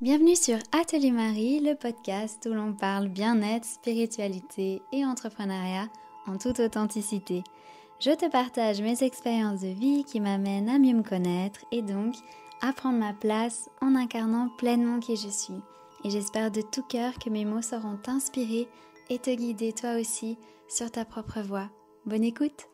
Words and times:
Bienvenue 0.00 0.34
sur 0.34 0.56
Atelier 0.72 1.10
Marie, 1.10 1.60
le 1.60 1.74
podcast 1.74 2.48
où 2.50 2.54
l'on 2.54 2.72
parle 2.72 3.08
bien-être, 3.08 3.66
spiritualité 3.66 4.80
et 4.92 5.04
entrepreneuriat 5.04 5.88
en 6.26 6.38
toute 6.38 6.58
authenticité. 6.58 7.44
Je 8.00 8.12
te 8.12 8.30
partage 8.30 8.80
mes 8.80 9.02
expériences 9.02 9.60
de 9.60 9.68
vie 9.68 10.04
qui 10.04 10.20
m'amènent 10.20 10.70
à 10.70 10.78
mieux 10.78 10.94
me 10.94 11.02
connaître 11.02 11.60
et 11.70 11.82
donc 11.82 12.14
à 12.62 12.72
prendre 12.72 12.98
ma 12.98 13.12
place 13.12 13.68
en 13.82 13.94
incarnant 13.94 14.48
pleinement 14.56 15.00
qui 15.00 15.16
je 15.16 15.28
suis. 15.28 15.60
Et 16.02 16.08
j'espère 16.08 16.50
de 16.50 16.62
tout 16.62 16.82
cœur 16.88 17.18
que 17.18 17.28
mes 17.28 17.44
mots 17.44 17.60
sauront 17.60 17.98
t'inspirer 18.02 18.68
et 19.10 19.18
te 19.18 19.28
guider 19.28 19.74
toi 19.74 20.00
aussi 20.00 20.38
sur 20.66 20.90
ta 20.90 21.04
propre 21.04 21.42
voie. 21.42 21.68
Bonne 22.06 22.24
écoute 22.24 22.69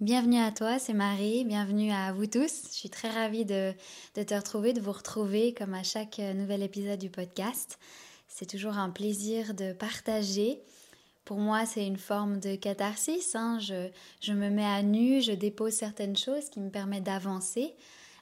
Bienvenue 0.00 0.38
à 0.38 0.52
toi, 0.52 0.78
c'est 0.78 0.92
Marie, 0.92 1.44
bienvenue 1.44 1.90
à 1.90 2.12
vous 2.12 2.26
tous. 2.26 2.68
Je 2.68 2.72
suis 2.72 2.88
très 2.88 3.10
ravie 3.10 3.44
de, 3.44 3.74
te 4.14 4.32
retrouver, 4.32 4.72
de 4.72 4.80
vous 4.80 4.92
retrouver 4.92 5.52
comme 5.52 5.74
à 5.74 5.82
chaque 5.82 6.18
nouvel 6.18 6.62
épisode 6.62 7.00
du 7.00 7.10
podcast. 7.10 7.80
C'est 8.28 8.48
toujours 8.48 8.78
un 8.78 8.90
plaisir 8.90 9.54
de 9.54 9.72
partager. 9.72 10.62
Pour 11.24 11.38
moi, 11.38 11.66
c'est 11.66 11.84
une 11.84 11.96
forme 11.96 12.38
de 12.38 12.54
catharsis. 12.54 13.34
Hein. 13.34 13.58
Je, 13.58 13.88
je 14.20 14.32
me 14.34 14.50
mets 14.50 14.64
à 14.64 14.84
nu, 14.84 15.20
je 15.20 15.32
dépose 15.32 15.72
certaines 15.72 16.16
choses 16.16 16.48
qui 16.48 16.60
me 16.60 16.70
permettent 16.70 17.02
d'avancer 17.02 17.74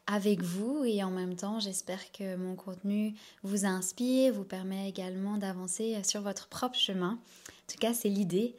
avec 0.06 0.40
vous 0.40 0.82
et 0.82 1.04
en 1.04 1.10
même 1.10 1.36
temps, 1.36 1.60
j'espère 1.60 2.10
que 2.10 2.36
mon 2.36 2.56
contenu 2.56 3.14
vous 3.42 3.66
inspire, 3.66 4.32
vous 4.32 4.44
permet 4.44 4.88
également 4.88 5.36
d'avancer 5.36 6.02
sur 6.04 6.22
votre 6.22 6.48
propre 6.48 6.78
chemin. 6.78 7.18
En 7.50 7.70
tout 7.70 7.78
cas, 7.78 7.92
c'est 7.92 8.08
l'idée. 8.08 8.56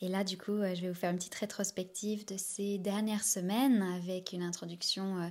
Et 0.00 0.08
là, 0.08 0.22
du 0.22 0.38
coup, 0.38 0.52
euh, 0.52 0.74
je 0.74 0.82
vais 0.82 0.88
vous 0.88 0.94
faire 0.94 1.10
une 1.10 1.16
petite 1.16 1.34
rétrospective 1.34 2.24
de 2.24 2.36
ces 2.36 2.78
dernières 2.78 3.24
semaines 3.24 3.82
avec 3.96 4.32
une 4.32 4.42
introduction 4.42 5.18
euh, 5.18 5.28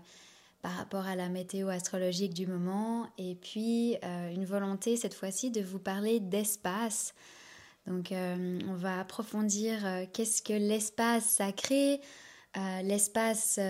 par 0.62 0.74
rapport 0.74 1.06
à 1.06 1.16
la 1.16 1.30
météo 1.30 1.70
astrologique 1.70 2.34
du 2.34 2.48
moment 2.48 3.08
et 3.18 3.36
puis 3.36 3.96
euh, 4.04 4.34
une 4.34 4.44
volonté 4.44 4.98
cette 4.98 5.14
fois-ci 5.14 5.52
de 5.52 5.62
vous 5.62 5.80
parler 5.80 6.20
d'espace. 6.20 7.14
Donc, 7.86 8.12
on 8.12 8.76
va 8.76 9.00
approfondir 9.00 9.78
qu'est-ce 10.12 10.42
que 10.42 10.52
l'espace 10.52 11.24
sacré, 11.24 12.02
l'espace 12.84 13.62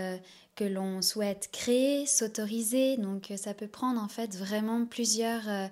que 0.56 0.64
l'on 0.64 1.04
souhaite 1.04 1.50
créer, 1.52 2.08
s'autoriser. 2.08 2.98
Donc, 2.98 3.32
ça 3.38 3.54
peut 3.54 3.68
prendre 3.68 4.02
en 4.02 4.08
fait 4.08 4.36
vraiment 4.36 4.88
plusieurs 4.88 5.70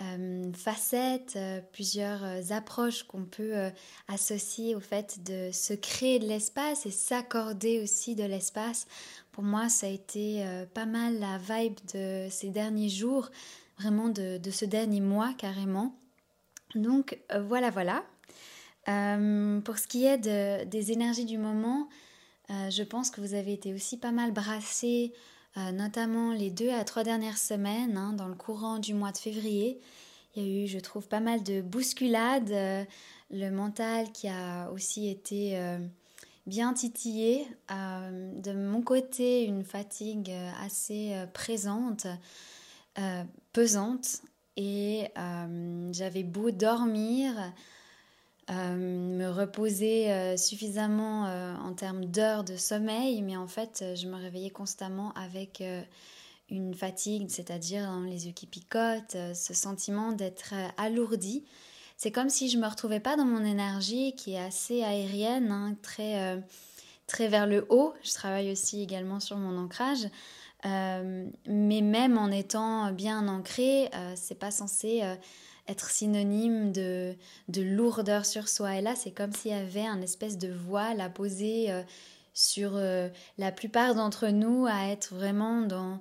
euh, 0.00 0.52
facettes, 0.52 1.34
euh, 1.34 1.60
plusieurs 1.72 2.22
euh, 2.22 2.40
approches 2.50 3.02
qu'on 3.02 3.24
peut 3.24 3.70
associer 4.06 4.76
au 4.76 4.80
fait 4.80 5.24
de 5.24 5.50
se 5.52 5.74
créer 5.74 6.20
de 6.20 6.26
l'espace 6.26 6.86
et 6.86 6.90
s'accorder 6.90 7.82
aussi 7.82 8.14
de 8.14 8.22
l'espace. 8.22 8.86
Pour 9.32 9.42
moi, 9.42 9.68
ça 9.68 9.86
a 9.86 9.90
été 9.90 10.44
pas 10.74 10.86
mal 10.86 11.20
la 11.20 11.38
vibe 11.38 11.78
de 11.94 12.26
ces 12.28 12.48
derniers 12.48 12.88
jours, 12.88 13.30
vraiment 13.78 14.08
de, 14.08 14.40
ce 14.50 14.64
dernier 14.64 15.00
mois 15.00 15.32
carrément. 15.38 15.94
Donc 16.74 17.18
voilà, 17.46 17.70
voilà. 17.70 18.02
pour 18.84 19.78
ce 19.78 19.86
qui 19.86 20.06
est 20.06 20.18
des 20.18 20.92
énergies 20.92 21.24
du 21.24 21.38
moment, 21.38 21.88
je 22.48 22.82
pense 22.82 23.10
que 23.10 23.20
vous 23.20 23.34
avez 23.34 23.52
été 23.52 23.72
aussi 23.72 23.96
pas 23.96 24.10
mal 24.10 24.32
brassés 24.32 25.12
euh, 25.58 25.72
notamment 25.72 26.32
les 26.32 26.50
deux 26.50 26.70
à 26.70 26.84
trois 26.84 27.02
dernières 27.04 27.38
semaines, 27.38 27.96
hein, 27.96 28.12
dans 28.12 28.28
le 28.28 28.34
courant 28.34 28.78
du 28.78 28.94
mois 28.94 29.12
de 29.12 29.16
février. 29.16 29.80
Il 30.36 30.42
y 30.42 30.46
a 30.46 30.64
eu, 30.64 30.66
je 30.66 30.78
trouve, 30.78 31.08
pas 31.08 31.20
mal 31.20 31.42
de 31.42 31.62
bousculades, 31.62 32.52
euh, 32.52 32.84
le 33.30 33.50
mental 33.50 34.12
qui 34.12 34.28
a 34.28 34.70
aussi 34.70 35.08
été 35.08 35.58
euh, 35.58 35.78
bien 36.46 36.74
titillé. 36.74 37.46
de 37.70 38.52
mon 38.52 38.82
côté, 38.82 39.44
une 39.44 39.64
fatigue 39.64 40.32
assez 40.62 41.14
présente, 41.34 42.06
pesante, 43.52 44.22
et 44.56 45.08
j'avais 45.92 46.22
beau 46.22 46.50
dormir, 46.50 47.34
euh, 48.50 48.76
me 48.76 49.28
reposer 49.28 50.10
euh, 50.10 50.38
suffisamment 50.38 51.26
euh, 51.26 51.54
en 51.56 51.74
termes 51.74 52.06
d'heures 52.06 52.44
de 52.44 52.56
sommeil, 52.56 53.20
mais 53.20 53.36
en 53.36 53.46
fait, 53.46 53.84
je 53.94 54.06
me 54.06 54.16
réveillais 54.16 54.48
constamment 54.48 55.12
avec 55.12 55.62
une 56.50 56.74
fatigue, 56.74 57.28
c'est-à-dire 57.28 57.84
dans 57.84 58.00
les 58.00 58.26
yeux 58.26 58.32
qui 58.32 58.46
picotent, 58.46 59.16
ce 59.34 59.54
sentiment 59.54 60.12
d'être 60.12 60.54
alourdi. 60.78 61.44
C'est 61.98 62.10
comme 62.10 62.30
si 62.30 62.48
je 62.48 62.56
me 62.56 62.66
retrouvais 62.66 63.00
pas 63.00 63.16
dans 63.16 63.26
mon 63.26 63.44
énergie 63.44 64.14
qui 64.14 64.34
est 64.34 64.40
assez 64.40 64.82
aérienne, 64.82 65.50
hein, 65.50 65.76
très, 65.82 66.42
très 67.06 67.28
vers 67.28 67.46
le 67.46 67.66
haut. 67.68 67.92
Je 68.02 68.14
travaille 68.14 68.50
aussi 68.50 68.80
également 68.82 69.20
sur 69.20 69.36
mon 69.36 69.58
ancrage. 69.58 70.08
mais 70.64 71.80
même 71.82 72.16
en 72.16 72.30
étant 72.30 72.92
bien 72.92 73.28
ancré, 73.28 73.90
c'est 74.14 74.38
pas 74.38 74.50
censé 74.50 75.02
être 75.68 75.90
synonyme 75.90 76.72
de, 76.72 77.14
de 77.48 77.62
lourdeur 77.62 78.24
sur 78.24 78.48
soi. 78.48 78.76
Et 78.76 78.80
là, 78.80 78.94
c'est 78.96 79.10
comme 79.10 79.32
s'il 79.32 79.50
y 79.50 79.54
avait 79.54 79.86
un 79.86 80.00
espèce 80.00 80.38
de 80.38 80.48
voile 80.48 81.00
à 81.00 81.10
poser 81.10 81.70
euh, 81.70 81.82
sur 82.32 82.72
euh, 82.74 83.08
la 83.36 83.52
plupart 83.52 83.94
d'entre 83.94 84.28
nous, 84.28 84.66
à 84.66 84.88
être 84.88 85.14
vraiment 85.14 85.60
dans, 85.60 86.00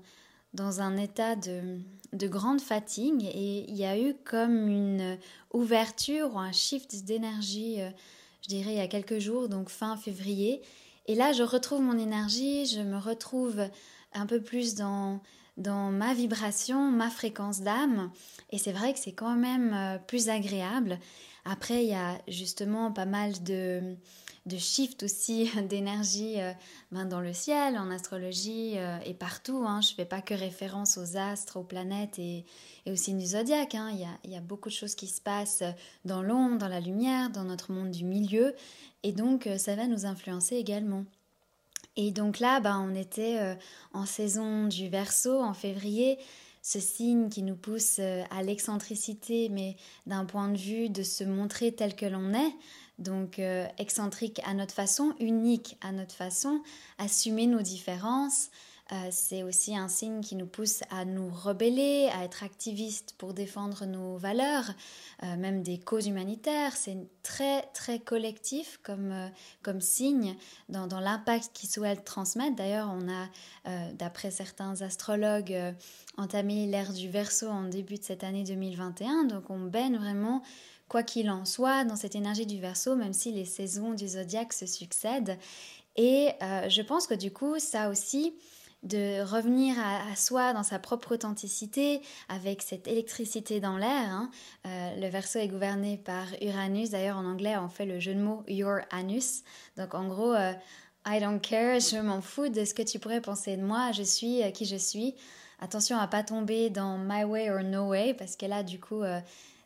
dans 0.53 0.81
un 0.81 0.95
état 0.97 1.35
de, 1.35 1.79
de 2.13 2.27
grande 2.27 2.61
fatigue. 2.61 3.23
Et 3.25 3.65
il 3.67 3.75
y 3.75 3.85
a 3.85 3.99
eu 3.99 4.15
comme 4.23 4.69
une 4.69 5.17
ouverture 5.53 6.35
ou 6.35 6.39
un 6.39 6.51
shift 6.51 7.03
d'énergie, 7.03 7.81
euh, 7.81 7.89
je 8.43 8.47
dirais, 8.47 8.71
il 8.71 8.77
y 8.77 8.81
a 8.81 8.87
quelques 8.87 9.19
jours, 9.19 9.49
donc 9.49 9.69
fin 9.69 9.97
février. 9.97 10.61
Et 11.07 11.15
là, 11.15 11.33
je 11.33 11.43
retrouve 11.43 11.81
mon 11.81 11.97
énergie, 11.97 12.65
je 12.65 12.81
me 12.81 12.97
retrouve 12.97 13.67
un 14.13 14.25
peu 14.25 14.41
plus 14.41 14.75
dans 14.75 15.21
dans 15.57 15.91
ma 15.91 16.13
vibration, 16.13 16.91
ma 16.91 17.09
fréquence 17.09 17.61
d'âme. 17.61 18.11
Et 18.51 18.57
c'est 18.57 18.71
vrai 18.71 18.93
que 18.93 18.99
c'est 18.99 19.13
quand 19.13 19.35
même 19.35 19.73
euh, 19.73 19.97
plus 19.97 20.29
agréable. 20.29 20.99
Après, 21.45 21.83
il 21.83 21.89
y 21.89 21.95
a 21.95 22.17
justement 22.27 22.91
pas 22.91 23.05
mal 23.05 23.41
de, 23.43 23.95
de 24.45 24.57
shifts 24.57 25.03
aussi 25.03 25.49
d'énergie 25.69 26.39
euh, 26.39 26.53
ben, 26.91 27.05
dans 27.05 27.21
le 27.21 27.33
ciel, 27.33 27.77
en 27.77 27.89
astrologie 27.89 28.77
euh, 28.77 28.99
et 29.05 29.13
partout. 29.13 29.63
Hein. 29.65 29.81
Je 29.81 29.91
ne 29.91 29.95
fais 29.95 30.05
pas 30.05 30.21
que 30.21 30.35
référence 30.35 30.97
aux 30.97 31.17
astres, 31.17 31.57
aux 31.57 31.63
planètes 31.63 32.19
et, 32.19 32.45
et 32.85 32.91
au 32.91 32.95
signe 32.95 33.17
du 33.17 33.25
zodiaque. 33.25 33.75
Hein. 33.75 33.89
Il, 33.93 33.99
y 33.99 34.05
a, 34.05 34.17
il, 34.23 34.31
y 34.31 34.37
a, 34.37 34.41
beaucoup 34.41 34.69
de 34.69 34.75
choses 34.75 34.95
qui 34.95 35.07
se 35.07 35.21
passent 35.21 35.63
dans 36.05 36.21
l'ombre, 36.21 36.59
dans 36.59 36.67
la 36.67 36.79
lumière, 36.79 37.31
dans 37.31 37.43
notre 37.43 37.71
monde 37.71 37.91
du 37.91 38.05
milieu. 38.05 38.53
Et 39.03 39.11
donc, 39.11 39.49
ça 39.57 39.75
va 39.75 39.87
nous 39.87 40.05
influencer 40.05 40.55
également. 40.55 41.05
Et 41.97 42.11
donc 42.11 42.39
là, 42.39 42.59
bah, 42.59 42.77
on 42.79 42.95
était 42.95 43.39
euh, 43.39 43.55
en 43.91 44.05
saison 44.05 44.67
du 44.67 44.87
verso 44.87 45.41
en 45.41 45.53
février, 45.53 46.19
ce 46.61 46.79
signe 46.79 47.27
qui 47.27 47.41
nous 47.41 47.55
pousse 47.55 47.97
euh, 47.99 48.23
à 48.29 48.43
l'excentricité, 48.43 49.49
mais 49.49 49.75
d'un 50.05 50.23
point 50.23 50.47
de 50.49 50.57
vue 50.57 50.89
de 50.89 51.01
se 51.01 51.23
montrer 51.23 51.71
tel 51.73 51.95
que 51.95 52.05
l'on 52.05 52.33
est. 52.33 52.53
Donc 52.99 53.39
euh, 53.39 53.65
excentrique 53.79 54.41
à 54.45 54.53
notre 54.53 54.73
façon, 54.73 55.15
unique 55.19 55.77
à 55.81 55.91
notre 55.91 56.13
façon, 56.13 56.61
assumer 56.99 57.47
nos 57.47 57.61
différences, 57.61 58.49
euh, 58.93 59.07
c'est 59.11 59.43
aussi 59.43 59.75
un 59.75 59.89
signe 59.89 60.21
qui 60.21 60.35
nous 60.35 60.47
pousse 60.47 60.81
à 60.91 61.03
nous 61.03 61.29
rebeller, 61.29 62.09
à 62.13 62.23
être 62.23 62.43
activistes 62.43 63.15
pour 63.17 63.33
défendre 63.33 63.85
nos 63.85 64.15
valeurs, 64.15 64.71
euh, 65.23 65.35
même 65.35 65.61
des 65.61 65.77
causes 65.77 66.07
humanitaires. 66.07 66.73
C'est 66.75 66.97
très 67.21 67.63
très 67.73 67.99
collectif 67.99 68.79
comme, 68.83 69.11
euh, 69.11 69.27
comme 69.61 69.81
signe 69.81 70.37
dans, 70.69 70.87
dans 70.87 71.01
l'impact 71.01 71.49
qu'ils 71.53 71.69
souhaitent 71.69 72.05
transmettre. 72.05 72.55
D'ailleurs, 72.55 72.89
on 72.89 73.09
a, 73.09 73.27
d'après 73.93 74.31
certains 74.31 74.81
astrologues, 74.81 75.57
entamé 76.15 76.67
l'ère 76.67 76.93
du 76.93 77.09
Verseau 77.09 77.49
en 77.49 77.63
début 77.63 77.97
de 77.97 78.03
cette 78.03 78.23
année 78.23 78.45
2021. 78.45 79.25
Donc 79.25 79.49
on 79.49 79.59
baigne 79.59 79.97
vraiment 79.97 80.41
quoi 80.87 81.03
qu'il 81.03 81.29
en 81.29 81.43
soit, 81.43 81.83
dans 81.83 81.97
cette 81.97 82.15
énergie 82.15 82.45
du 82.45 82.61
verso, 82.61 82.95
même 82.95 83.11
si 83.11 83.33
les 83.33 83.43
saisons 83.43 83.93
du 83.93 84.07
zodiaque 84.07 84.53
se 84.53 84.65
succèdent. 84.65 85.37
Et 85.97 86.29
je 86.69 86.81
pense 86.81 87.07
que 87.07 87.13
du 87.13 87.31
coup, 87.31 87.59
ça 87.59 87.89
aussi, 87.89 88.33
de 88.83 89.21
revenir 89.21 89.75
à, 89.79 90.15
soi 90.15 90.53
dans 90.53 90.63
sa 90.63 90.79
propre 90.79 91.15
authenticité 91.15 92.01
avec 92.29 92.61
cette 92.61 92.87
électricité 92.87 93.59
dans 93.59 93.77
l'air. 93.77 93.89
Hein. 93.89 94.29
Euh, 94.65 94.95
le 94.95 95.07
verso 95.07 95.39
est 95.39 95.47
gouverné 95.47 95.97
par 95.97 96.27
Uranus. 96.41 96.91
D'ailleurs, 96.91 97.17
en 97.17 97.25
anglais, 97.25 97.57
on 97.57 97.69
fait 97.69 97.85
le 97.85 97.99
jeu 97.99 98.13
de 98.13 98.19
mots 98.19 98.43
Your 98.47 98.79
Anus. 98.91 99.43
Donc, 99.77 99.95
en 99.95 100.07
gros, 100.07 100.33
euh, 100.33 100.53
I 101.07 101.19
don't 101.19 101.39
care, 101.39 101.79
je 101.79 101.97
m'en 101.97 102.21
fous 102.21 102.49
de 102.49 102.65
ce 102.65 102.73
que 102.73 102.83
tu 102.83 102.99
pourrais 102.99 103.21
penser 103.21 103.57
de 103.57 103.63
moi. 103.63 103.91
Je 103.91 104.03
suis 104.03 104.43
euh, 104.43 104.51
qui 104.51 104.65
je 104.65 104.77
suis. 104.77 105.15
Attention 105.59 105.97
à 105.97 106.07
pas 106.07 106.23
tomber 106.23 106.69
dans 106.69 106.97
My 106.99 107.23
Way 107.23 107.49
or 107.49 107.63
No 107.63 107.87
Way 107.89 108.13
parce 108.13 108.35
que 108.35 108.45
là, 108.45 108.61
du 108.61 108.79
coup, 108.79 109.01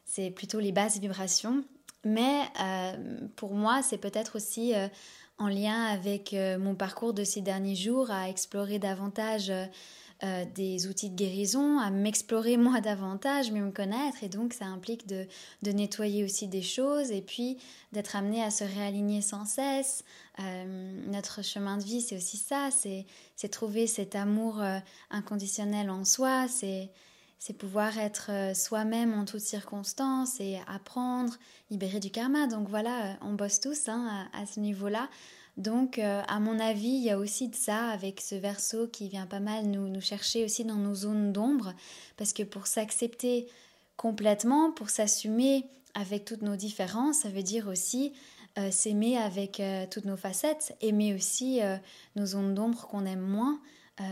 c'est 0.06 0.31
plutôt 0.31 0.62
les 0.62 0.72
basses 0.72 1.00
vibrations. 1.00 1.66
Mais 2.06 2.44
pour 3.36 3.54
moi, 3.54 3.81
c'est 3.84 3.98
peut-être 3.98 4.38
aussi 4.38 4.74
en 5.38 5.48
lien 5.48 5.86
avec 5.86 6.33
euh, 6.33 6.57
mon 6.57 6.75
parcours 6.75 7.13
de 7.13 7.24
ces 7.24 7.42
derniers 7.42 7.75
jours, 7.75 8.12
à 8.12 8.30
explorer 8.30 8.80
davantage 8.80 9.50
euh, 9.50 9.66
euh, 10.24 10.45
des 10.54 10.86
outils 10.88 11.10
de 11.10 11.16
guérison, 11.16 11.80
à 11.80 11.89
m'explorer 11.89 12.57
moi 12.57 12.80
davantage, 12.80 13.51
mieux 13.51 13.63
me 13.63 13.72
connaître. 13.72 14.24
Et 14.24 14.30
donc, 14.30 14.54
ça 14.54 14.66
implique 14.66 15.07
de, 15.07 15.25
nettoyer 15.63 16.24
aussi 16.24 16.48
des 16.48 16.62
choses 16.62 17.12
et 17.12 17.22
puis 17.22 17.57
d'être 17.92 18.16
amené 18.16 18.44
à 18.44 18.51
se 18.51 18.63
réaligner 18.63 19.22
sans 19.22 19.45
cesse. 19.45 20.04
notre 21.07 21.44
chemin 21.44 21.77
de 21.77 21.84
vie, 21.84 22.01
c'est 22.01 22.18
aussi 22.18 22.38
ça, 22.38 22.69
c'est 22.72 23.50
trouver 23.50 23.88
cet 23.88 24.16
amour 24.16 24.62
inconditionnel 25.10 25.89
en 25.89 26.06
soi, 26.06 26.48
c'est 26.48 26.92
c'est 27.42 27.54
pouvoir 27.54 27.98
être 27.98 28.28
euh, 28.30 28.54
soi-même 28.54 29.16
en 29.16 29.26
toutes 29.26 29.40
circonstances 29.40 30.40
et 30.40 30.60
apprendre, 30.68 31.34
libérer 31.72 32.00
du 32.00 32.12
karma. 32.12 32.46
Donc 32.46 32.70
voilà, 32.70 33.06
euh, 33.06 33.14
on 33.22 33.34
bosse 33.34 33.60
tous 33.60 33.90
hein, 33.90 34.30
à, 34.32 34.46
ce 34.46 34.60
niveau-là. 34.60 35.10
Donc 35.58 35.98
euh, 35.98 36.22
à 36.28 36.40
mon 36.40 36.60
avis, 36.60 36.90
il 36.90 37.04
y 37.04 37.10
a 37.10 37.18
aussi 37.18 37.48
de 37.48 37.56
ça 37.56 37.88
avec 37.88 38.22
ce 38.22 38.36
verso 38.36 38.88
qui 38.88 39.10
vient 39.10 39.26
pas 39.26 39.40
mal 39.40 39.66
nous, 39.66 39.88
nous 39.88 40.02
chercher 40.02 40.46
aussi 40.46 40.66
dans 40.66 40.76
nos 40.76 40.94
zones 40.94 41.34
d'ombre. 41.34 41.74
Parce 42.16 42.32
que 42.32 42.44
pour 42.44 42.68
s'accepter 42.68 43.48
complètement, 43.98 44.72
pour 44.72 44.92
s'assumer 44.92 45.66
avec 45.96 46.26
toutes 46.26 46.44
nos 46.44 46.56
différences, 46.56 47.22
ça 47.22 47.30
veut 47.30 47.44
dire 47.44 47.68
aussi 47.68 48.14
s'aimer 48.70 49.18
avec 49.18 49.62
toutes 49.90 50.06
nos 50.06 50.18
facettes, 50.18 50.76
aimer 50.82 51.14
aussi 51.14 51.62
nos 52.16 52.26
zones 52.26 52.54
d'ombre 52.54 52.88
qu'on 52.88 53.06
aime 53.06 53.22
moins. 53.22 53.60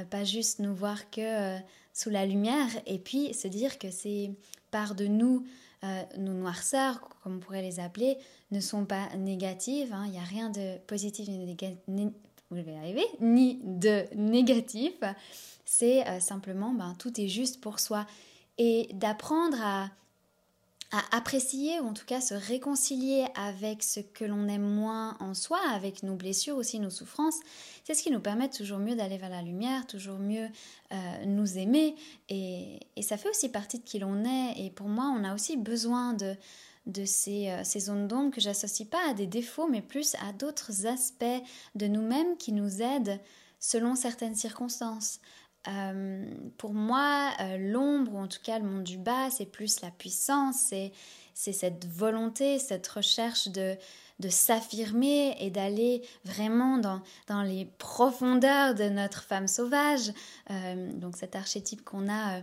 pas 0.10 0.24
juste 0.24 0.60
nous 0.60 0.74
voir 0.74 1.10
que 1.10 1.60
sous 2.00 2.10
la 2.10 2.26
lumière 2.26 2.70
et 2.86 2.98
puis 2.98 3.34
se 3.34 3.50
dire 3.50 3.78
que 3.78 3.92
ces 3.92 4.32
parts 4.72 4.96
de 4.96 5.06
nous, 5.06 5.46
euh, 5.84 6.02
nos 6.18 6.32
noirceurs, 6.32 7.02
comme 7.22 7.36
on 7.36 7.40
pourrait 7.40 7.62
les 7.62 7.82
appeler, 7.82 8.18
ne 8.52 8.62
sont 8.62 8.86
pas 8.86 9.10
négatives. 9.18 9.92
Hein. 9.92 10.04
Il 10.06 10.12
n'y 10.12 10.18
a 10.18 10.24
rien 10.24 10.50
de 10.50 10.78
positif 10.88 11.28
ni, 11.28 12.14
ni 13.20 13.60
de 13.64 14.06
négatif. 14.16 14.94
C'est 15.66 16.08
euh, 16.08 16.22
simplement, 16.22 16.72
ben, 16.72 16.96
tout 16.98 17.20
est 17.20 17.28
juste 17.28 17.60
pour 17.60 17.82
soi. 17.82 18.06
Et 18.58 18.90
d'apprendre 18.94 19.58
à 19.62 19.90
à 20.92 21.16
apprécier 21.16 21.80
ou 21.80 21.88
en 21.88 21.94
tout 21.94 22.06
cas 22.06 22.20
se 22.20 22.34
réconcilier 22.34 23.26
avec 23.36 23.84
ce 23.84 24.00
que 24.00 24.26
l'on 24.26 24.48
aime 24.48 24.68
moins 24.68 25.16
en 25.20 25.34
soi, 25.36 25.60
avec 25.72 26.02
nos 26.02 26.16
blessures 26.16 26.56
aussi, 26.56 26.80
nos 26.80 26.90
souffrances, 26.90 27.40
c'est 27.84 27.94
ce 27.94 28.02
qui 28.02 28.12
nous 28.12 28.20
permet 28.20 28.50
toujours 28.50 28.80
mieux 28.80 28.96
d'aller 28.96 29.18
vers 29.18 29.30
la 29.30 29.44
lumière, 29.44 29.86
toujours 29.86 30.18
mieux 30.18 30.48
euh, 30.92 31.26
nous 31.26 31.58
aimer 31.58 31.96
et, 32.30 32.80
ça 33.02 33.18
fait 33.18 33.30
aussi 33.30 33.50
partie 33.50 33.80
de 33.80 33.84
qui 33.84 34.00
l'on 34.00 34.24
est 34.24 34.66
et 34.66 34.70
pour 34.72 34.88
moi 34.88 35.14
on 35.16 35.24
a 35.24 35.34
aussi 35.34 35.58
besoin 35.58 36.14
de, 36.14 36.36
de 36.86 37.06
ces, 37.06 37.50
euh, 37.50 37.64
ces 37.64 37.82
zones 37.82 38.08
d'ombre 38.08 38.32
que 38.32 38.42
j'associe 38.42 38.88
pas 38.88 39.10
à 39.10 39.14
des 39.14 39.28
défauts 39.28 39.68
mais 39.68 39.82
plus 39.82 40.16
à 40.28 40.34
d'autres 40.34 40.88
aspects 40.88 41.26
de 41.76 41.88
nous-mêmes 41.88 42.36
qui 42.38 42.52
nous 42.52 42.82
aident 42.82 43.20
selon 43.60 43.96
certaines 43.96 44.36
circonstances. 44.36 45.20
Euh, 45.68 46.26
pour 46.58 46.74
moi, 46.74 47.32
euh, 47.42 47.58
l'ombre, 47.58 48.14
ou 48.14 48.18
en 48.18 48.28
tout 48.28 48.40
cas 48.42 48.60
le 48.60 48.66
monde 48.66 48.84
du 48.84 48.98
bas, 48.98 49.30
c'est 49.30 49.46
plus 49.46 49.82
la 49.82 49.92
puissance, 49.92 50.56
c'est, 50.70 50.94
cette 51.34 51.86
volonté, 51.86 52.60
cette 52.60 52.88
recherche 52.88 53.50
de, 53.50 53.76
de 54.20 54.30
s'affirmer 54.30 55.36
et 55.40 55.50
d'aller 55.50 56.02
vraiment 56.26 56.78
dans, 56.78 57.02
les 57.44 57.66
profondeurs 57.78 58.76
de 58.76 58.86
notre 58.86 59.24
femme 59.24 59.48
sauvage. 59.48 60.12
Euh, 60.50 60.92
donc 60.94 61.18
cet 61.18 61.36
archétype 61.36 61.84
qu'on 61.84 62.10
a 62.10 62.42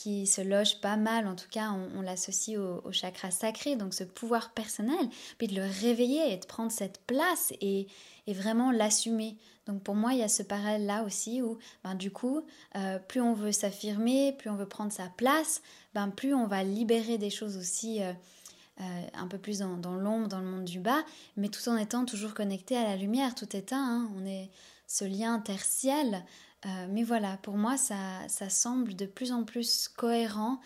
qui 0.00 0.26
se 0.26 0.40
loge 0.40 0.80
pas 0.80 0.96
mal, 0.96 1.26
en 1.26 1.36
tout 1.36 1.48
cas 1.50 1.72
on, 1.94 2.00
l'associe 2.00 2.58
au, 2.58 2.90
chakra 2.90 3.30
sacré, 3.30 3.76
donc 3.76 3.92
ce 3.92 4.02
pouvoir 4.02 4.54
personnel, 4.54 5.10
puis 5.36 5.46
de 5.46 5.54
le 5.54 5.66
réveiller 5.82 6.32
et 6.32 6.38
de 6.38 6.46
prendre 6.46 6.72
cette 6.72 7.02
place 7.06 7.52
et, 7.60 7.86
et 8.26 8.32
vraiment 8.32 8.70
l'assumer. 8.70 9.36
Donc 9.66 9.82
pour 9.82 9.94
moi, 9.94 10.14
il 10.14 10.20
y 10.20 10.22
a 10.22 10.28
ce 10.28 10.42
parallèle-là 10.42 11.04
aussi 11.04 11.42
où, 11.42 11.58
ben, 11.84 11.94
du 11.94 12.10
coup, 12.10 12.40
euh, 12.76 12.98
plus 12.98 13.20
on 13.20 13.34
veut 13.34 13.52
s'affirmer, 13.52 14.32
plus 14.32 14.48
on 14.48 14.56
veut 14.56 14.66
prendre 14.66 14.90
sa 14.90 15.10
place, 15.18 15.60
ben, 15.92 16.08
plus 16.08 16.32
on 16.32 16.46
va 16.46 16.64
libérer 16.64 17.18
des 17.18 17.28
choses 17.28 17.58
aussi 17.58 18.02
euh, 18.02 18.14
euh, 18.80 19.02
un 19.12 19.26
peu 19.26 19.36
plus 19.36 19.58
dans, 19.58 19.96
l'ombre, 19.96 20.28
dans 20.28 20.40
le 20.40 20.46
monde 20.46 20.64
du 20.64 20.80
bas, 20.80 21.04
mais 21.36 21.50
tout 21.50 21.68
en 21.68 21.76
étant 21.76 22.06
toujours 22.06 22.32
connecté 22.32 22.74
à 22.74 22.84
la 22.84 22.96
lumière, 22.96 23.34
tout 23.34 23.54
éteint. 23.54 23.84
Hein. 23.84 24.10
on 24.16 24.24
est 24.24 24.48
ce 24.86 25.04
lien 25.04 25.38
tertiel. 25.40 26.24
Mais 26.90 27.04
voilà, 27.04 27.38
pour 27.38 27.56
moi, 27.56 27.76
ça, 27.76 27.96
ça, 28.28 28.50
semble 28.50 28.94
de 28.94 29.06
plus 29.06 29.32
en 29.32 29.44
plus 29.44 29.88
cohérent 29.88 30.60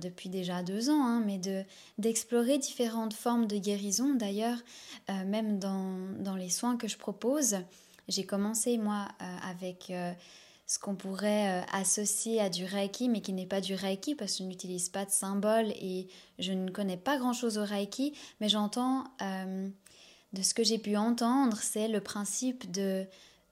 depuis 0.00 0.28
déjà 0.28 0.62
deux 0.62 0.88
ans, 0.88 1.04
hein, 1.04 1.22
mais 1.26 1.38
de 1.38 1.64
d'explorer 1.98 2.58
différentes 2.58 3.14
formes 3.14 3.46
de 3.46 3.58
guérison. 3.58 4.14
D'ailleurs, 4.14 4.58
même 5.08 5.58
dans, 5.58 5.96
dans, 6.20 6.36
les 6.36 6.50
soins 6.50 6.76
que 6.76 6.86
je 6.86 6.96
propose, 6.96 7.56
j'ai 8.08 8.24
commencé 8.24 8.78
moi 8.78 9.08
euh, 9.20 9.36
avec 9.50 9.90
euh, 9.90 10.12
ce 10.66 10.78
qu'on 10.78 10.94
pourrait 10.94 11.60
euh, 11.60 11.64
associer 11.72 12.40
à 12.40 12.48
du 12.48 12.64
Reiki, 12.64 13.08
mais 13.08 13.20
qui 13.20 13.32
n'est 13.32 13.46
pas 13.46 13.60
du 13.60 13.74
Reiki 13.74 14.14
parce 14.14 14.32
que 14.32 14.38
je 14.38 14.44
n'utilise 14.44 14.88
pas 14.88 15.04
de 15.04 15.10
symbole 15.10 15.70
et 15.80 16.08
je 16.38 16.52
ne 16.52 16.70
connais 16.70 16.96
pas 16.96 17.18
grand-chose 17.18 17.58
au 17.58 17.64
Reiki, 17.64 18.14
mais 18.40 18.48
j'entends, 18.48 19.04
de 19.20 20.42
ce 20.42 20.54
que 20.54 20.64
j'ai 20.64 20.78
pu 20.78 20.96
entendre, 20.96 21.56
c'est 21.60 21.88
le 21.88 22.00
principe 22.00 22.70
de 22.70 23.06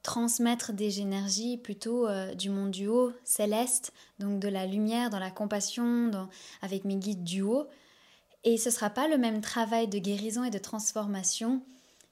transmettre 0.04 0.72
des 0.72 1.00
énergies 1.00 1.56
plutôt 1.56 2.06
du 2.36 2.50
monde 2.50 2.70
du 2.70 2.86
haut, 2.86 3.12
céleste, 3.24 3.92
donc 4.20 4.38
de 4.38 4.48
la 4.48 4.66
lumière, 4.66 5.10
dans 5.10 5.18
la 5.18 5.32
compassion, 5.32 6.28
avec 6.62 6.84
mes 6.84 6.96
guides 6.96 7.24
du 7.24 7.42
haut. 7.42 7.66
Et 8.44 8.58
ce 8.58 8.68
ne 8.68 8.74
sera 8.74 8.90
pas 8.90 9.08
le 9.08 9.18
même 9.18 9.40
travail 9.40 9.88
de 9.88 9.98
guérison 9.98 10.44
et 10.44 10.50
de 10.50 10.58
transformation 10.58 11.62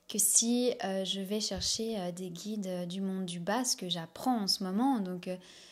que 0.08 0.18
si 0.18 0.74
euh, 0.84 1.04
je 1.04 1.20
vais 1.20 1.40
chercher 1.40 1.98
euh, 1.98 2.12
des 2.12 2.28
guides 2.28 2.66
euh, 2.66 2.86
du 2.86 3.00
monde 3.00 3.24
du 3.24 3.40
bas, 3.40 3.64
ce 3.64 3.76
que 3.76 3.88
j'apprends 3.88 4.42
en 4.42 4.46
ce 4.46 4.62
moment. 4.62 4.98
Donc, 4.98 5.30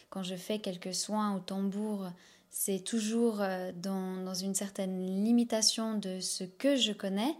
quand 0.08 0.22
je 0.22 0.34
fais 0.34 0.58
quelques 0.58 0.94
soins 0.94 1.36
au 1.36 1.40
tambour, 1.40 2.08
c'est 2.50 2.82
toujours 2.82 3.42
dans, 3.76 4.24
dans, 4.24 4.34
une 4.34 4.56
certaine 4.56 5.06
limitation 5.22 5.94
de 5.94 6.18
ce 6.18 6.42
que 6.42 6.74
je 6.74 6.92
connais. 6.92 7.36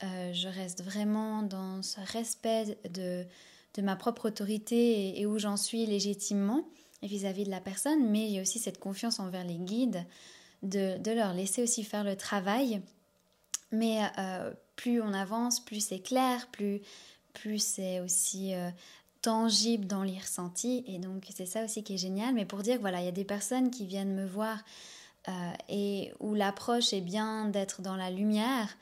je 0.00 0.48
reste 0.48 0.82
vraiment 0.82 1.42
dans 1.42 1.82
ce 1.82 2.00
respect 2.00 2.78
de, 2.88 3.26
de 3.74 3.82
ma 3.82 3.96
propre 3.96 4.28
autorité 4.28 5.20
et, 5.20 5.26
où 5.26 5.38
j'en 5.38 5.56
suis 5.56 5.86
légitimement 5.86 6.64
vis-à-vis 7.02 7.44
de 7.44 7.50
la 7.50 7.60
personne, 7.60 8.08
mais 8.10 8.26
il 8.26 8.32
y 8.32 8.38
a 8.38 8.42
aussi 8.42 8.58
cette 8.58 8.78
confiance 8.78 9.20
envers 9.20 9.44
les 9.44 9.56
guides, 9.56 10.04
de, 10.62 10.98
leur 11.12 11.34
laisser 11.34 11.62
aussi 11.62 11.84
faire 11.84 12.04
le 12.04 12.16
travail. 12.16 12.80
Mais 13.72 14.00
plus 14.76 15.00
on 15.00 15.12
avance, 15.12 15.60
plus 15.60 15.84
c'est 15.84 15.98
clair, 15.98 16.46
plus, 16.48 16.80
plus 17.32 17.62
c'est 17.62 18.00
aussi 18.00 18.54
euh, 18.54 18.70
tangible 19.22 19.86
dans 19.86 20.02
les 20.02 20.18
ressentis. 20.18 20.84
Et 20.86 20.98
donc 20.98 21.26
c'est 21.34 21.46
ça 21.46 21.64
aussi 21.64 21.82
qui 21.82 21.94
est 21.94 21.98
génial. 21.98 22.34
Mais 22.34 22.44
pour 22.44 22.62
dire, 22.62 22.78
voilà, 22.80 23.00
il 23.00 23.04
y 23.04 23.08
a 23.08 23.12
des 23.12 23.24
personnes 23.24 23.70
qui 23.70 23.86
viennent 23.86 24.14
me 24.14 24.26
voir 24.26 24.58
euh, 25.28 25.32
et 25.68 26.12
où 26.20 26.34
l'approche 26.34 26.92
est 26.92 27.00
bien 27.00 27.46
d'être 27.46 27.82
dans 27.82 27.96
la 27.96 28.10
lumière, 28.10 28.76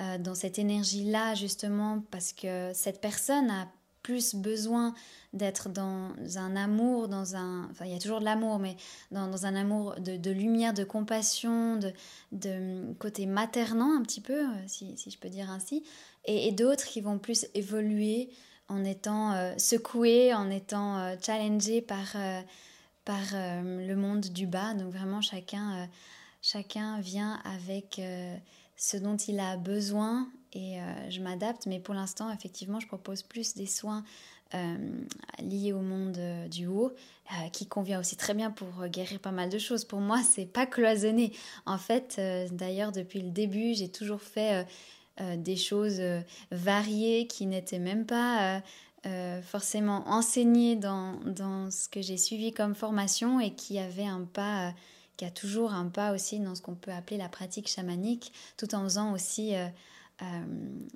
euh, 0.00 0.18
dans 0.18 0.34
cette 0.34 0.58
énergie-là 0.58 1.34
justement, 1.34 2.02
parce 2.10 2.32
que 2.32 2.72
cette 2.74 3.00
personne 3.00 3.50
a 3.50 3.68
plus 4.04 4.36
besoin 4.36 4.94
d'être 5.32 5.68
dans 5.68 6.12
un 6.36 6.54
amour, 6.54 7.08
dans 7.08 7.34
un... 7.34 7.66
Enfin, 7.70 7.86
il 7.86 7.92
y 7.92 7.96
a 7.96 7.98
toujours 7.98 8.20
de 8.20 8.24
l'amour, 8.24 8.60
mais 8.60 8.76
dans, 9.10 9.46
un 9.46 9.56
amour 9.56 9.96
de, 9.98 10.30
lumière, 10.30 10.74
de 10.74 10.84
compassion, 10.84 11.76
de, 11.76 11.92
de, 12.30 12.92
côté 13.00 13.26
maternant 13.26 13.96
un 13.96 14.02
petit 14.02 14.20
peu, 14.20 14.44
euh, 14.44 14.64
si, 14.68 14.96
si 14.96 15.10
je 15.10 15.18
peux 15.18 15.30
dire 15.30 15.50
ainsi, 15.50 15.82
et, 16.26 16.52
d'autres 16.52 16.84
qui 16.84 17.00
vont 17.00 17.18
plus 17.18 17.46
évoluer 17.54 18.28
en 18.68 18.84
étant 18.84 19.32
euh, 19.32 19.54
secoués, 19.58 20.32
en 20.32 20.50
étant 20.50 20.98
euh, 20.98 21.16
challengés 21.20 21.80
par, 21.80 22.14
par 23.04 23.24
le 23.32 23.94
monde 23.94 24.20
du 24.20 24.46
bas. 24.46 24.74
Donc 24.74 24.92
vraiment, 24.92 25.22
chacun, 25.22 25.88
chacun 26.42 27.00
vient 27.00 27.40
avec 27.44 28.00
ce 28.76 28.96
dont 28.96 29.16
il 29.16 29.40
a 29.40 29.56
besoin 29.56 30.28
et 30.54 30.80
euh, 30.80 31.10
je 31.10 31.20
m'adapte. 31.20 31.66
Mais 31.66 31.80
pour 31.80 31.94
l'instant, 31.94 32.30
effectivement, 32.30 32.80
je 32.80 32.86
propose 32.86 33.22
plus 33.22 33.54
des 33.54 33.66
soins 33.66 34.04
euh, 34.54 34.76
liés 35.40 35.72
au 35.72 35.80
monde 35.80 36.16
euh, 36.18 36.48
du 36.48 36.66
haut, 36.66 36.92
qui 37.52 37.66
convient 37.66 37.98
aussi 37.98 38.16
très 38.16 38.34
bien 38.34 38.50
pour 38.50 38.86
guérir 38.88 39.18
pas 39.18 39.32
mal 39.32 39.48
de 39.48 39.58
choses. 39.58 39.86
Pour 39.86 40.00
moi, 40.00 40.20
c'est 40.22 40.44
pas 40.44 40.66
cloisonné. 40.66 41.32
En 41.64 41.78
fait, 41.78 42.20
d'ailleurs, 42.52 42.92
depuis 42.92 43.22
le 43.22 43.30
début, 43.30 43.72
j'ai 43.72 43.88
toujours 43.88 44.20
fait 44.20 44.66
des 45.18 45.56
choses 45.56 46.02
variées 46.50 47.26
qui 47.26 47.46
n'étaient 47.46 47.78
même 47.78 48.04
pas 48.04 48.60
forcément 49.42 50.06
enseignées 50.06 50.76
dans, 50.76 51.18
ce 51.70 51.88
que 51.88 52.02
j'ai 52.02 52.18
suivi 52.18 52.52
comme 52.52 52.74
formation 52.74 53.40
et 53.40 53.54
qui 53.54 53.78
avaient 53.78 54.04
un 54.04 54.24
pas 54.30 54.74
qui 55.16 55.24
a 55.24 55.30
toujours 55.30 55.72
un 55.72 55.86
pas 55.86 56.12
aussi 56.12 56.40
dans 56.40 56.54
ce 56.54 56.60
qu'on 56.60 56.74
peut 56.74 56.92
appeler 56.92 57.16
la 57.16 57.30
pratique 57.30 57.68
chamanique, 57.68 58.34
tout 58.58 58.74
en 58.74 58.82
faisant 58.82 59.14
aussi 59.14 59.54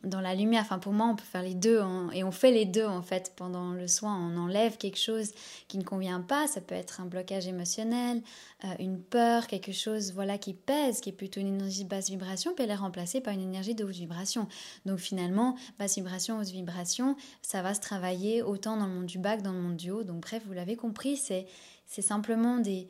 dans 0.05 0.21
la 0.21 0.35
lumière. 0.35 0.63
Enfin, 0.63 0.79
pour 0.79 0.93
moi, 0.93 1.07
on 1.07 1.17
peut 1.17 1.25
faire 1.25 1.43
les 1.43 1.55
deux 1.55 1.83
et 2.13 2.23
on 2.23 2.31
fait 2.31 2.53
les 2.53 2.65
deux 2.65 2.87
en 2.87 3.03
fait. 3.03 3.33
Pendant 3.37 3.73
le 3.73 3.89
soin, 3.89 4.17
on 4.17 4.37
enlève 4.37 4.77
quelque 4.77 4.99
chose 4.99 5.33
qui 5.67 5.79
ne 5.79 5.83
convient 5.83 6.21
pas. 6.21 6.47
Ça 6.47 6.61
peut 6.61 6.75
être 6.75 7.01
un 7.01 7.07
blocage 7.07 7.47
émotionnel, 7.49 8.23
euh, 8.65 8.69
une 8.79 9.01
peur, 9.01 9.47
quelque 9.47 9.73
chose 9.73 10.13
voilà 10.13 10.39
qui 10.39 10.55
pèse, 10.55 11.01
qui 11.01 11.11
est 11.11 11.13
plutôt 11.13 11.41
une 11.41 11.49
énergie 11.49 11.85
de 11.85 11.89
basse 11.89 12.11
vibration, 12.11 12.53
puis 12.55 12.65
elle 12.65 12.71
est 12.71 12.77
remplacée 12.77 13.21
par 13.21 13.35
une 13.35 13.43
énergie 13.43 13.75
de 13.75 13.85
haute 13.85 13.97
vibration. 13.97 14.47
Donc 14.87 14.99
finalement, 14.99 15.57
basse 15.79 15.97
vibration, 15.97 16.39
haute 16.39 16.49
vibration, 16.49 17.17
ça 17.43 17.63
va 17.63 17.75
se 17.75 17.81
travailler 17.81 18.43
autant 18.43 18.77
dans 18.77 18.87
le 18.87 18.93
monde 18.93 19.07
du 19.07 19.19
bas 19.19 19.37
que 19.37 19.43
dans 19.43 19.53
le 19.53 19.61
monde 19.61 19.77
du 19.77 19.91
haut. 19.91 20.05
Donc 20.05 20.23
bref, 20.23 20.43
vous 20.47 20.53
l'avez 20.53 20.77
compris, 20.77 21.17
c'est 21.17 21.47
c'est 21.87 22.03
simplement 22.03 22.59
des 22.59 22.87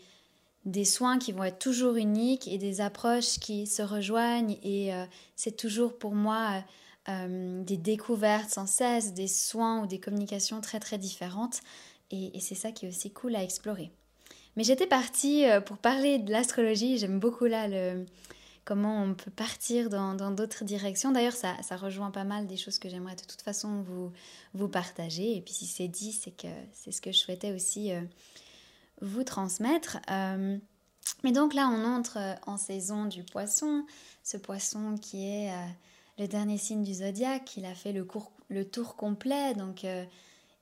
des 0.69 0.85
soins 0.85 1.19
qui 1.19 1.33
vont 1.33 1.45
être 1.45 1.59
toujours 1.59 1.97
uniques 1.97 2.47
et 2.47 2.59
des 2.59 2.81
approches 2.81 3.39
qui 3.39 3.67
se 3.67 3.83
rejoignent 3.83 4.59
et 4.63 4.95
euh, 4.95 5.05
c'est 5.35 5.57
toujours 5.57 5.99
pour 5.99 6.15
moi 6.15 6.63
euh, 7.09 7.11
euh, 7.11 7.63
des 7.63 7.79
découvertes 7.79 8.51
sans 8.51 8.67
cesse, 8.67 9.15
des 9.15 9.29
soins 9.29 9.83
ou 9.83 9.87
des 9.87 9.99
communications 9.99 10.61
très 10.61 10.79
très 10.79 10.99
différentes 10.99 11.61
et, 12.11 12.39
c'est 12.41 12.55
ça 12.55 12.71
qui 12.71 12.87
est 12.87 12.89
aussi 12.89 13.11
cool 13.11 13.35
à 13.37 13.43
explorer. 13.43 13.91
Mais 14.57 14.65
j'étais 14.65 14.87
partie 14.87 15.45
pour 15.67 15.77
parler 15.77 16.19
de 16.19 16.33
l'astrologie. 16.33 16.97
J'aime 16.97 17.21
beaucoup 17.21 17.45
là 17.45 17.69
comment 18.65 19.03
on 19.03 19.13
peut 19.13 19.31
partir 19.31 19.91
dans 19.91 20.31
d'autres 20.31 20.65
directions. 20.65 21.13
D'ailleurs, 21.13 21.35
ça, 21.35 21.55
ça, 21.63 21.77
rejoint 21.77 22.11
pas 22.11 22.25
mal 22.25 22.47
des 22.47 22.57
choses 22.57 22.79
que 22.79 22.89
j'aimerais 22.89 23.15
de 23.15 23.27
toute 23.27 23.43
façon 23.43 23.83
vous, 23.83 24.11
vous 24.55 24.69
partager. 24.69 25.37
Et 25.37 25.43
puis 25.43 25.53
si 25.53 25.67
c'est 25.67 25.87
dit, 25.87 26.13
c'est 26.13 26.31
que 26.31 26.49
c'est 26.73 26.93
ce 26.93 27.03
que 27.03 27.13
je 27.13 27.19
souhaitais 27.19 27.53
aussi 27.53 27.93
vous 29.00 29.25
transmettre. 29.25 29.99
mais 31.25 31.33
donc 31.33 31.55
là, 31.55 31.69
on 31.73 31.85
entre 31.85 32.19
en 32.47 32.57
saison 32.57 33.07
du 33.07 33.23
poisson. 33.25 33.85
Ce 34.23 34.37
poisson 34.37 34.97
qui 35.00 35.26
est 35.26 35.50
le 36.19 36.26
dernier 36.26 36.59
signe 36.59 36.83
du 36.83 36.95
zodiaque. 36.95 37.57
Il 37.57 37.64
a 37.64 37.75
fait 37.75 37.93
le, 37.93 38.64
tour 38.64 38.97
complet, 38.97 39.55
donc 39.55 39.85
euh, 39.85 40.05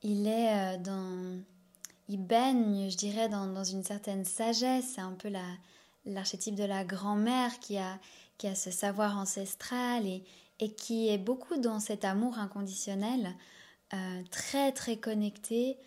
il 0.02 0.26
est 0.26 0.52
euh, 0.52 0.78
dans, 0.78 1.40
il 2.09 2.23
baigne, 2.23 2.90
je 2.90 2.97
dirais, 2.97 3.28
dans, 3.28 3.64
une 3.64 3.83
certaine 3.83 4.25
sagesse. 4.25 4.93
C'est 4.95 5.00
un 5.00 5.12
peu 5.12 5.28
la, 5.28 5.45
l'archétype 6.05 6.55
de 6.55 6.64
la 6.64 6.85
grand-mère 6.85 7.59
qui 7.59 7.78
a, 7.78 7.99
qui 8.38 8.47
a 8.47 8.55
ce 8.55 8.71
savoir 8.71 9.19
ancestral 9.19 10.07
et, 10.07 10.23
et 10.61 10.73
qui 10.73 11.09
est 11.09 11.19
beaucoup 11.19 11.57
dans 11.57 11.81
cet 11.81 12.05
amour 12.05 12.38
inconditionnel, 12.38 13.35
euh, 13.95 14.23
très 14.31 14.73
très 14.73 14.97
connecté. 14.97 15.78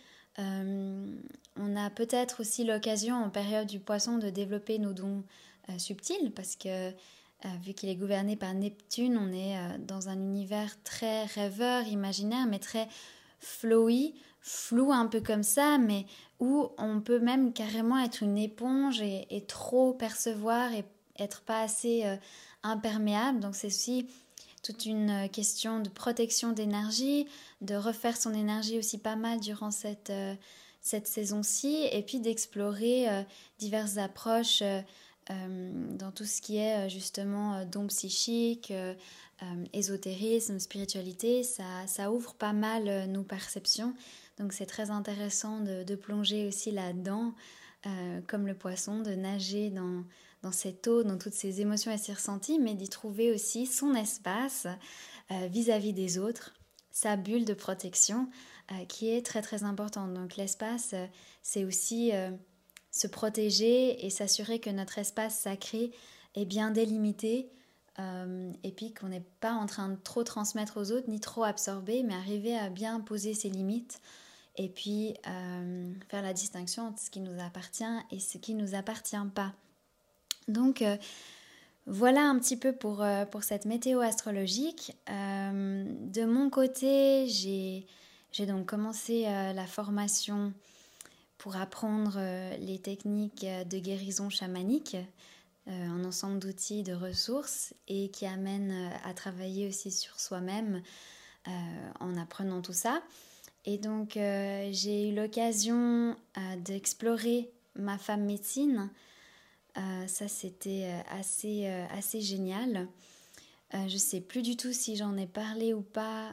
On 1.60 1.76
a 1.76 1.90
peut-être 1.90 2.40
aussi 2.40 2.64
l'occasion 2.64 3.14
en 3.14 3.30
période 3.30 3.66
du 3.66 3.80
poisson 3.80 4.18
de 4.18 4.30
développer 4.30 4.78
nos 4.78 4.92
dons 4.92 5.22
subtils 5.78 6.32
parce 6.34 6.56
que 6.56 6.92
euh, 7.46 7.48
vu 7.62 7.72
qu'il 7.72 7.88
est 7.88 7.96
gouverné 7.96 8.36
par 8.36 8.52
Neptune, 8.52 9.16
on 9.18 9.32
est 9.32 9.56
euh, 9.56 9.78
dans 9.78 10.10
un 10.10 10.16
univers 10.16 10.76
très 10.82 11.24
rêveur, 11.24 11.86
imaginaire, 11.86 12.46
mais 12.46 12.58
très 12.58 12.86
flowy, 13.38 14.14
flou 14.42 14.92
un 14.92 15.06
peu 15.06 15.22
comme 15.22 15.42
ça, 15.42 15.78
mais 15.78 16.04
où 16.38 16.68
on 16.76 17.00
peut 17.00 17.18
même 17.18 17.54
carrément 17.54 17.98
être 17.98 18.22
une 18.22 18.36
éponge 18.36 19.00
et, 19.00 19.44
trop 19.48 19.94
percevoir 19.94 20.72
et 20.74 20.84
être 21.18 21.40
pas 21.40 21.62
assez 21.62 22.04
euh, 22.04 22.16
imperméable. 22.62 23.40
Donc 23.40 23.54
c'est 23.54 23.68
aussi 23.68 24.06
toute 24.62 24.84
une 24.84 25.26
question 25.30 25.80
de 25.80 25.88
protection 25.88 26.52
d'énergie, 26.52 27.26
de 27.62 27.74
refaire 27.74 28.18
son 28.18 28.34
énergie 28.34 28.78
aussi 28.78 28.98
pas 28.98 29.16
mal 29.16 29.40
durant 29.40 29.70
cette, 29.70 30.12
cette 30.80 31.06
saison-ci, 31.06 31.88
et 31.92 32.02
puis 32.02 32.20
d'explorer 32.20 33.06
diverses 33.58 33.98
approches 33.98 34.62
euh, 35.30 35.70
dans 35.96 36.10
tout 36.10 36.24
ce 36.24 36.40
qui 36.40 36.56
est 36.56 36.86
euh, 36.86 36.88
justement 36.88 37.54
euh, 37.54 37.64
don 37.64 37.86
psychique, 37.86 38.72
ésotérisme, 39.72 40.58
spiritualité, 40.58 41.42
ça, 41.42 42.12
ouvre 42.12 42.34
pas 42.34 42.52
mal 42.52 43.08
nos 43.08 43.22
perceptions. 43.22 43.94
Donc 44.38 44.52
c'est 44.52 44.66
très 44.66 44.90
intéressant 44.90 45.60
de, 45.60 45.94
plonger 45.94 46.46
aussi 46.46 46.70
là-dedans, 46.70 47.34
comme 48.26 48.46
le 48.46 48.52
poisson, 48.52 49.00
de 49.00 49.12
nager 49.12 49.70
dans, 49.70 50.04
dans 50.42 50.52
cette 50.52 50.86
eau, 50.88 51.04
dans 51.04 51.16
toutes 51.16 51.32
ces 51.32 51.62
émotions 51.62 51.90
et 51.90 51.96
ces 51.96 52.12
ressentis, 52.12 52.58
mais 52.58 52.74
d'y 52.74 52.90
trouver 52.90 53.32
aussi 53.32 53.64
son 53.64 53.94
espace 53.94 54.66
vis-à-vis 55.30 55.94
des 55.94 56.18
autres, 56.18 56.52
sa 56.90 57.16
bulle 57.16 57.46
de 57.46 57.54
protection 57.54 58.28
qui 58.88 59.10
est 59.10 59.24
très 59.24 59.42
très 59.42 59.64
importante. 59.64 60.14
Donc 60.14 60.36
l'espace, 60.36 60.94
c'est 61.42 61.64
aussi 61.64 62.12
se 62.90 63.06
protéger 63.06 64.04
et 64.04 64.10
s'assurer 64.10 64.58
que 64.58 64.70
notre 64.70 64.98
espace 64.98 65.38
sacré 65.38 65.92
est 66.34 66.44
bien 66.44 66.70
délimité 66.70 67.50
euh, 67.98 68.52
et 68.62 68.72
puis 68.72 68.92
qu'on 68.92 69.08
n'est 69.08 69.24
pas 69.40 69.52
en 69.52 69.66
train 69.66 69.88
de 69.88 69.96
trop 69.96 70.22
transmettre 70.22 70.76
aux 70.76 70.92
autres 70.92 71.08
ni 71.08 71.20
trop 71.20 71.44
absorber, 71.44 72.02
mais 72.02 72.14
arriver 72.14 72.56
à 72.56 72.70
bien 72.70 73.00
poser 73.00 73.34
ses 73.34 73.48
limites 73.48 74.00
et 74.56 74.68
puis 74.68 75.14
euh, 75.26 75.92
faire 76.08 76.22
la 76.22 76.32
distinction 76.32 76.88
entre 76.88 77.00
ce 77.00 77.10
qui 77.10 77.20
nous 77.20 77.40
appartient 77.40 77.84
et 78.10 78.18
ce 78.18 78.38
qui 78.38 78.54
ne 78.54 78.62
nous 78.62 78.74
appartient 78.74 79.16
pas. 79.34 79.52
Donc 80.48 80.82
euh, 80.82 80.96
voilà 81.86 82.22
un 82.22 82.38
petit 82.38 82.56
peu 82.56 82.72
pour, 82.72 83.04
pour 83.30 83.42
cette 83.42 83.64
météo 83.64 84.00
astrologique. 84.00 84.96
de 85.08 86.24
mon 86.24 86.50
côté, 86.50 87.26
j'ai 87.26 87.86
donc 88.38 88.66
commencé 88.66 89.22
la 89.22 89.66
formation 89.66 90.52
pour 91.40 91.56
apprendre 91.56 92.16
euh, 92.16 92.56
les 92.58 92.78
techniques 92.78 93.46
de 93.68 93.78
guérison 93.78 94.28
chamanique, 94.28 94.96
euh, 95.68 95.86
un 95.86 96.04
ensemble 96.04 96.38
d'outils, 96.38 96.82
de 96.82 96.92
ressources 96.92 97.74
et 97.88 98.10
qui 98.10 98.26
amène 98.26 98.70
euh, 98.70 99.08
à 99.08 99.14
travailler 99.14 99.66
aussi 99.66 99.90
sur 99.90 100.20
soi-même 100.20 100.82
en 102.00 102.18
apprenant 102.18 102.60
tout 102.60 102.74
ça. 102.74 103.02
Et 103.64 103.78
donc 103.78 104.10
j'ai 104.12 105.08
eu 105.08 105.14
l'occasion 105.14 106.14
d'explorer 106.58 107.50
ma 107.74 107.96
femme 107.96 108.26
médecine. 108.26 108.90
ça 110.06 110.28
c'était 110.28 111.02
assez, 111.08 111.66
assez 111.66 112.20
génial. 112.20 112.88
Je 113.72 113.94
ne 113.94 113.98
sais 113.98 114.20
plus 114.20 114.42
du 114.42 114.56
tout 114.56 114.72
si 114.72 114.96
j'en 114.96 115.16
ai 115.16 115.26
parlé 115.26 115.74
ou 115.74 115.82
pas 115.82 116.32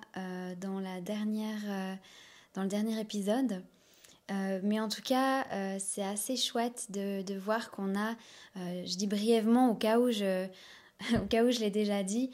dans, 0.60 0.80
la 0.80 1.02
dernière, 1.02 1.98
dans 2.54 2.64
le 2.64 2.68
dernier 2.68 3.00
épisode. 3.00 3.64
Euh, 4.30 4.60
mais 4.64 4.80
en 4.80 4.90
tout 4.90 5.02
cas, 5.02 5.46
euh, 5.54 5.78
c'est 5.80 6.04
assez 6.04 6.36
chouette 6.36 6.88
de, 6.90 7.38
voir 7.38 7.72
qu'on 7.72 7.96
a, 7.96 8.12
euh, 8.58 8.84
je 8.86 8.96
dis 8.98 9.08
brièvement 9.08 9.70
au 9.70 9.76
cas 9.76 10.00
où 10.00 10.12
je, 10.12 10.48
au 11.16 11.26
cas 11.28 11.46
où 11.46 11.52
je 11.52 11.60
l'ai 11.60 11.72
déjà 11.72 12.04
dit, 12.04 12.32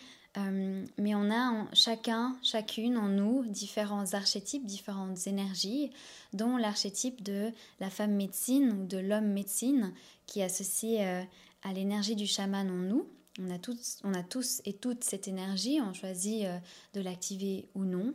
mais 0.97 1.13
on 1.13 1.29
a 1.29 1.67
chacun, 1.73 2.35
chacune 2.41 2.97
en 2.97 3.07
nous 3.07 3.45
différents 3.45 4.15
archétypes, 4.15 4.65
différentes 4.65 5.27
énergies, 5.27 5.91
dont 6.33 6.57
l'archétype 6.57 7.21
de 7.21 7.51
la 7.79 7.91
femme 7.91 8.15
médecine 8.15 8.71
ou 8.71 8.87
de 8.87 8.97
l'homme 8.97 9.27
médecine 9.27 9.93
qui 10.25 10.39
est 10.39 10.45
associé 10.45 11.05
à 11.05 11.73
l'énergie 11.73 12.15
du 12.15 12.25
chaman 12.25 12.67
en 12.67 12.73
nous. 12.73 13.07
On 13.39 13.49
a, 13.49 13.57
tous, 13.57 13.97
on 14.03 14.13
a 14.13 14.21
tous 14.21 14.61
et 14.65 14.73
toutes 14.73 15.03
cette 15.03 15.27
énergie, 15.27 15.79
on 15.81 15.93
choisit 15.93 16.45
de 16.93 17.01
l'activer 17.01 17.67
ou 17.73 17.83
non. 17.83 18.13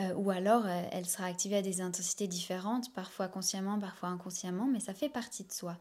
Euh, 0.00 0.14
ou 0.14 0.30
alors 0.30 0.64
euh, 0.64 0.82
elle 0.92 1.06
sera 1.06 1.26
activée 1.26 1.56
à 1.56 1.62
des 1.62 1.80
intensités 1.80 2.28
différentes, 2.28 2.92
parfois 2.92 3.26
consciemment, 3.28 3.78
parfois 3.78 4.10
inconsciemment, 4.10 4.66
mais 4.66 4.80
ça 4.80 4.94
fait 4.94 5.08
partie 5.08 5.44
de 5.44 5.52
soi. 5.52 5.76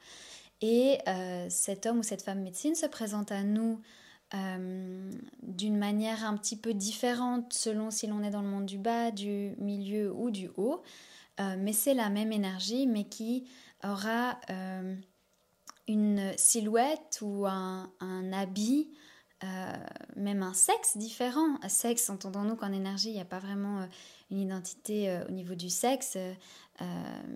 Et 0.61 0.97
euh, 1.07 1.45
cet 1.49 1.85
homme 1.85 1.99
ou 1.99 2.03
cette 2.03 2.23
femme 2.23 2.41
médecine 2.41 2.73
se 2.73 2.87
présente 2.87 3.31
à 3.31 3.43
nous 3.43 3.81
d'une 4.33 5.77
manière 5.77 6.25
un 6.25 6.35
petit 6.35 6.57
peu 6.57 6.73
différente 6.73 7.53
selon 7.53 7.91
si 7.91 8.07
l'on 8.07 8.21
est 8.23 8.29
dans 8.29 8.41
le 8.41 8.49
monde 8.49 8.65
du 8.65 8.77
bas, 8.77 9.09
du 9.09 9.55
milieu 9.57 10.11
ou 10.11 10.31
du 10.31 10.49
haut, 10.57 10.83
mais 11.39 11.71
c'est 11.71 11.93
la 11.93 12.09
même 12.09 12.33
énergie, 12.33 12.87
mais 12.87 13.05
qui 13.05 13.47
aura 13.85 14.37
une 15.87 16.33
silhouette 16.37 17.19
ou 17.21 17.45
un, 17.45 17.91
un 17.99 18.33
habit 18.33 18.89
euh, 19.43 19.73
même 20.15 20.41
un 20.41 20.53
sexe 20.55 20.97
différent. 20.97 21.59
Sexe, 21.67 22.09
entendons-nous 22.09 22.55
qu'en 22.55 22.71
énergie, 22.71 23.09
il 23.09 23.13
n'y 23.13 23.21
a 23.21 23.25
pas 23.25 23.37
vraiment 23.37 23.81
euh, 23.81 23.85
une 24.31 24.39
identité 24.39 25.09
euh, 25.09 25.27
au 25.27 25.31
niveau 25.31 25.53
du 25.53 25.69
sexe, 25.69 26.17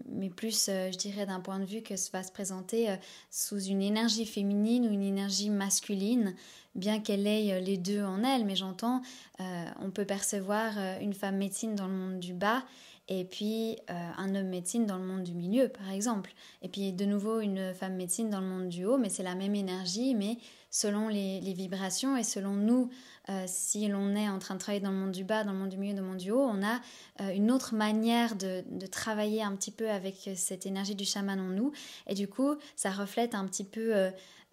mais 0.07 0.29
plus, 0.29 0.67
je 0.67 0.97
dirais, 0.97 1.25
d'un 1.25 1.39
point 1.39 1.59
de 1.59 1.65
vue 1.65 1.81
que 1.81 1.95
ça 1.95 2.09
va 2.13 2.23
se 2.23 2.31
présenter 2.31 2.95
sous 3.31 3.59
une 3.59 3.81
énergie 3.81 4.27
féminine 4.27 4.87
ou 4.87 4.91
une 4.91 5.01
énergie 5.01 5.49
masculine, 5.49 6.35
bien 6.75 6.99
qu'elle 6.99 7.25
ait 7.25 7.59
les 7.59 7.77
deux 7.77 8.03
en 8.03 8.23
elle. 8.23 8.45
Mais 8.45 8.55
j'entends, 8.55 9.01
on 9.39 9.89
peut 9.89 10.05
percevoir 10.05 10.77
une 11.01 11.15
femme 11.15 11.37
médecine 11.37 11.73
dans 11.73 11.87
le 11.87 11.93
monde 11.93 12.19
du 12.19 12.35
bas 12.35 12.63
et 13.07 13.25
puis 13.25 13.77
un 13.87 14.35
homme 14.35 14.47
médecine 14.47 14.85
dans 14.85 14.97
le 14.97 15.03
monde 15.03 15.23
du 15.23 15.33
milieu, 15.33 15.67
par 15.67 15.89
exemple. 15.89 16.33
Et 16.61 16.69
puis 16.69 16.93
de 16.93 17.05
nouveau 17.05 17.39
une 17.39 17.73
femme 17.73 17.95
médecine 17.95 18.29
dans 18.29 18.41
le 18.41 18.47
monde 18.47 18.69
du 18.69 18.85
haut, 18.85 18.97
mais 18.97 19.09
c'est 19.09 19.23
la 19.23 19.35
même 19.35 19.55
énergie, 19.55 20.15
mais 20.15 20.37
selon 20.71 21.09
les, 21.09 21.53
vibrations 21.53 22.15
et 22.17 22.23
selon 22.23 22.53
nous, 22.53 22.89
euh, 23.29 23.43
si 23.45 23.87
l'on 23.87 24.15
est 24.15 24.29
en 24.29 24.39
train 24.39 24.55
de 24.55 24.59
travailler 24.59 24.81
dans 24.81 24.91
le 24.91 24.97
monde 24.97 25.11
du 25.11 25.25
bas, 25.25 25.43
dans 25.43 25.51
le 25.51 25.59
monde 25.59 25.69
du 25.69 25.77
milieu, 25.77 25.93
dans 25.93 26.01
le 26.01 26.07
monde 26.07 26.17
du 26.17 26.31
haut, 26.31 26.41
on 26.41 26.63
a 26.63 26.79
euh, 27.19 27.35
une 27.35 27.51
autre 27.51 27.75
manière 27.75 28.35
de, 28.35 28.63
travailler 28.89 29.43
un 29.43 29.55
petit 29.55 29.71
peu 29.71 29.89
avec 29.89 30.29
cette 30.35 30.65
énergie 30.65 30.95
du 30.95 31.05
chaman 31.05 31.39
en 31.39 31.49
nous. 31.49 31.71
Et 32.07 32.15
du 32.15 32.27
coup, 32.27 32.55
ça 32.75 32.89
reflète 32.89 33.35
un 33.35 33.45
petit 33.45 33.65
peu 33.65 33.93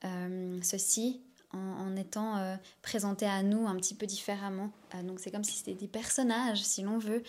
euh, 0.04 0.58
ceci 0.62 1.22
en, 1.52 1.96
étant 1.96 2.58
présenté 2.82 3.24
à 3.24 3.42
nous 3.42 3.66
un 3.66 3.76
petit 3.76 3.94
peu 3.94 4.06
différemment. 4.06 4.70
donc 5.04 5.18
c'est 5.18 5.30
comme 5.30 5.44
si 5.44 5.56
c'était 5.56 5.74
des 5.74 5.88
personnages, 5.88 6.62
si 6.62 6.82
l'on 6.82 6.98
veut. 6.98 7.22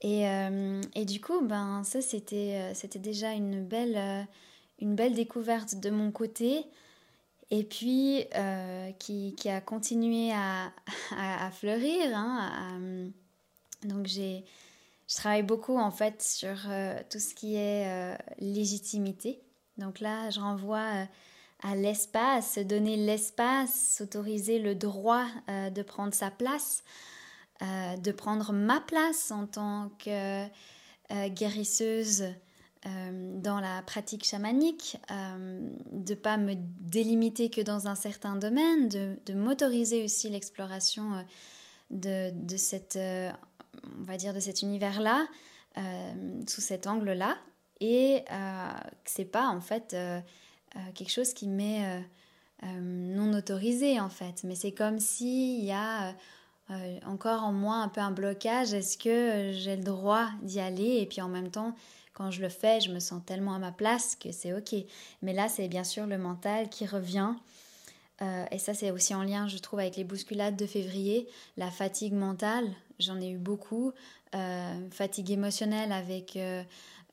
Et, 0.00 0.26
et, 0.94 1.04
du 1.04 1.20
coup, 1.20 1.40
ben, 1.42 1.82
ça, 1.84 2.00
c'était, 2.00 2.72
c'était 2.74 3.00
déjà 3.00 3.32
une 3.32 3.64
belle, 3.64 4.28
une 4.80 4.94
belle 4.94 5.14
découverte 5.14 5.74
de 5.74 5.90
mon 5.90 6.12
côté 6.12 6.66
et 7.50 7.64
puis 7.64 8.24
euh, 8.34 8.90
qui, 8.98 9.34
qui, 9.36 9.48
a 9.48 9.60
continué 9.60 10.32
à, 10.32 10.72
à, 11.16 11.50
fleurir. 11.50 12.14
Hein, 12.14 13.10
donc 13.84 14.06
j'ai, 14.06 14.44
je 15.08 15.16
travaille 15.16 15.42
beaucoup 15.42 15.78
en 15.78 15.90
fait 15.90 16.22
sur 16.22 16.56
euh, 16.68 16.98
tout 17.10 17.18
ce 17.18 17.34
qui 17.34 17.56
est 17.56 17.86
euh, 17.86 18.16
légitimité. 18.38 19.40
Donc 19.76 20.00
là, 20.00 20.30
je 20.30 20.40
renvoie 20.40 21.06
à 21.62 21.76
l'espace, 21.76 22.58
donner 22.58 22.96
l'espace, 22.96 23.94
s'autoriser 23.96 24.58
le 24.58 24.74
droit 24.74 25.24
de 25.48 25.82
prendre 25.82 26.12
sa 26.12 26.32
place, 26.32 26.82
de 27.60 28.12
prendre 28.12 28.52
ma 28.52 28.80
place 28.80 29.30
en 29.30 29.46
tant 29.46 29.90
que 29.98 30.46
guérisseuse 31.28 32.24
dans 32.84 33.60
la 33.60 33.82
pratique 33.82 34.24
chamanique, 34.24 34.98
de 35.90 36.14
pas 36.14 36.36
me 36.36 36.54
délimiter 36.56 37.50
que 37.50 37.60
dans 37.60 37.88
un 37.88 37.94
certain 37.94 38.36
domaine, 38.36 38.88
de, 38.88 39.34
m'autoriser 39.34 40.04
aussi 40.04 40.28
l'exploration 40.28 41.24
de, 41.90 42.30
de, 42.30 42.56
cette, 42.56 42.96
de 42.96 44.40
cet 44.40 44.62
univers-là, 44.62 45.26
sous 46.46 46.60
cet 46.60 46.86
angle-là, 46.86 47.36
et 47.80 48.24
que 48.28 49.10
c'est 49.10 49.24
pas 49.24 49.48
en 49.48 49.60
fait 49.60 49.96
quelque 50.94 51.10
chose 51.10 51.34
qui 51.34 51.48
m'est 51.48 52.04
non 52.62 53.32
autorisé 53.32 54.00
en 54.00 54.08
fait, 54.08 54.44
mais 54.44 54.54
c'est 54.54 54.72
comme 54.72 54.98
s'il 54.98 55.64
y 55.64 55.72
a 55.72 56.14
euh, 56.70 56.98
encore 57.06 57.44
en 57.44 57.52
moi 57.52 57.76
un 57.76 57.88
peu 57.88 58.00
un 58.00 58.10
blocage. 58.10 58.74
Est-ce 58.74 58.98
que 58.98 59.08
euh, 59.08 59.52
j'ai 59.52 59.76
le 59.76 59.82
droit 59.82 60.28
d'y 60.42 60.60
aller? 60.60 60.98
Et 60.98 61.06
puis 61.06 61.22
en 61.22 61.28
même 61.28 61.50
temps, 61.50 61.74
quand 62.12 62.30
je 62.30 62.42
le 62.42 62.50
fais, 62.50 62.80
je 62.80 62.92
me 62.92 63.00
sens 63.00 63.22
tellement 63.24 63.54
à 63.54 63.58
ma 63.58 63.72
place 63.72 64.16
que 64.16 64.32
c'est 64.32 64.52
ok. 64.52 64.74
Mais 65.22 65.32
là, 65.32 65.48
c'est 65.48 65.68
bien 65.68 65.84
sûr 65.84 66.06
le 66.06 66.18
mental 66.18 66.68
qui 66.68 66.84
revient. 66.86 67.32
Euh, 68.20 68.44
et 68.50 68.58
ça, 68.58 68.74
c'est 68.74 68.90
aussi 68.90 69.14
en 69.14 69.22
lien, 69.22 69.48
je 69.48 69.56
trouve, 69.58 69.78
avec 69.78 69.96
les 69.96 70.04
bousculades 70.04 70.56
de 70.56 70.66
février. 70.66 71.26
La 71.56 71.70
fatigue 71.70 72.14
mentale, 72.14 72.68
j'en 72.98 73.20
ai 73.20 73.30
eu 73.30 73.38
beaucoup. 73.38 73.92
fatigue 74.90 75.30
émotionnelle 75.30 75.92
avec 75.92 76.38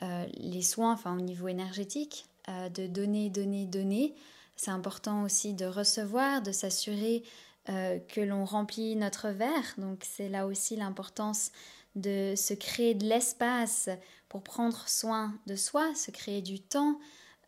les 0.02 0.62
soins, 0.62 0.92
enfin 0.92 1.16
au 1.16 1.22
niveau 1.22 1.48
énergétique, 1.48 2.26
de 2.50 2.88
donner, 2.88 3.30
donner, 3.30 3.66
donner. 3.66 4.16
C'est 4.58 4.72
important 4.72 5.24
aussi 5.24 5.54
de 5.54 5.66
recevoir, 5.66 6.42
de 6.42 6.52
s'assurer 6.52 7.24
euh, 7.70 7.98
que 7.98 8.22
l'on 8.22 8.46
remplit 8.46 8.96
notre 8.96 9.30
verre. 9.30 9.74
Donc 9.80 10.04
c'est 10.04 10.30
là 10.30 10.46
aussi 10.46 10.76
l'importance 10.76 11.52
de 11.96 12.36
se 12.36 12.54
créer 12.54 12.94
de 12.94 13.06
l'espace 13.06 13.90
pour 14.30 14.44
prendre 14.44 14.88
soin 14.88 15.34
de 15.48 15.56
soi, 15.56 15.96
se 15.96 16.12
créer 16.12 16.44
du 16.44 16.60
temps 16.60 17.00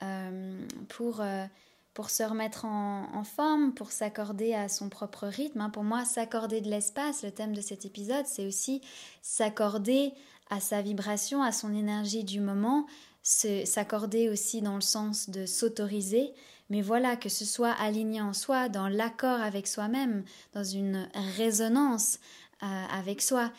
euh, 0.01 0.59
pour, 0.89 1.21
euh, 1.21 1.45
pour 1.93 2.09
se 2.09 2.23
remettre 2.23 2.65
en, 2.65 3.23
forme, 3.23 3.73
pour 3.75 3.91
s'accorder 3.91 4.55
à 4.55 4.69
son 4.69 4.89
propre 4.89 5.27
rythme. 5.27 5.61
Hein. 5.61 5.69
Pour 5.69 5.83
moi, 5.83 6.03
s'accorder 6.03 6.61
de 6.61 6.69
l'espace, 6.69 7.23
le 7.23 7.29
thème 7.29 7.53
de 7.53 7.61
cet 7.61 7.85
épisode, 7.85 8.25
c'est 8.25 8.47
aussi 8.47 8.81
s'accorder 9.21 10.13
à 10.49 10.59
sa 10.59 10.81
vibration, 10.81 11.43
à 11.43 11.51
son 11.51 11.75
énergie 11.75 12.23
du 12.23 12.39
moment, 12.39 12.87
s'accorder 13.21 14.29
aussi 14.29 14.61
dans 14.61 14.75
le 14.75 14.81
sens 14.81 15.29
de 15.29 15.45
s'autoriser 15.45 16.33
mais 16.69 16.81
voilà, 16.81 17.15
que 17.15 17.29
ce 17.29 17.45
soit 17.45 17.71
aligné 17.71 18.21
en 18.21 18.33
soi, 18.33 18.69
dans 18.69 18.87
l'accord 18.87 19.41
avec 19.41 19.67
soi-même, 19.67 20.23
dans 20.53 20.63
une 20.63 21.09
résonance 21.37 22.19
euh, 22.63 22.65
avec 22.91 23.21
soi. 23.21 23.51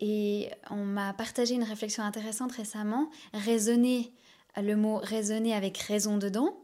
Et 0.00 0.50
on 0.70 0.84
m'a 0.84 1.12
partagé 1.12 1.54
une 1.54 1.62
réflexion 1.62 2.02
intéressante 2.02 2.52
récemment, 2.52 3.10
raisonner, 3.32 4.12
le 4.56 4.76
mot 4.76 4.96
raisonner 4.96 5.54
avec 5.54 5.78
raison 5.78 6.16
dedans, 6.16 6.56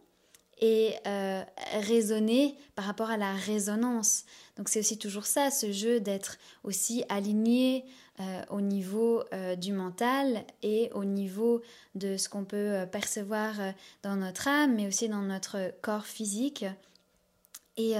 et 0.60 0.94
euh, 1.06 1.42
raisonner 1.80 2.56
par 2.74 2.84
rapport 2.84 3.10
à 3.10 3.16
la 3.16 3.32
résonance. 3.32 4.24
Donc 4.56 4.68
c'est 4.68 4.80
aussi 4.80 4.98
toujours 4.98 5.26
ça, 5.26 5.50
ce 5.50 5.72
jeu 5.72 6.00
d'être 6.00 6.36
aussi 6.64 7.02
aligné 7.08 7.84
euh, 8.20 8.42
au 8.50 8.60
niveau 8.60 9.22
euh, 9.32 9.56
du 9.56 9.72
mental 9.72 10.44
et 10.62 10.90
au 10.92 11.04
niveau 11.04 11.62
de 11.94 12.18
ce 12.18 12.28
qu'on 12.28 12.44
peut 12.44 12.56
euh, 12.56 12.84
percevoir 12.84 13.54
dans 14.02 14.16
notre 14.16 14.46
âme, 14.46 14.74
mais 14.74 14.86
aussi 14.86 15.08
dans 15.08 15.22
notre 15.22 15.72
corps 15.80 16.04
physique. 16.04 16.66
Et 17.78 17.94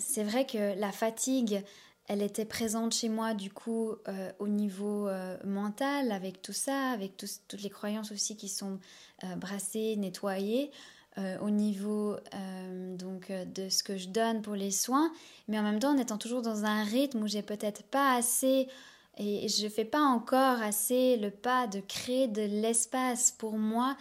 c'est 0.00 0.24
vrai 0.24 0.46
que 0.46 0.76
la 0.80 0.90
fatigue, 0.90 1.62
elle 2.08 2.22
était 2.22 2.44
présente 2.44 2.92
chez 2.92 3.08
moi 3.08 3.32
du 3.34 3.52
coup 3.52 3.92
au 4.40 4.48
niveau 4.48 5.08
mental 5.44 6.10
avec 6.10 6.42
tout 6.42 6.52
ça, 6.52 6.90
avec 6.90 7.16
toutes 7.16 7.62
les 7.62 7.70
croyances 7.70 8.10
aussi 8.10 8.36
qui 8.36 8.48
sont 8.48 8.80
brassées, 9.36 9.94
nettoyées. 9.94 10.72
au 11.40 11.50
niveau 11.50 12.16
donc 12.98 13.30
de 13.30 13.68
ce 13.68 13.84
que 13.84 13.96
je 13.96 14.08
donne 14.08 14.42
pour 14.42 14.56
les 14.56 14.72
soins, 14.72 15.12
mais 15.46 15.58
en 15.60 15.62
même 15.62 15.78
temps 15.78 15.94
en 15.94 15.98
étant 15.98 16.18
toujours 16.18 16.42
dans 16.42 16.64
un 16.64 16.82
rythme 16.82 17.22
où 17.22 17.28
j'ai 17.28 17.42
peut-être 17.42 17.84
pas 17.84 18.16
assez 18.16 18.66
et 19.16 19.48
je 19.48 19.64
ne 19.64 19.68
fais 19.68 19.84
pas 19.84 20.00
encore 20.00 20.60
assez 20.60 21.16
le 21.16 21.30
pas 21.30 21.66
de 21.66 21.80
créer 21.80 22.28
de 22.28 22.42
l'espace 22.42 23.30
pour 23.30 23.58
moi 23.58 23.96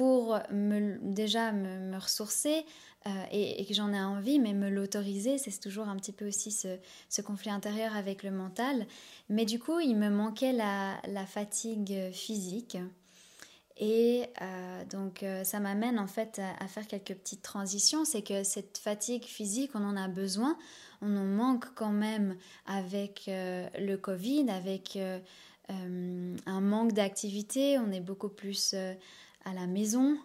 pour 0.00 0.38
me, 0.50 0.98
déjà 1.02 1.52
me, 1.52 1.98
ressourcer 1.98 2.64
euh, 3.06 3.10
et, 3.32 3.66
que 3.66 3.74
j'en 3.74 3.92
ai 3.92 4.00
envie, 4.00 4.38
mais 4.38 4.54
me 4.54 4.70
l'autoriser, 4.70 5.36
c'est 5.36 5.58
toujours 5.60 5.88
un 5.88 5.96
petit 5.96 6.12
peu 6.12 6.26
aussi 6.26 6.52
ce, 6.52 7.20
conflit 7.20 7.50
intérieur 7.50 7.94
avec 7.94 8.22
le 8.22 8.30
mental. 8.30 8.86
Mais 9.28 9.44
du 9.44 9.58
coup, 9.58 9.78
il 9.78 9.96
me 9.96 10.08
manquait 10.08 10.54
la, 10.54 11.26
fatigue 11.26 12.10
physique. 12.12 12.78
Et 13.76 14.26
euh, 14.40 14.84
donc 14.86 15.22
euh, 15.22 15.44
ça 15.44 15.60
m'amène 15.60 15.98
en 15.98 16.06
fait 16.06 16.40
à, 16.60 16.66
faire 16.66 16.86
quelques 16.86 17.14
petites 17.14 17.42
transitions. 17.42 18.06
C'est 18.06 18.22
que 18.22 18.42
cette 18.42 18.78
fatigue 18.78 19.24
physique, 19.24 19.72
on 19.74 19.84
en 19.84 19.98
a 19.98 20.08
besoin 20.08 20.56
on 21.02 21.16
en 21.16 21.24
manque 21.24 21.66
quand 21.74 21.92
même 21.92 22.36
avec 22.66 23.24
euh, 23.28 23.68
le 23.78 23.96
Covid, 23.96 24.50
avec 24.50 24.96
euh, 24.96 25.18
euh, 25.70 26.36
un 26.46 26.60
manque 26.60 26.92
d'activité, 26.92 27.78
on 27.78 27.90
est 27.92 28.00
beaucoup 28.00 28.28
plus 28.28 28.74
à 29.44 29.54
la 29.54 29.66
maison, 29.66 30.18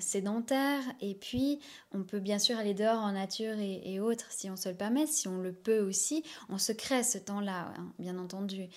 sédentaire, 0.00 0.82
et 1.00 1.14
puis 1.14 1.60
on 1.92 2.02
peut 2.02 2.18
bien 2.18 2.40
sûr 2.40 2.58
aller 2.58 2.74
dehors 2.74 2.98
en 2.98 3.12
nature 3.12 3.54
et, 3.58 4.00
autres 4.00 4.26
si 4.30 4.50
on 4.50 4.56
se 4.56 4.68
le 4.68 4.74
permet, 4.74 5.06
si 5.06 5.28
on 5.28 5.38
le 5.38 5.52
peut 5.52 5.80
aussi, 5.80 6.24
on 6.48 6.58
se 6.58 6.72
crée 6.72 7.04
ce 7.04 7.18
temps-là, 7.18 7.72
hein, 7.76 7.92
bien 7.98 8.18
entendu. 8.18 8.68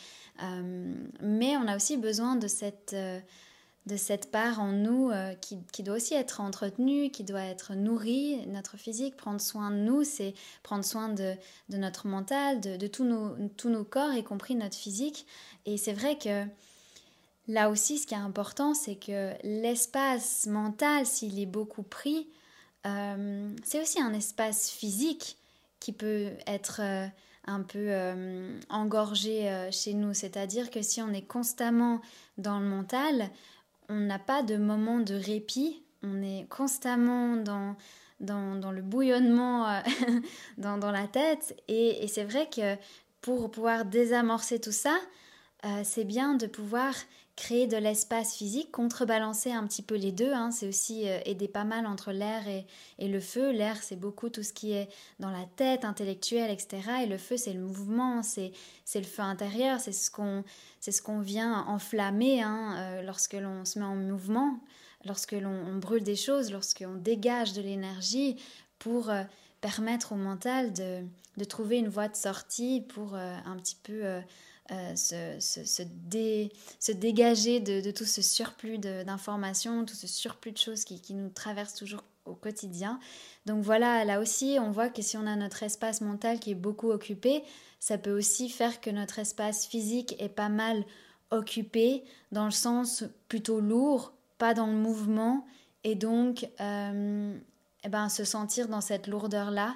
mais 1.21 1.57
on 1.57 1.67
a 1.67 1.75
aussi 1.75 1.97
besoin 1.97 2.35
de 2.35 2.47
cette 2.47 2.95
de 3.85 3.97
cette 3.97 4.31
part 4.31 4.61
en 4.61 4.71
nous 4.71 5.09
euh, 5.09 5.33
qui, 5.35 5.57
qui, 5.73 5.83
doit 5.83 5.95
aussi 5.95 6.13
être 6.13 6.39
entretenue, 6.39 7.09
qui 7.09 7.23
doit 7.23 7.43
être 7.43 7.73
nourrie. 7.73 8.45
Notre 8.47 8.77
physique, 8.77 9.17
prendre 9.17 9.41
soin 9.41 9.71
de 9.71 9.77
nous, 9.77 10.03
c'est 10.03 10.33
prendre 10.63 10.85
soin 10.85 11.09
de, 11.09 11.35
de 11.69 11.77
notre 11.77 12.07
mental, 12.07 12.61
de, 12.61 12.87
tous, 12.87 13.03
nos, 13.03 13.35
nos 13.65 13.83
corps, 13.83 14.13
y 14.13 14.23
compris 14.23 14.55
notre 14.55 14.77
physique. 14.77 15.25
Et 15.65 15.77
c'est 15.77 15.93
vrai 15.93 16.17
que 16.17 16.45
là 17.49 17.69
aussi, 17.69 17.97
ce 17.97 18.07
qui 18.07 18.13
est 18.13 18.17
important, 18.17 18.73
c'est 18.73 18.95
que 18.95 19.33
l'espace 19.43 20.47
mental, 20.47 21.05
s'il 21.05 21.37
est 21.39 21.45
beaucoup 21.45 21.83
pris, 21.83 22.29
euh, 22.85 23.53
c'est 23.63 23.81
aussi 23.81 24.01
un 24.01 24.13
espace 24.13 24.69
physique 24.69 25.37
qui 25.79 25.91
peut 25.91 26.29
être... 26.47 26.79
Euh, 26.81 27.07
un 27.45 27.61
peu 27.61 27.91
engorgé 28.69 29.67
chez 29.69 29.93
nous. 29.93 30.13
C'est-à-dire 30.13 30.71
que 30.71 30.81
si 30.81 31.01
on 31.01 31.11
est 31.11 31.27
constamment 31.27 31.99
dans 32.37 32.57
le 32.57 32.65
mental, 32.65 33.29
on 33.93 33.99
n'a 33.99 34.19
pas 34.19 34.41
de 34.41 34.57
moment 34.57 34.99
de 34.99 35.13
répit, 35.13 35.83
on 36.01 36.21
est 36.23 36.47
constamment 36.49 37.37
dans, 37.37 37.75
dans, 38.19 38.71
le 38.71 38.81
bouillonnement 38.81 39.69
euh, 39.69 39.79
dans, 40.57 40.91
la 40.91 41.07
tête. 41.07 41.55
Et, 41.67 42.07
c'est 42.07 42.23
vrai 42.23 42.49
que 42.49 42.75
pour 43.21 43.51
pouvoir 43.51 43.85
désamorcer 43.85 44.59
tout 44.59 44.71
ça, 44.71 44.97
euh, 45.65 45.81
c'est 45.83 46.05
bien 46.05 46.33
de 46.33 46.47
pouvoir 46.47 46.95
créer 47.35 47.65
de 47.65 47.77
l'espace 47.77 48.35
physique, 48.35 48.71
contrebalancer 48.71 49.51
un 49.51 49.65
petit 49.65 49.81
peu 49.81 49.95
les 49.95 50.11
deux. 50.11 50.31
Hein. 50.33 50.51
C'est 50.51 50.67
aussi 50.67 51.09
euh, 51.09 51.19
aider 51.25 51.47
pas 51.47 51.63
mal 51.63 51.87
entre 51.87 52.11
l'air 52.11 52.43
et, 52.47 52.65
le 52.99 53.19
feu. 53.19 53.51
L'air, 53.51 53.81
c'est 53.81 53.95
beaucoup 53.95 54.29
tout 54.29 54.43
ce 54.43 54.53
qui 54.53 54.73
est 54.73 54.87
dans 55.19 55.31
la 55.31 55.45
tête, 55.55 55.83
intellectuelle, 55.83 56.51
etc. 56.51 57.03
Et 57.03 57.05
le 57.07 57.17
feu, 57.17 57.37
c'est 57.37 57.53
le 57.53 57.61
mouvement, 57.61 58.21
c'est 58.23 58.51
le 58.95 59.03
feu 59.03 59.23
intérieur, 59.23 59.79
c'est 59.79 59.91
ce 59.91 60.11
qu'on 60.11 60.43
ce 60.79 61.21
vient 61.21 61.65
enflammer 61.67 62.41
hein, 62.41 62.75
euh, 62.77 63.01
lorsque 63.01 63.33
l'on 63.33 63.65
se 63.65 63.79
met 63.79 63.85
en 63.85 63.95
mouvement, 63.95 64.59
lorsque 65.05 65.33
l'on 65.33 65.75
brûle 65.77 66.03
des 66.03 66.15
choses, 66.15 66.51
lorsqu'on 66.51 66.95
dégage 66.95 67.53
de 67.53 67.61
l'énergie 67.61 68.37
pour 68.77 69.09
euh, 69.09 69.23
permettre 69.59 70.11
au 70.11 70.17
mental 70.17 70.71
de, 70.73 71.01
de, 71.37 71.43
trouver 71.45 71.77
une 71.77 71.89
voie 71.89 72.09
de 72.09 72.15
sortie 72.15 72.81
pour 72.81 73.15
un 73.15 73.57
petit 73.57 73.77
peu 73.81 74.21
euh, 74.71 74.95
se, 74.95 75.39
se, 75.39 75.65
se, 75.65 76.91
dégager 76.93 77.59
de, 77.59 77.91
tout 77.91 78.05
ce 78.05 78.21
surplus 78.21 78.77
d'informations, 78.77 79.85
tout 79.85 79.95
ce 79.95 80.07
surplus 80.07 80.53
de 80.53 80.57
choses 80.57 80.85
qui, 80.85 81.01
qui, 81.01 81.13
nous 81.13 81.29
traversent 81.29 81.75
toujours 81.75 82.03
au 82.25 82.33
quotidien. 82.33 82.99
Donc 83.45 83.61
voilà, 83.61 84.05
là 84.05 84.21
aussi, 84.21 84.57
on 84.61 84.71
voit 84.71 84.87
que 84.87 85.01
si 85.01 85.17
on 85.17 85.27
a 85.27 85.35
notre 85.35 85.63
espace 85.63 85.99
mental 85.99 86.39
qui 86.39 86.51
est 86.51 86.55
beaucoup 86.55 86.91
occupé, 86.91 87.43
ça 87.81 87.97
peut 87.97 88.17
aussi 88.17 88.47
faire 88.49 88.79
que 88.79 88.89
notre 88.89 89.19
espace 89.19 89.65
physique 89.65 90.15
est 90.19 90.29
pas 90.29 90.47
mal 90.47 90.85
occupé, 91.31 92.03
dans 92.31 92.45
le 92.45 92.51
sens 92.51 93.03
plutôt 93.27 93.59
lourd, 93.59 94.13
pas 94.37 94.53
dans 94.53 94.67
le 94.67 94.73
mouvement, 94.73 95.45
et 95.83 95.95
donc 95.95 96.47
euh, 96.61 97.37
eh 97.83 97.89
ben, 97.89 98.07
se 98.07 98.23
sentir 98.23 98.69
dans 98.69 98.81
cette 98.81 99.07
lourdeur-là 99.07 99.75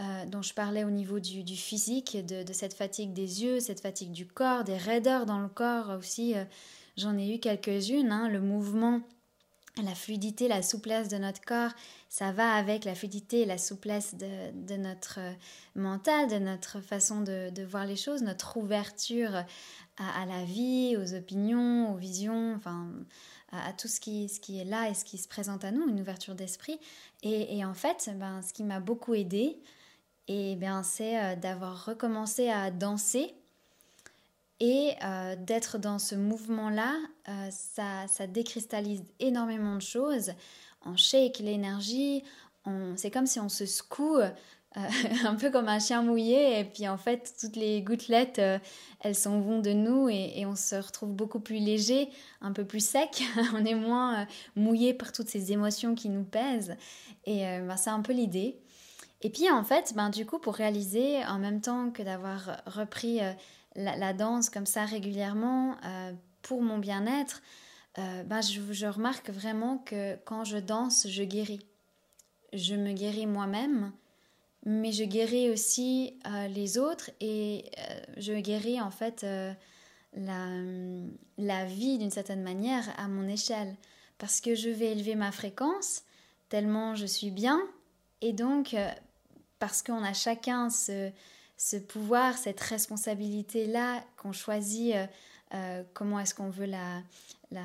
euh, 0.00 0.24
dont 0.26 0.40
je 0.40 0.54
parlais 0.54 0.84
au 0.84 0.90
niveau 0.90 1.20
du, 1.20 1.44
physique, 1.54 2.16
de, 2.26 2.50
cette 2.54 2.72
fatigue 2.72 3.12
des 3.12 3.42
yeux, 3.42 3.60
cette 3.60 3.80
fatigue 3.80 4.10
du 4.10 4.26
corps, 4.26 4.64
des 4.64 4.78
raideurs 4.78 5.26
dans 5.26 5.40
le 5.40 5.48
corps 5.48 5.90
aussi. 5.98 6.34
Euh, 6.34 6.44
j'en 6.96 7.18
ai 7.18 7.34
eu 7.34 7.38
quelques-unes. 7.38 8.10
Hein. 8.10 8.28
le 8.28 8.40
mouvement, 8.40 9.02
la 9.82 9.94
fluidité, 9.94 10.48
la 10.48 10.62
souplesse 10.62 11.08
de 11.08 11.18
notre 11.18 11.42
corps, 11.42 11.72
ça 12.08 12.32
va 12.32 12.54
avec 12.54 12.84
la 12.86 12.94
fluidité 12.94 13.40
et 13.40 13.44
la 13.44 13.58
souplesse 13.58 14.14
de, 14.14 14.76
notre 14.76 15.18
euh, 15.18 15.32
mental, 15.74 16.28
de 16.28 16.38
notre 16.38 16.80
façon 16.80 17.20
de, 17.20 17.62
voir 17.62 17.84
les 17.84 17.96
choses, 17.96 18.22
notre 18.22 18.56
ouverture 18.56 19.44
à, 19.98 20.26
la 20.26 20.44
vie, 20.44 20.96
aux 20.96 21.14
opinions, 21.14 21.92
aux 21.92 21.96
visions, 21.96 22.54
enfin 22.56 22.90
à, 23.52 23.72
tout 23.74 23.88
ce 23.88 24.00
qui, 24.00 24.24
est 24.24 24.64
là 24.64 24.88
et 24.88 24.94
ce 24.94 25.04
qui 25.04 25.18
se 25.18 25.28
présente 25.28 25.64
à 25.64 25.70
nous, 25.70 25.86
une 25.86 26.00
ouverture 26.00 26.34
d'esprit. 26.34 26.78
Et, 27.22 27.62
en 27.64 27.74
fait, 27.74 28.10
ben, 28.16 28.40
ce 28.42 28.52
qui 28.52 28.64
m'a 28.64 28.80
beaucoup 28.80 29.14
aidé, 29.14 29.58
et 30.28 30.56
ben, 30.56 30.82
c'est 30.82 31.36
d'avoir 31.36 31.84
recommencé 31.84 32.48
à 32.48 32.70
danser 32.70 33.34
et 34.60 34.92
d'être 35.38 35.78
dans 35.78 35.98
ce 35.98 36.14
mouvement-là, 36.14 36.94
ça, 37.50 38.06
ça, 38.06 38.26
décristallise 38.28 39.02
énormément 39.18 39.74
de 39.74 39.82
choses. 39.82 40.32
On 40.86 40.96
shake 40.96 41.40
l'énergie, 41.40 42.22
c'est 42.96 43.10
comme 43.10 43.26
si 43.26 43.40
on 43.40 43.48
se 43.48 43.66
secoue 43.66 44.20
euh, 44.76 44.88
un 45.26 45.34
peu 45.34 45.50
comme 45.50 45.68
un 45.68 45.78
chien 45.78 46.02
mouillé 46.02 46.58
et 46.60 46.64
puis 46.64 46.88
en 46.88 46.96
fait 46.96 47.34
toutes 47.38 47.56
les 47.56 47.82
gouttelettes 47.82 48.38
euh, 48.38 48.58
elles 49.00 49.14
s'en 49.14 49.38
vont 49.40 49.60
de 49.60 49.72
nous 49.72 50.08
et, 50.08 50.46
on 50.46 50.56
se 50.56 50.76
retrouve 50.76 51.10
beaucoup 51.10 51.40
plus 51.40 51.58
léger, 51.58 52.08
un 52.40 52.52
peu 52.52 52.64
plus 52.64 52.84
sec, 52.84 53.22
on 53.54 53.64
est 53.66 53.74
moins 53.74 54.22
euh, 54.22 54.24
mouillé 54.56 54.94
par 54.94 55.12
toutes 55.12 55.28
ces 55.28 55.52
émotions 55.52 55.94
qui 55.94 56.08
nous 56.08 56.24
pèsent 56.24 56.76
et 57.26 57.42
ben, 57.42 57.76
c'est 57.76 57.90
un 57.90 58.00
peu 58.00 58.12
l'idée. 58.12 58.58
Et 59.22 59.30
puis 59.30 59.50
en 59.50 59.64
fait, 59.64 59.92
ben, 59.94 60.10
du 60.10 60.26
coup 60.26 60.38
pour 60.38 60.54
réaliser 60.54 61.24
en 61.24 61.38
même 61.38 61.60
temps 61.60 61.90
que 61.90 62.02
d'avoir 62.02 62.60
repris 62.66 63.20
la, 63.76 64.12
danse 64.12 64.50
comme 64.50 64.66
ça 64.66 64.84
régulièrement 64.84 65.76
pour 66.42 66.60
mon 66.60 66.78
bien-être, 66.78 67.40
ben, 67.96 68.40
je 68.40 68.86
remarque 68.86 69.30
vraiment 69.30 69.78
que 69.78 70.16
quand 70.24 70.44
je 70.44 70.58
danse, 70.58 71.06
je 71.08 71.22
guéris. 71.22 71.64
Je 72.52 72.74
me 72.74 72.92
guéris 72.92 73.26
moi-même, 73.26 73.92
mais 74.64 74.92
je 74.92 75.04
guéris 75.04 75.50
aussi 75.50 76.18
euh, 76.26 76.48
les 76.48 76.78
autres 76.78 77.10
et 77.20 77.64
euh, 77.78 78.00
je 78.18 78.32
guéris 78.34 78.80
en 78.80 78.90
fait 78.90 79.24
euh, 79.24 79.52
la, 80.14 80.48
la, 81.38 81.64
vie 81.64 81.98
d'une 81.98 82.10
certaine 82.10 82.42
manière 82.42 82.88
à 82.98 83.08
mon 83.08 83.26
échelle. 83.26 83.74
Parce 84.18 84.40
que 84.40 84.54
je 84.54 84.68
vais 84.68 84.92
élever 84.92 85.14
ma 85.14 85.32
fréquence 85.32 86.02
tellement 86.48 86.94
je 86.94 87.06
suis 87.06 87.30
bien 87.30 87.60
et 88.20 88.32
donc 88.32 88.76
parce 89.62 89.80
qu'on 89.80 90.02
a 90.02 90.12
chacun 90.12 90.70
ce, 90.70 91.12
pouvoir, 91.88 92.36
cette 92.36 92.58
responsabilité-là 92.58 94.02
qu'on 94.16 94.32
choisit 94.32 94.96
comment 95.94 96.18
est-ce 96.18 96.34
qu'on 96.34 96.50
veut 96.50 96.66
la, 96.66 97.00
la, 97.52 97.62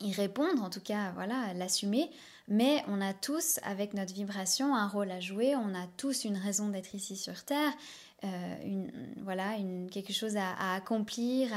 y 0.00 0.12
répondre, 0.12 0.62
en 0.62 0.70
tout 0.70 0.80
cas 0.80 1.10
voilà, 1.14 1.52
l'assumer, 1.54 2.10
mais 2.46 2.82
on 2.88 3.00
a 3.00 3.12
tous, 3.12 3.58
avec 3.62 3.94
notre 3.94 4.14
vibration, 4.14 4.74
un 4.74 4.88
rôle 4.88 5.10
à 5.10 5.20
jouer, 5.20 5.56
on 5.56 5.74
a 5.74 5.86
tous 5.96 6.24
une 6.24 6.36
raison 6.36 6.68
d'être 6.68 6.94
ici 6.94 7.16
sur 7.16 7.44
Terre, 7.44 7.72
euh, 8.24 8.54
une, 8.64 8.90
voilà, 9.22 9.56
quelque 9.90 10.12
chose 10.12 10.36
à, 10.36 10.74
accomplir, 10.74 11.50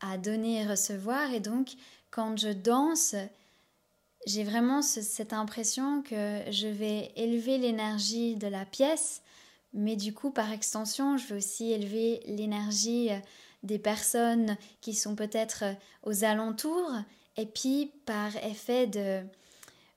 à, 0.00 0.18
donner 0.18 0.62
et 0.62 0.66
recevoir. 0.66 1.32
Et 1.32 1.40
donc, 1.40 1.72
quand 2.10 2.38
je 2.38 2.48
danse, 2.48 3.14
j'ai 4.26 4.44
vraiment 4.44 4.82
cette 4.82 5.32
impression 5.32 6.02
que 6.02 6.40
je 6.50 6.68
vais 6.68 7.12
élever 7.16 7.58
l'énergie 7.58 8.36
de 8.36 8.46
la 8.46 8.64
pièce, 8.64 9.22
mais 9.72 9.96
du 9.96 10.12
coup, 10.12 10.30
par 10.30 10.52
extension, 10.52 11.16
je 11.16 11.26
vais 11.28 11.36
aussi 11.36 11.72
élever 11.72 12.20
l'énergie 12.26 13.10
des 13.62 13.78
personnes 13.78 14.56
qui 14.80 14.94
sont 14.94 15.14
peut-être 15.14 15.64
aux 16.02 16.24
alentours. 16.24 16.92
Et 17.36 17.46
puis, 17.46 17.92
par 18.04 18.36
effet 18.44 18.86
de, 18.86 19.22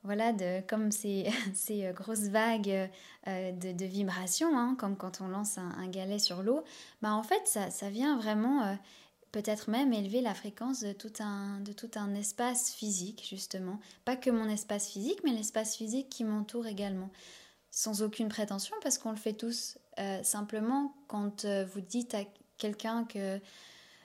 voilà, 0.06 0.32
de, 0.32 0.62
comme 0.68 0.92
ces, 0.92 1.28
euh, 1.72 1.92
grosses 1.92 2.30
vagues 2.30 2.90
euh, 3.28 3.52
de, 3.52 3.86
vibrations, 3.86 4.58
hein, 4.58 4.76
comme 4.78 4.96
quand 4.96 5.20
on 5.22 5.28
lance 5.28 5.58
un, 5.58 5.88
galet 5.88 6.20
sur 6.20 6.44
l'eau, 6.44 6.64
bah 7.02 7.14
en 7.14 7.24
fait, 7.24 7.42
ça, 7.46 7.72
ça 7.72 7.90
vient 7.90 8.18
vraiment 8.18 8.64
euh, 8.64 8.74
peut-être 9.36 9.70
même 9.70 9.92
élever 9.92 10.22
la 10.22 10.34
fréquence 10.34 10.80
de 10.80 10.94
tout, 10.94 11.12
un, 11.20 11.60
de 11.60 11.74
tout 11.74 11.92
un 11.96 12.16
espace 12.16 12.72
physique, 12.72 13.28
justement. 13.30 13.82
Pas 14.06 14.16
que 14.16 14.30
mon 14.30 14.48
espace 14.48 14.88
physique, 14.88 15.20
mais 15.26 15.32
l'espace 15.32 15.76
physique 15.76 16.08
qui 16.10 16.24
m'entoure 16.24 16.68
également. 16.68 17.10
Sans 17.70 18.02
aucune 18.02 18.30
prétention, 18.30 18.74
parce 18.82 18.98
qu'on 18.98 19.12
le 19.12 19.18
fait 19.18 19.34
tous. 19.34 19.78
simplement, 20.24 20.96
quand 21.08 21.46
vous 21.46 21.82
dites 21.82 22.14
à 22.16 22.24
quelqu'un 22.58 23.04
que 23.04 23.42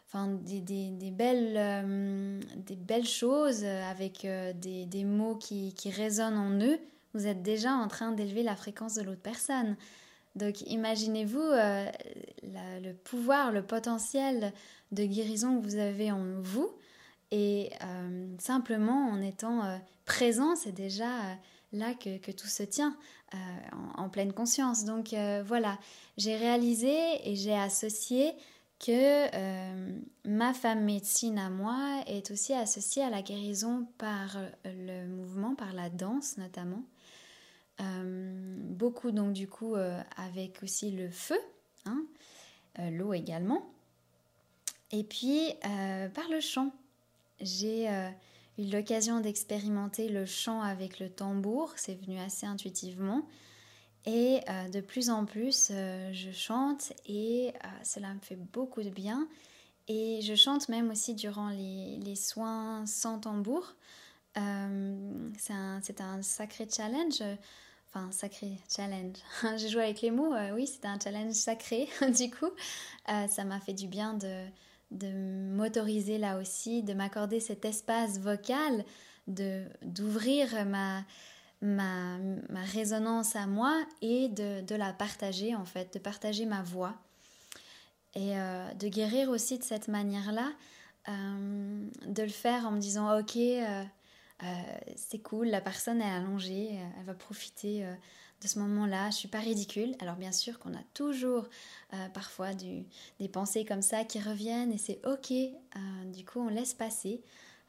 enfin, 0.08 0.26
des, 0.42 0.60
des, 0.60 1.10
belles, 1.10 1.54
euh, 1.56 2.40
des 2.56 2.76
belles 2.76 3.06
choses 3.06 3.64
avec 3.64 4.24
euh, 4.24 4.52
des, 4.52 4.86
des, 4.86 5.04
mots 5.04 5.36
qui, 5.36 5.72
qui, 5.74 5.90
résonnent 5.90 6.38
en 6.38 6.60
eux, 6.60 6.80
vous 7.14 7.26
êtes 7.26 7.42
déjà 7.42 7.72
en 7.72 7.86
train 7.86 8.10
d'élever 8.10 8.42
la 8.42 8.56
fréquence 8.56 8.94
de 8.94 9.02
l'autre 9.02 9.22
personne. 9.22 9.76
Donc 10.36 10.60
imaginez-vous 10.62 11.40
euh, 11.40 11.90
le 12.42 12.92
pouvoir, 12.92 13.52
le 13.52 13.62
potentiel 13.62 14.52
de 14.92 15.04
guérison 15.04 15.60
que 15.60 15.64
vous 15.64 15.76
avez 15.76 16.12
en 16.12 16.24
vous. 16.40 16.70
Et 17.32 17.70
simplement 18.40 19.08
en 19.08 19.22
étant 19.22 19.80
présent, 20.04 20.56
c'est 20.56 20.72
déjà 20.72 21.06
là 21.70 21.94
que, 21.94 22.32
tout 22.32 22.48
se 22.48 22.64
tient 22.64 22.96
en, 23.96 24.08
pleine 24.08 24.32
conscience. 24.32 24.84
Donc 24.84 25.14
voilà, 25.46 25.78
j'ai 26.16 26.36
réalisé 26.36 26.90
et 27.22 27.36
j'ai 27.36 27.54
associé 27.54 28.34
que 28.80 29.28
euh, 29.34 30.00
ma 30.24 30.54
femme 30.54 30.84
médecine 30.84 31.38
à 31.38 31.50
moi 31.50 32.02
est 32.06 32.30
aussi 32.30 32.54
associée 32.54 33.02
à 33.04 33.10
la 33.10 33.20
guérison 33.20 33.86
par 33.98 34.36
euh, 34.36 34.48
le 34.64 35.06
mouvement, 35.06 35.54
par 35.54 35.74
la 35.74 35.90
danse 35.90 36.38
notamment. 36.38 36.82
Euh, 37.80 38.56
beaucoup 38.60 39.10
donc 39.10 39.32
du 39.32 39.48
coup 39.48 39.74
avec 40.16 40.62
aussi 40.62 40.90
le 40.90 41.10
feu, 41.10 41.38
hein, 41.86 42.04
l'eau 42.90 43.12
également. 43.12 43.70
Et 44.92 45.04
puis 45.04 45.54
par 45.62 46.28
le 46.30 46.40
chant. 46.40 46.72
J'ai 47.40 47.88
eu 48.58 48.64
l'occasion 48.64 49.20
d'expérimenter 49.20 50.08
le 50.08 50.26
chant 50.26 50.60
avec 50.60 50.98
le 50.98 51.08
tambour, 51.08 51.72
c'est 51.76 51.94
venu 51.94 52.18
assez 52.18 52.46
intuitivement. 52.46 53.26
Et 54.06 54.40
euh, 54.48 54.68
de 54.68 54.80
plus 54.80 55.10
en 55.10 55.26
plus, 55.26 55.68
euh, 55.70 56.10
je 56.12 56.30
chante 56.30 56.92
et 57.06 57.52
euh, 57.54 57.68
cela 57.84 58.14
me 58.14 58.20
fait 58.20 58.36
beaucoup 58.36 58.82
de 58.82 58.88
bien. 58.88 59.28
Et 59.88 60.20
je 60.22 60.34
chante 60.34 60.68
même 60.68 60.90
aussi 60.90 61.14
durant 61.14 61.50
les, 61.50 62.14
soins 62.16 62.86
sans 62.86 63.18
tambour. 63.18 63.74
c'est 64.36 65.52
un, 66.00 66.22
sacré 66.22 66.68
challenge. 66.70 67.22
Enfin, 67.92 68.12
sacré 68.12 68.58
challenge. 68.68 69.16
J'ai 69.56 69.68
joué 69.68 69.82
avec 69.82 70.00
les 70.00 70.10
mots. 70.10 70.32
oui, 70.54 70.66
c'est 70.66 70.86
un 70.86 70.98
challenge 70.98 71.34
sacré. 71.34 71.88
du 72.16 72.30
coup, 72.30 72.50
ça 73.06 73.44
m'a 73.44 73.58
fait 73.60 73.72
du 73.72 73.88
bien 73.88 74.14
de, 74.14 74.46
de 74.90 75.08
m'autoriser 75.54 76.18
là 76.18 76.38
aussi, 76.38 76.82
de 76.82 76.94
m'accorder 76.94 77.40
cet 77.40 77.64
espace 77.64 78.18
vocal, 78.18 78.84
d'ouvrir 79.26 80.66
ma 80.66 81.02
ma, 81.62 82.16
ma, 82.48 82.62
résonance 82.62 83.36
à 83.36 83.46
moi 83.46 83.84
et 84.00 84.28
de, 84.28 84.62
de, 84.62 84.74
la 84.74 84.92
partager 84.92 85.54
en 85.54 85.64
fait, 85.64 85.92
de 85.92 85.98
partager 85.98 86.46
ma 86.46 86.62
voix 86.62 86.94
et 88.14 88.38
euh, 88.38 88.72
de 88.74 88.88
guérir 88.88 89.28
aussi 89.28 89.58
de 89.58 89.64
cette 89.64 89.88
manière-là, 89.88 90.50
euh, 91.08 91.86
de 92.06 92.22
le 92.22 92.28
faire 92.28 92.66
en 92.66 92.72
me 92.72 92.80
disant 92.80 93.18
ok, 93.18 93.36
euh, 94.42 94.46
c'est 94.96 95.18
cool, 95.18 95.48
la 95.48 95.60
personne 95.60 96.00
est 96.00 96.10
allongée, 96.10 96.78
elle 96.98 97.04
va 97.04 97.14
profiter 97.14 97.84
de 98.40 98.48
ce 98.48 98.58
moment-là, 98.60 99.10
je 99.10 99.16
suis 99.16 99.28
pas 99.28 99.40
ridicule. 99.40 99.94
Alors 100.00 100.16
bien 100.16 100.32
sûr 100.32 100.58
qu'on 100.58 100.72
a 100.74 100.82
toujours 100.94 101.48
parfois 102.14 102.54
des 102.54 103.28
pensées 103.28 103.64
comme 103.64 103.82
ça 103.82 104.04
qui 104.04 104.18
reviennent 104.18 104.72
et 104.72 104.78
c'est 104.78 105.00
ok, 105.06 105.32
du 106.06 106.24
coup 106.24 106.40
on 106.40 106.48
laisse 106.48 106.74
passer. 106.74 107.22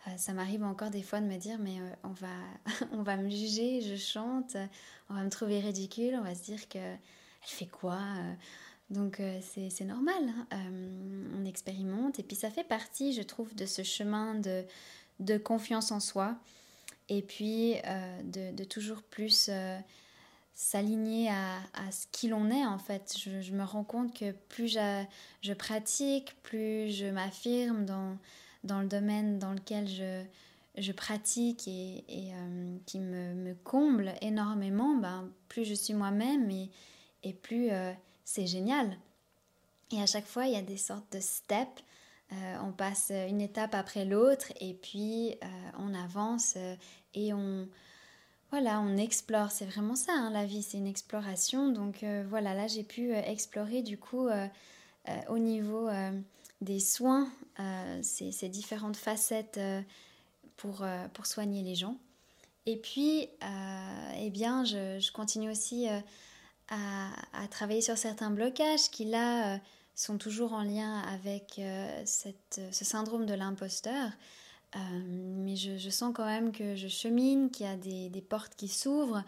Euh, 0.07 0.17
ça 0.17 0.33
m'arrive 0.33 0.63
encore 0.63 0.89
des 0.89 1.03
fois 1.03 1.21
de 1.21 1.25
me 1.25 1.37
dire 1.37 1.59
mais 1.59 1.79
euh, 1.79 1.89
on, 2.03 2.09
va, 2.09 2.27
on 2.91 3.03
va 3.03 3.17
me 3.17 3.29
juger, 3.29 3.81
je 3.81 3.95
chante, 3.95 4.57
on 5.09 5.13
va 5.13 5.23
me 5.23 5.29
trouver 5.29 5.59
ridicule, 5.59 6.15
on 6.19 6.23
va 6.23 6.33
se 6.33 6.43
dire 6.43 6.67
que 6.67 6.79
elle 6.79 7.49
fait 7.49 7.67
quoi 7.67 7.99
euh. 8.17 8.33
donc 8.89 9.21
c'est 9.41 9.85
normal, 9.85 10.23
hein. 10.51 10.71
on 11.35 11.45
expérimente 11.45 12.19
et 12.19 12.23
puis 12.23 12.35
ça 12.35 12.49
fait 12.51 12.63
partie, 12.63 13.13
je 13.13 13.21
trouve, 13.21 13.53
de 13.55 13.65
ce 13.65 13.83
chemin 13.83 14.35
de 15.19 15.37
confiance 15.37 15.91
en 15.91 15.99
soi 15.99 16.35
et 17.13 17.21
puis 17.21 17.75
de, 18.23 18.55
de, 18.55 18.63
toujours 18.63 19.01
plus 19.03 19.49
s'aligner 20.53 21.29
à, 21.29 21.57
à, 21.73 21.91
ce 21.91 22.07
qui 22.11 22.27
l'on 22.27 22.49
est 22.49 22.65
en 22.65 22.77
fait. 22.77 23.15
Je, 23.17 23.51
me 23.51 23.63
rends 23.63 23.83
compte 23.83 24.17
que 24.17 24.31
plus 24.49 24.77
je, 25.41 25.53
pratique, 25.53 26.35
plus 26.43 26.91
je 26.91 27.07
m'affirme 27.07 27.85
dans 27.85 28.17
dans 28.63 28.81
le 28.81 28.87
domaine 28.87 29.39
dans 29.39 29.53
lequel 29.53 29.87
je, 29.87 30.23
je 30.77 30.91
pratique 30.91 31.67
et, 31.67 32.03
et 32.07 32.33
euh, 32.33 32.77
qui 32.85 32.99
me, 32.99 33.33
me, 33.33 33.55
comble 33.55 34.13
énormément, 34.21 34.95
ben, 34.95 35.29
plus 35.47 35.65
je 35.65 35.73
suis 35.73 35.93
moi-même 35.93 36.49
et, 36.51 36.69
et, 37.23 37.33
plus 37.33 37.71
euh, 37.71 37.91
c'est 38.23 38.47
génial. 38.47 38.97
Et 39.91 40.01
à 40.01 40.05
chaque 40.05 40.27
fois, 40.27 40.45
il 40.45 40.53
y 40.53 40.57
a 40.57 40.61
des 40.61 40.77
sortes 40.77 41.11
de 41.11 41.19
steps. 41.19 41.83
Euh, 42.31 42.57
on 42.63 42.71
passe 42.71 43.11
une 43.11 43.41
étape 43.41 43.75
après 43.75 44.05
l'autre 44.05 44.53
et 44.61 44.73
puis 44.73 45.35
on 45.77 45.93
avance 45.93 46.55
et 47.13 47.33
on, 47.33 47.67
voilà, 48.49 48.79
on 48.81 48.97
explore. 48.97 49.51
C'est 49.51 49.65
vraiment 49.65 49.95
ça, 49.95 50.13
hein, 50.13 50.31
la 50.31 50.45
vie, 50.45 50.63
c'est 50.63 50.77
une 50.77 50.87
exploration. 50.87 51.69
Donc 51.69 52.05
voilà, 52.29 52.53
là, 52.53 52.67
j'ai 52.67 52.83
pu 52.83 53.11
explorer 53.13 53.81
du 53.81 53.97
coup 53.97 54.27
au 55.29 55.37
niveau 55.37 55.89
des 56.61 56.79
soins, 56.79 57.29
euh, 57.59 57.99
ces, 58.03 58.49
différentes 58.49 58.95
facettes 58.95 59.57
euh, 59.57 59.81
pour, 60.57 60.85
soigner 61.25 61.63
les 61.63 61.75
gens. 61.75 61.97
Et 62.67 62.77
puis, 62.77 63.27
eh 64.19 64.29
bien, 64.29 64.63
je, 64.63 65.11
continue 65.11 65.49
aussi 65.49 65.87
à, 66.69 67.47
travailler 67.49 67.81
sur 67.81 67.97
certains 67.97 68.29
blocages 68.29 68.91
qui, 68.91 69.05
là, 69.05 69.59
sont 69.95 70.19
toujours 70.19 70.53
en 70.53 70.61
lien 70.61 70.99
avec 70.99 71.59
ce 72.05 72.85
syndrome 72.85 73.25
de 73.25 73.33
l'imposteur. 73.33 74.11
Mais 74.75 75.55
je, 75.55 75.89
sens 75.89 76.13
quand 76.15 76.25
même 76.25 76.51
que 76.51 76.75
je 76.75 76.87
chemine, 76.87 77.49
qu'il 77.51 77.65
y 77.65 77.69
a 77.69 77.75
des, 77.75 78.21
portes 78.21 78.55
qui 78.55 78.67
s'ouvrent, 78.67 79.23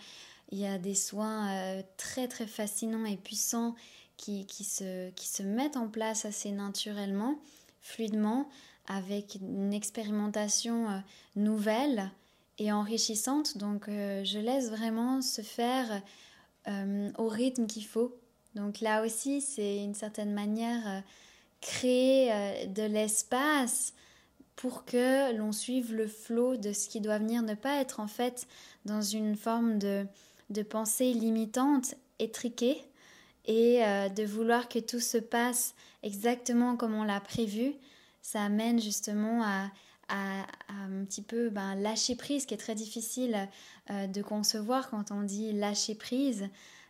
il 0.51 0.59
y 0.59 0.65
a 0.65 0.77
des 0.77 0.95
soins 0.95 1.81
très 1.97 2.27
très 2.27 2.47
fascinants 2.47 3.05
et 3.05 3.17
puissants 3.17 3.75
qui, 4.17 4.45
qui, 4.45 4.63
se, 4.63 5.09
qui 5.11 5.27
se 5.27 5.43
mettent 5.43 5.77
en 5.77 5.87
place 5.87 6.25
assez 6.25 6.51
naturellement, 6.51 7.39
fluidement, 7.81 8.47
avec 8.87 9.35
une 9.35 9.73
expérimentation 9.73 10.89
euh, 10.89 10.97
nouvelle 11.35 12.11
et 12.59 12.71
enrichissante. 12.71 13.57
Donc 13.57 13.87
euh, 13.87 14.23
je 14.23 14.39
laisse 14.39 14.69
vraiment 14.69 15.21
se 15.21 15.41
faire 15.41 16.01
euh, 16.67 17.11
au 17.17 17.27
rythme 17.27 17.67
qu'il 17.67 17.85
faut. 17.85 18.15
Donc 18.55 18.81
là 18.81 19.03
aussi, 19.03 19.41
c'est 19.41 19.83
une 19.83 19.95
certaine 19.95 20.33
manière 20.33 21.03
créer 21.59 22.67
de 22.67 22.83
l'espace 22.83 23.93
pour 24.55 24.85
que 24.85 25.35
l'on 25.35 25.51
suive 25.51 25.93
le 25.93 26.07
flot 26.07 26.57
de 26.57 26.73
ce 26.73 26.87
qui 26.87 27.01
doit 27.01 27.17
venir, 27.17 27.41
ne 27.41 27.55
pas 27.55 27.81
être 27.81 27.99
en 27.99 28.07
fait 28.07 28.47
dans 28.85 29.01
une 29.01 29.35
forme 29.35 29.79
de, 29.79 30.05
de 30.49 30.61
pensée 30.61 31.13
limitante, 31.13 31.95
étriquée, 32.19 32.83
et 33.45 33.83
euh, 33.83 34.09
de 34.09 34.23
vouloir 34.23 34.69
que 34.69 34.79
tout 34.79 34.99
se 34.99 35.17
passe 35.17 35.75
exactement 36.01 36.75
comme 36.77 36.93
on 36.93 37.03
l'a 37.03 37.19
prévu, 37.19 37.73
ça 38.21 38.43
amène 38.43 38.81
justement 38.81 39.43
à, 39.43 39.69
un 40.09 41.05
petit 41.05 41.23
peu 41.23 41.49
ben, 41.49 41.75
lâcher 41.75 42.15
prise, 42.15 42.45
qui 42.45 42.53
est 42.53 42.57
très 42.57 42.75
difficile 42.75 43.49
euh, 43.89 44.05
de 44.05 44.21
concevoir 44.21 44.89
quand 44.89 45.11
on 45.11 45.23
dit 45.23 45.53
lâcher 45.53 45.95
prise. 45.95 46.47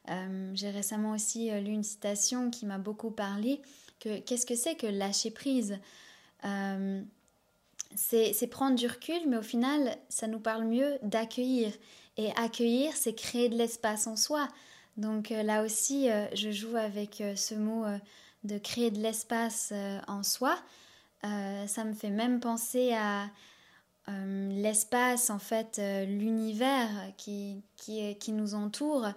Euh, 0.10 0.52
j'ai 0.54 0.70
récemment 0.70 1.12
aussi 1.12 1.50
lu 1.62 1.72
une 1.72 1.84
citation 1.84 2.50
qui 2.52 2.66
m'a 2.66 2.80
beaucoup 2.80 3.12
parlé. 3.12 3.62
Que 4.02 4.20
qu'est-ce 4.20 4.46
que 4.46 4.56
c'est 4.56 4.76
que 4.76 4.88
lâcher 4.88 5.32
prise? 5.32 5.80
C'est 7.96 8.48
prendre 8.48 8.76
du 8.76 8.88
recul, 8.88 9.28
mais 9.28 9.38
au 9.38 9.42
final, 9.42 9.96
ça 10.10 10.28
nous 10.28 10.40
parle 10.40 10.66
mieux 10.66 10.98
d'accueillir. 11.04 11.72
Et 12.18 12.32
accueillir, 12.36 12.96
c'est 12.96 13.14
créer 13.14 13.50
de 13.50 13.56
l'espace 13.56 14.08
en 14.08 14.16
soi. 14.16 14.48
Donc 14.98 15.32
euh, 15.32 15.44
là 15.44 15.64
aussi, 15.64 16.10
euh, 16.10 16.26
je 16.36 16.52
joue 16.52 16.76
avec 16.76 17.22
euh, 17.22 17.36
ce 17.36 17.56
mot 17.56 17.86
de 18.44 18.58
créer 18.58 18.92
de 18.92 19.00
l'espace 19.00 19.74
en 20.08 20.22
soi. 20.22 20.58
ça 21.22 21.84
me 21.86 21.94
fait 21.94 22.10
même 22.10 22.42
penser 22.42 22.94
à 22.94 23.30
l'espace, 24.08 25.30
en 25.30 25.40
fait, 25.40 25.80
l'univers 26.06 26.90
qui, 27.16 27.64
qui, 27.78 28.18
qui, 28.18 28.34
nous 28.34 28.54
entoure, 28.54 29.08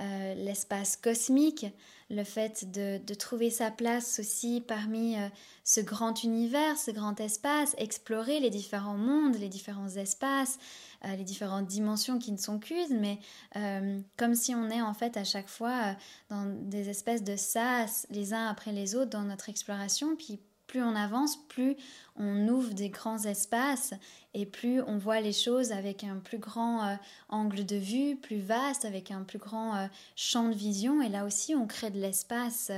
l'espace 0.00 0.96
cosmique, 0.96 1.66
le 2.12 2.24
fait 2.24 2.70
de, 2.70 3.00
de, 3.04 3.14
trouver 3.14 3.50
sa 3.50 3.70
place 3.70 4.20
aussi 4.20 4.60
parmi 4.60 5.16
ce 5.64 5.80
grand 5.80 6.22
univers, 6.22 6.76
ce 6.76 6.90
grand 6.90 7.18
espace, 7.20 7.74
explorer 7.78 8.38
les 8.40 8.50
différents 8.50 8.98
mondes, 8.98 9.36
les 9.36 9.48
différents 9.48 9.88
espaces, 9.88 10.58
euh, 11.04 11.16
les 11.16 11.24
différentes 11.24 11.66
dimensions 11.66 12.18
qui 12.18 12.30
ne 12.30 12.36
sont 12.36 12.60
qu'une, 12.60 13.00
mais 13.00 13.18
euh, 13.56 14.00
comme 14.16 14.36
si 14.36 14.54
on 14.54 14.70
est 14.70 14.82
en 14.82 14.94
fait 14.94 15.16
à 15.16 15.24
chaque 15.24 15.48
fois 15.48 15.70
euh, 15.70 15.92
dans 16.30 16.46
des 16.46 16.88
espèces 16.88 17.24
de 17.24 17.34
sas 17.34 18.06
les 18.10 18.34
uns 18.34 18.46
après 18.46 18.72
les 18.72 18.94
autres 18.94 19.10
dans 19.10 19.22
notre 19.22 19.48
exploration, 19.48 20.14
puis 20.14 20.40
plus 20.72 20.82
on 20.82 20.96
avance, 20.96 21.36
plus 21.48 21.76
on 22.16 22.48
ouvre 22.48 22.72
des 22.72 22.88
grands 22.88 23.22
espaces 23.24 23.92
et 24.32 24.46
plus 24.46 24.80
on 24.80 24.96
voit 24.96 25.20
les 25.20 25.34
choses 25.34 25.70
avec 25.70 26.02
un 26.02 26.16
plus 26.16 26.38
grand 26.38 26.98
angle 27.28 27.66
de 27.66 27.76
vue, 27.76 28.16
plus 28.16 28.40
vaste, 28.40 28.86
avec 28.86 29.10
un 29.10 29.22
plus 29.22 29.38
grand 29.38 29.88
champ 30.16 30.48
de 30.48 30.54
vision. 30.54 31.02
Et 31.02 31.10
là 31.10 31.26
aussi, 31.26 31.54
on 31.54 31.66
crée 31.66 31.90
de 31.90 32.00
l'espace 32.00 32.72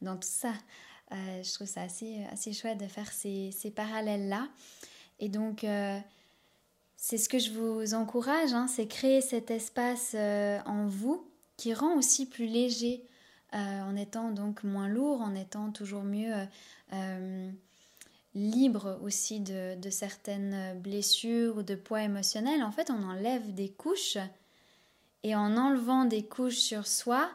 dans 0.00 0.14
tout 0.14 0.28
ça. 0.30 0.52
je 1.10 1.52
trouve 1.54 1.66
ça 1.66 1.82
assez, 1.82 2.24
assez 2.32 2.52
chouette 2.52 2.78
de 2.78 2.86
faire 2.86 3.10
ces, 3.10 3.50
ces 3.50 3.72
parallèles-là. 3.72 4.46
Et 5.18 5.28
donc, 5.28 5.64
c'est 7.02 7.16
ce 7.16 7.30
que 7.30 7.38
je 7.38 7.50
vous 7.50 7.94
encourage, 7.94 8.52
hein, 8.52 8.66
c'est 8.68 8.86
créer 8.86 9.22
cet 9.22 9.50
espace 9.50 10.12
euh, 10.14 10.60
en 10.66 10.86
vous 10.86 11.26
qui 11.56 11.72
rend 11.72 11.96
aussi 11.96 12.26
plus 12.26 12.44
léger 12.44 13.02
euh, 13.54 13.56
en 13.56 13.96
étant 13.96 14.30
donc 14.30 14.64
moins 14.64 14.86
lourd, 14.86 15.22
en 15.22 15.34
étant 15.34 15.70
toujours 15.70 16.02
mieux 16.02 16.30
euh, 16.30 16.44
libre 18.34 18.98
aussi 19.02 19.40
de, 19.40 19.90
certaines 19.90 20.78
blessures 20.80 21.56
ou 21.58 21.62
de 21.62 21.74
poids 21.74 22.02
émotionnel. 22.02 22.62
En 22.62 22.70
fait, 22.72 22.90
on 22.90 23.02
enlève 23.02 23.54
des 23.54 23.70
couches 23.70 24.18
et 25.22 25.34
en 25.34 25.56
enlevant 25.56 26.04
des 26.04 26.24
couches 26.24 26.58
sur 26.58 26.86
soi, 26.86 27.30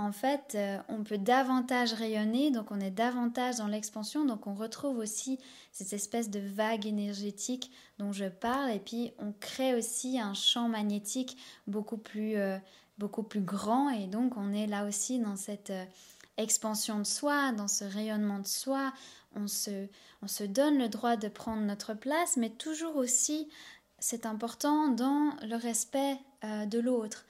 en 0.00 0.12
fait, 0.12 0.54
euh, 0.54 0.78
on 0.88 1.04
peut 1.04 1.18
davantage 1.18 1.92
rayonner, 1.92 2.50
donc 2.50 2.70
on 2.70 2.80
est 2.80 2.90
davantage 2.90 3.56
dans 3.56 3.66
l'expansion, 3.66 4.24
donc 4.24 4.46
on 4.46 4.54
retrouve 4.54 4.96
aussi 4.96 5.38
cette 5.72 5.92
espèce 5.92 6.30
de 6.30 6.40
vague 6.40 6.86
énergétique 6.86 7.70
dont 7.98 8.10
je 8.10 8.24
parle, 8.24 8.70
et 8.70 8.78
puis 8.78 9.12
on 9.18 9.32
crée 9.38 9.74
aussi 9.74 10.18
un 10.18 10.32
champ 10.32 10.70
magnétique 10.70 11.36
beaucoup 11.66 11.98
plus, 11.98 12.36
euh, 12.36 12.56
beaucoup 12.96 13.22
plus 13.22 13.42
grand, 13.42 13.90
et 13.90 14.06
donc 14.06 14.38
on 14.38 14.54
est 14.54 14.66
là 14.66 14.86
aussi 14.86 15.18
dans 15.18 15.36
cette 15.36 15.68
euh, 15.68 15.84
expansion 16.40 16.98
de 16.98 17.04
soi, 17.04 17.52
dans 17.52 17.68
ce 17.68 17.84
rayonnement 17.84 18.38
de 18.38 18.46
soi, 18.46 18.92
on 19.36 19.46
se, 19.46 19.86
on 20.22 20.28
se 20.28 20.44
donne 20.44 20.78
le 20.78 20.88
droit 20.88 21.16
de 21.16 21.28
prendre 21.28 21.62
notre 21.62 21.94
place, 21.94 22.36
mais 22.36 22.50
toujours 22.50 22.96
aussi, 22.96 23.48
c'est 23.98 24.26
important, 24.26 24.88
dans 24.88 25.30
le 25.42 25.56
respect 25.56 26.18
de 26.42 26.78
l'autre. 26.78 27.24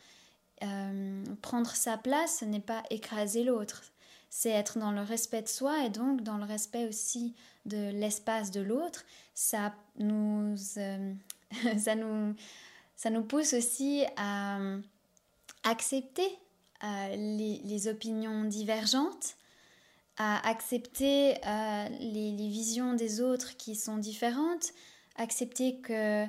Euh, 0.62 1.24
prendre 1.40 1.70
sa 1.70 1.96
place, 1.96 2.40
ce 2.40 2.44
n'est 2.44 2.60
pas 2.60 2.82
écraser 2.90 3.44
l'autre. 3.44 3.82
C'est 4.28 4.50
être 4.50 4.78
dans 4.78 4.92
le 4.92 5.00
respect 5.00 5.42
de 5.42 5.48
soi 5.48 5.84
et 5.84 5.90
donc 5.90 6.22
dans 6.22 6.36
le 6.36 6.44
respect 6.44 6.86
aussi 6.86 7.34
de 7.64 7.90
l'espace 7.90 8.50
de 8.50 8.60
l'autre. 8.60 9.04
Ça 9.34 9.74
nous, 9.98 10.54
euh, 10.76 11.14
pousse 13.28 13.54
aussi 13.54 14.04
à 14.16 14.58
accepter 15.64 16.28
euh, 16.84 17.16
les, 17.16 17.88
opinions 17.88 18.44
divergentes, 18.44 19.36
à 20.16 20.46
accepter 20.48 21.34
les, 22.00 22.32
les, 22.32 22.48
visions 22.48 22.94
des 22.94 23.20
autres 23.20 23.56
qui 23.56 23.74
sont 23.74 23.96
différentes, 23.96 24.72
accepter 25.16 25.80
que 25.80 26.26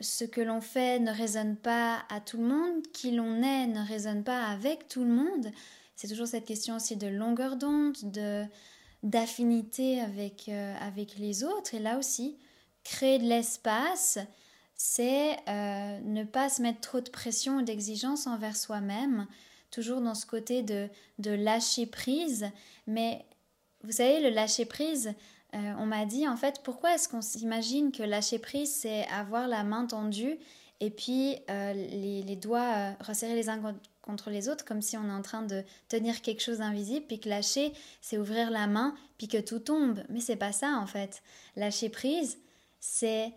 ce 0.00 0.24
que 0.24 0.40
l'on 0.40 0.60
fait 0.60 0.98
ne 1.00 1.12
résonne 1.12 1.56
pas 1.56 2.04
à 2.10 2.20
tout 2.20 2.36
le 2.36 2.44
monde, 2.44 2.82
qui 2.92 3.12
l'on 3.12 3.42
est 3.42 3.66
ne 3.66 3.86
résonne 3.86 4.24
pas 4.24 4.44
avec 4.44 4.88
tout 4.88 5.04
le 5.04 5.10
monde. 5.10 5.50
C'est 5.96 6.08
toujours 6.08 6.26
cette 6.26 6.44
question 6.44 6.76
aussi 6.76 6.96
de 6.96 7.06
longueur 7.06 7.56
d'onde, 7.56 7.96
de 8.02 8.44
d'affinité 9.04 10.00
avec, 10.00 10.48
euh, 10.48 10.74
avec 10.80 11.18
les 11.18 11.44
autres. 11.44 11.74
Et 11.74 11.78
là 11.78 11.98
aussi, 11.98 12.38
créer 12.84 13.18
de 13.18 13.24
l'espace, 13.24 14.18
c'est 14.74 15.36
euh, 15.46 16.00
ne 16.00 16.24
pas 16.24 16.48
se 16.48 16.62
mettre 16.62 16.80
trop 16.80 17.00
de 17.00 17.10
pression 17.10 17.58
ou 17.58 17.62
d'exigence 17.62 18.26
envers 18.26 18.56
soi-même, 18.56 19.26
toujours 19.74 20.00
dans 20.00 20.14
ce 20.14 20.26
côté 20.26 20.62
de, 20.62 20.88
de 21.18 21.32
lâcher 21.32 21.86
prise. 21.86 22.50
Mais 22.86 23.24
vous 23.82 23.92
savez, 23.92 24.20
le 24.20 24.30
lâcher 24.30 24.64
prise, 24.64 25.14
euh, 25.54 25.72
on 25.78 25.86
m'a 25.86 26.04
dit 26.04 26.26
en 26.26 26.36
fait 26.36 26.60
pourquoi 26.64 26.94
est-ce 26.94 27.08
qu'on 27.08 27.22
s'imagine 27.22 27.92
que 27.92 28.02
lâcher 28.02 28.40
prise 28.40 28.74
c'est 28.74 29.06
avoir 29.06 29.46
la 29.46 29.62
main 29.62 29.86
tendue 29.86 30.36
et 30.80 30.90
puis 30.90 31.36
euh, 31.48 31.72
les, 31.72 32.36
doigts 32.36 32.74
euh, 32.74 32.92
resserrés 33.00 33.36
les 33.36 33.48
uns 33.48 33.60
contre 34.02 34.30
les 34.30 34.48
autres 34.48 34.64
comme 34.64 34.82
si 34.82 34.96
on 34.96 35.04
est 35.04 35.12
en 35.12 35.22
train 35.22 35.42
de 35.42 35.62
tenir 35.88 36.22
quelque 36.22 36.42
chose 36.42 36.58
d'invisible 36.58 37.06
puis 37.06 37.20
que 37.20 37.28
lâcher 37.28 37.72
c'est 38.00 38.18
ouvrir 38.18 38.50
la 38.50 38.66
main 38.66 38.96
puis 39.16 39.28
que 39.28 39.38
tout 39.38 39.60
tombe 39.60 40.02
mais 40.08 40.20
c'est 40.20 40.34
pas 40.34 40.50
ça 40.50 40.76
en 40.76 40.86
fait 40.88 41.22
lâcher 41.54 41.88
prise 41.88 42.38
c'est 42.80 43.32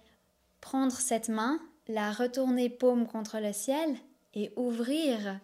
prendre 0.60 0.96
cette 0.96 1.30
main 1.30 1.60
la 1.88 2.12
retourner 2.12 2.70
paume 2.70 3.06
contre 3.06 3.38
le 3.38 3.54
ciel 3.54 3.96
et 4.34 4.52
ouvrir 4.56 5.40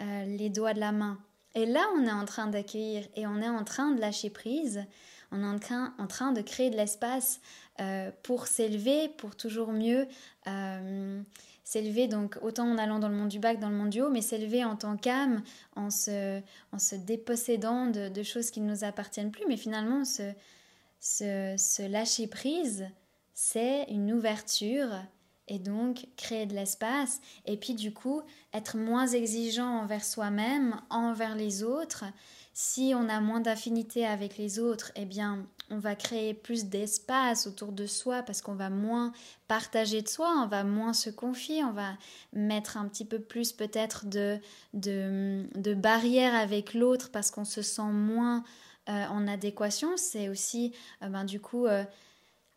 les 0.00 0.50
doigts 0.50 0.74
de 0.74 0.80
la 0.80 0.92
main. 0.92 1.18
Et 1.54 1.64
là 1.66 1.86
on 1.96 2.06
est 2.06 2.12
en 2.12 2.24
train 2.24 2.48
d'accueillir 2.48 3.06
et 3.14 3.26
on 3.26 3.40
est 3.40 3.48
en 3.48 3.64
train 3.64 3.92
de 3.92 4.00
lâcher 4.00 4.30
prise. 4.30 4.84
On 5.32 5.42
est 5.42 5.46
en 5.46 5.58
train, 5.58 5.94
en 5.98 6.06
train 6.06 6.32
de 6.32 6.40
créer 6.40 6.70
de 6.70 6.76
l'espace 6.76 7.40
euh, 7.80 8.10
pour 8.22 8.46
s'élever, 8.46 9.08
pour 9.08 9.36
toujours 9.36 9.72
mieux 9.72 10.06
euh, 10.46 11.22
s'élever, 11.64 12.08
donc 12.08 12.38
autant 12.42 12.70
en 12.70 12.78
allant 12.78 12.98
dans 12.98 13.08
le 13.08 13.16
monde 13.16 13.28
du 13.28 13.38
bac, 13.38 13.58
dans 13.58 13.70
le 13.70 13.76
monde 13.76 13.90
du 13.90 14.00
haut, 14.00 14.10
mais 14.10 14.22
s'élever 14.22 14.64
en 14.64 14.76
tant 14.76 14.96
qu'âme, 14.96 15.42
en 15.74 15.90
se, 15.90 16.40
en 16.72 16.78
se 16.78 16.94
dépossédant 16.94 17.86
de, 17.86 18.22
choses 18.22 18.50
qui 18.50 18.60
ne 18.60 18.70
nous 18.70 18.84
appartiennent 18.84 19.32
plus, 19.32 19.44
mais 19.48 19.56
finalement 19.56 20.04
se, 20.04 21.88
lâcher 21.88 22.28
prise, 22.28 22.88
c'est 23.34 23.84
une 23.90 24.12
ouverture 24.12 24.88
et 25.48 25.58
donc 25.58 26.06
créer 26.16 26.46
de 26.46 26.54
l'espace. 26.54 27.20
Et 27.46 27.56
puis 27.56 27.74
du 27.74 27.92
coup 27.92 28.22
être 28.56 28.76
moins 28.76 29.06
exigeant 29.06 29.80
envers 29.80 30.04
soi-même, 30.04 30.80
envers 30.90 31.34
les 31.34 31.62
autres. 31.62 32.04
Si 32.52 32.94
on 32.96 33.08
a 33.08 33.20
moins 33.20 33.40
d'affinité 33.40 34.06
avec 34.06 34.38
les 34.38 34.58
autres, 34.58 34.90
eh 34.96 35.04
bien 35.04 35.46
on 35.70 35.78
va 35.78 35.94
créer 35.94 36.32
plus 36.32 36.66
d'espace 36.66 37.46
autour 37.46 37.72
de 37.72 37.86
soi 37.86 38.22
parce 38.22 38.40
qu'on 38.40 38.54
va 38.54 38.70
moins 38.70 39.12
partager 39.48 40.00
de 40.00 40.08
soi, 40.08 40.32
on 40.42 40.46
va 40.46 40.64
moins 40.64 40.92
se 40.92 41.10
confier, 41.10 41.64
on 41.64 41.72
va 41.72 41.98
mettre 42.32 42.76
un 42.76 42.88
petit 42.88 43.04
peu 43.04 43.18
plus 43.18 43.52
peut-être 43.52 44.06
de, 44.06 44.38
de, 44.74 45.74
barrières 45.74 46.34
avec 46.34 46.72
l'autre 46.72 47.10
parce 47.10 47.30
qu'on 47.30 47.44
se 47.44 47.62
sent 47.62 47.90
moins 47.92 48.44
euh, 48.88 49.04
en 49.06 49.26
adéquation. 49.26 49.96
C'est 49.96 50.28
aussi 50.28 50.72
euh, 51.02 51.08
ben, 51.08 51.24
du 51.24 51.40
coup 51.40 51.66
euh, 51.66 51.84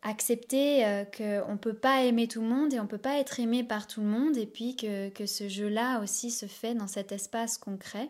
accepter 0.01 1.05
qu'on 1.17 1.51
ne 1.51 1.57
peut 1.57 1.73
pas 1.73 2.03
aimer 2.03 2.27
tout 2.27 2.41
le 2.41 2.47
monde 2.47 2.73
et 2.73 2.79
on 2.79 2.83
ne 2.83 2.87
peut 2.87 2.97
pas 2.97 3.19
être 3.19 3.39
aimé 3.39 3.63
par 3.63 3.85
tout 3.85 3.99
le 3.99 4.07
monde 4.07 4.37
et 4.37 4.45
puis 4.45 4.75
que, 4.75 5.09
que 5.09 5.25
ce 5.25 5.49
jeu-là 5.49 5.99
aussi 5.99 6.31
se 6.31 6.45
fait 6.45 6.73
dans 6.73 6.87
cet 6.87 7.11
espace 7.11 7.57
concret. 7.57 8.09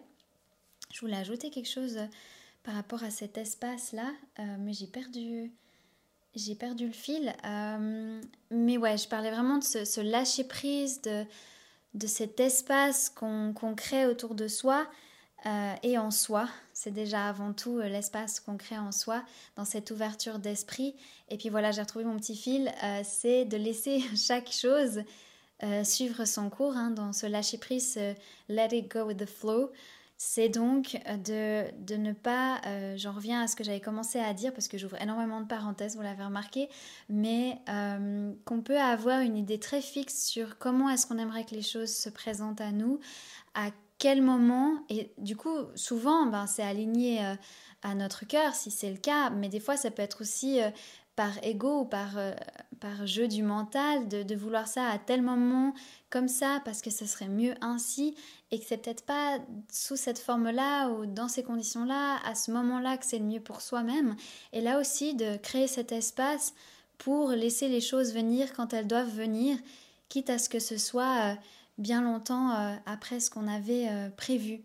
Je 0.93 0.99
voulais 1.01 1.17
ajouter 1.17 1.49
quelque 1.49 1.69
chose 1.69 1.99
par 2.63 2.73
rapport 2.73 3.03
à 3.03 3.09
cet 3.09 3.37
espace-là, 3.37 4.11
euh, 4.39 4.43
mais 4.59 4.73
j'ai 4.73 4.87
perdu, 4.87 5.51
j'ai 6.35 6.55
perdu 6.55 6.87
le 6.87 6.93
fil. 6.93 7.33
Euh, 7.45 8.21
mais 8.51 8.77
ouais, 8.77 8.97
je 8.97 9.07
parlais 9.07 9.31
vraiment 9.31 9.57
de 9.57 9.63
ce, 9.63 10.01
lâcher 10.01 10.43
prise, 10.43 11.01
de, 11.01 11.25
de 11.93 12.07
cet 12.07 12.39
espace 12.39 13.09
qu'on 13.09 13.53
crée 13.75 14.05
autour 14.05 14.35
de 14.35 14.47
soi 14.47 14.87
euh, 15.45 15.73
et 15.83 15.97
en 15.97 16.11
soi. 16.11 16.49
C'est 16.81 16.91
déjà 16.91 17.27
avant 17.27 17.51
tout 17.51 17.79
l'espace 17.79 18.39
qu'on 18.39 18.57
crée 18.57 18.77
en 18.77 18.91
soi, 18.91 19.23
dans 19.55 19.65
cette 19.65 19.91
ouverture 19.91 20.39
d'esprit. 20.39 20.95
Et 21.29 21.37
puis 21.37 21.49
voilà, 21.49 21.71
j'ai 21.71 21.81
retrouvé 21.81 22.05
mon 22.05 22.17
petit 22.17 22.37
fil, 22.37 22.71
c'est 23.03 23.45
de 23.45 23.57
laisser 23.57 24.01
chaque 24.15 24.51
chose 24.51 25.03
suivre 25.83 26.23
son 26.23 26.49
cours, 26.49 26.77
hein, 26.77 26.91
dans 26.91 27.11
ce 27.11 27.25
lâcher 27.25 27.57
prise, 27.57 27.99
let 28.47 28.69
it 28.71 28.89
go 28.89 29.03
with 29.03 29.17
the 29.17 29.25
flow 29.25 29.71
c'est 30.21 30.49
donc 30.49 30.99
euh, 31.07 31.71
de, 31.87 31.95
ne 31.95 32.11
pas, 32.11 32.59
euh, 32.67 32.95
j'en 32.97 33.13
reviens 33.13 33.41
à 33.41 33.47
ce 33.47 33.55
que 33.55 33.63
j'avais 33.63 33.79
commencé 33.79 34.19
à 34.19 34.33
dire 34.33 34.53
parce 34.53 34.67
que 34.67 34.77
j'ouvre 34.77 35.01
énormément 35.01 35.39
de 35.39 35.47
parenthèses, 35.47 35.95
vous 35.95 36.01
l'avez 36.01 36.25
remarqué, 36.25 36.67
mais 37.07 37.57
euh, 37.69 38.33
qu'on 38.43 38.61
peut 38.61 38.77
avoir 38.77 39.21
une 39.21 39.37
idée 39.37 39.59
très 39.59 39.81
fixe 39.81 40.25
sur 40.25 40.57
comment 40.57 40.89
est-ce 40.89 41.07
qu'on 41.07 41.17
aimerait 41.17 41.45
que 41.45 41.55
les 41.55 41.61
choses 41.61 41.95
se 41.95 42.09
présentent 42.09 42.59
à 42.59 42.73
nous, 42.73 42.99
à 43.55 43.71
quel 43.99 44.21
moment, 44.21 44.73
et 44.89 45.11
du 45.17 45.35
coup 45.35 45.57
souvent 45.75 46.25
ben, 46.25 46.47
c'est 46.47 46.63
aligné 46.63 47.19
à 47.83 47.95
notre 47.95 48.25
cœur 48.25 48.55
si 48.55 48.71
c'est 48.71 48.89
le 48.89 48.97
cas, 48.97 49.29
mais 49.29 49.49
des 49.49 49.59
fois 49.59 49.77
ça 49.77 49.91
peut 49.91 50.01
être 50.01 50.21
aussi 50.21 50.59
par 51.15 51.31
ego 51.43 51.81
ou 51.81 51.85
par, 51.85 52.11
par 52.79 53.05
jeu 53.05 53.27
du 53.27 53.43
mental, 53.43 54.07
de, 54.07 54.35
vouloir 54.35 54.67
ça 54.67 54.87
à 54.87 54.97
tel 54.97 55.21
moment, 55.21 55.73
comme 56.09 56.29
ça, 56.29 56.61
parce 56.63 56.81
que 56.81 56.89
ce 56.89 57.05
serait 57.05 57.27
mieux 57.27 57.55
ainsi, 57.61 58.15
et 58.51 58.59
que 58.59 58.65
c'est 58.65 58.77
peut-être 58.77 59.05
pas 59.05 59.37
sous 59.71 59.97
cette 59.97 60.19
forme-là 60.19 60.89
ou 60.89 61.05
dans 61.05 61.27
ces 61.27 61.43
conditions-là, 61.43 62.19
à 62.25 62.35
ce 62.35 62.51
moment-là, 62.51 62.97
que 62.97 63.05
c'est 63.05 63.19
le 63.19 63.25
mieux 63.25 63.41
pour 63.41 63.61
soi-même. 63.61 64.15
Et 64.53 64.61
là 64.61 64.79
aussi, 64.79 65.13
de 65.13 65.37
créer 65.37 65.67
cet 65.67 65.91
espace 65.91 66.53
pour 66.97 67.31
laisser 67.31 67.67
les 67.67 67.81
choses 67.81 68.13
venir 68.13 68.53
quand 68.53 68.73
elles 68.73 68.87
doivent 68.87 69.13
venir, 69.13 69.57
quitte 70.07 70.29
à 70.29 70.37
ce 70.37 70.49
que 70.49 70.59
ce 70.59 70.77
soit 70.77 71.31
euh, 71.31 71.35
bien 71.79 72.01
longtemps 72.01 72.51
euh, 72.51 72.75
après 72.85 73.19
ce 73.19 73.31
qu'on 73.31 73.47
avait 73.47 73.89
euh, 73.89 74.09
prévu. 74.09 74.61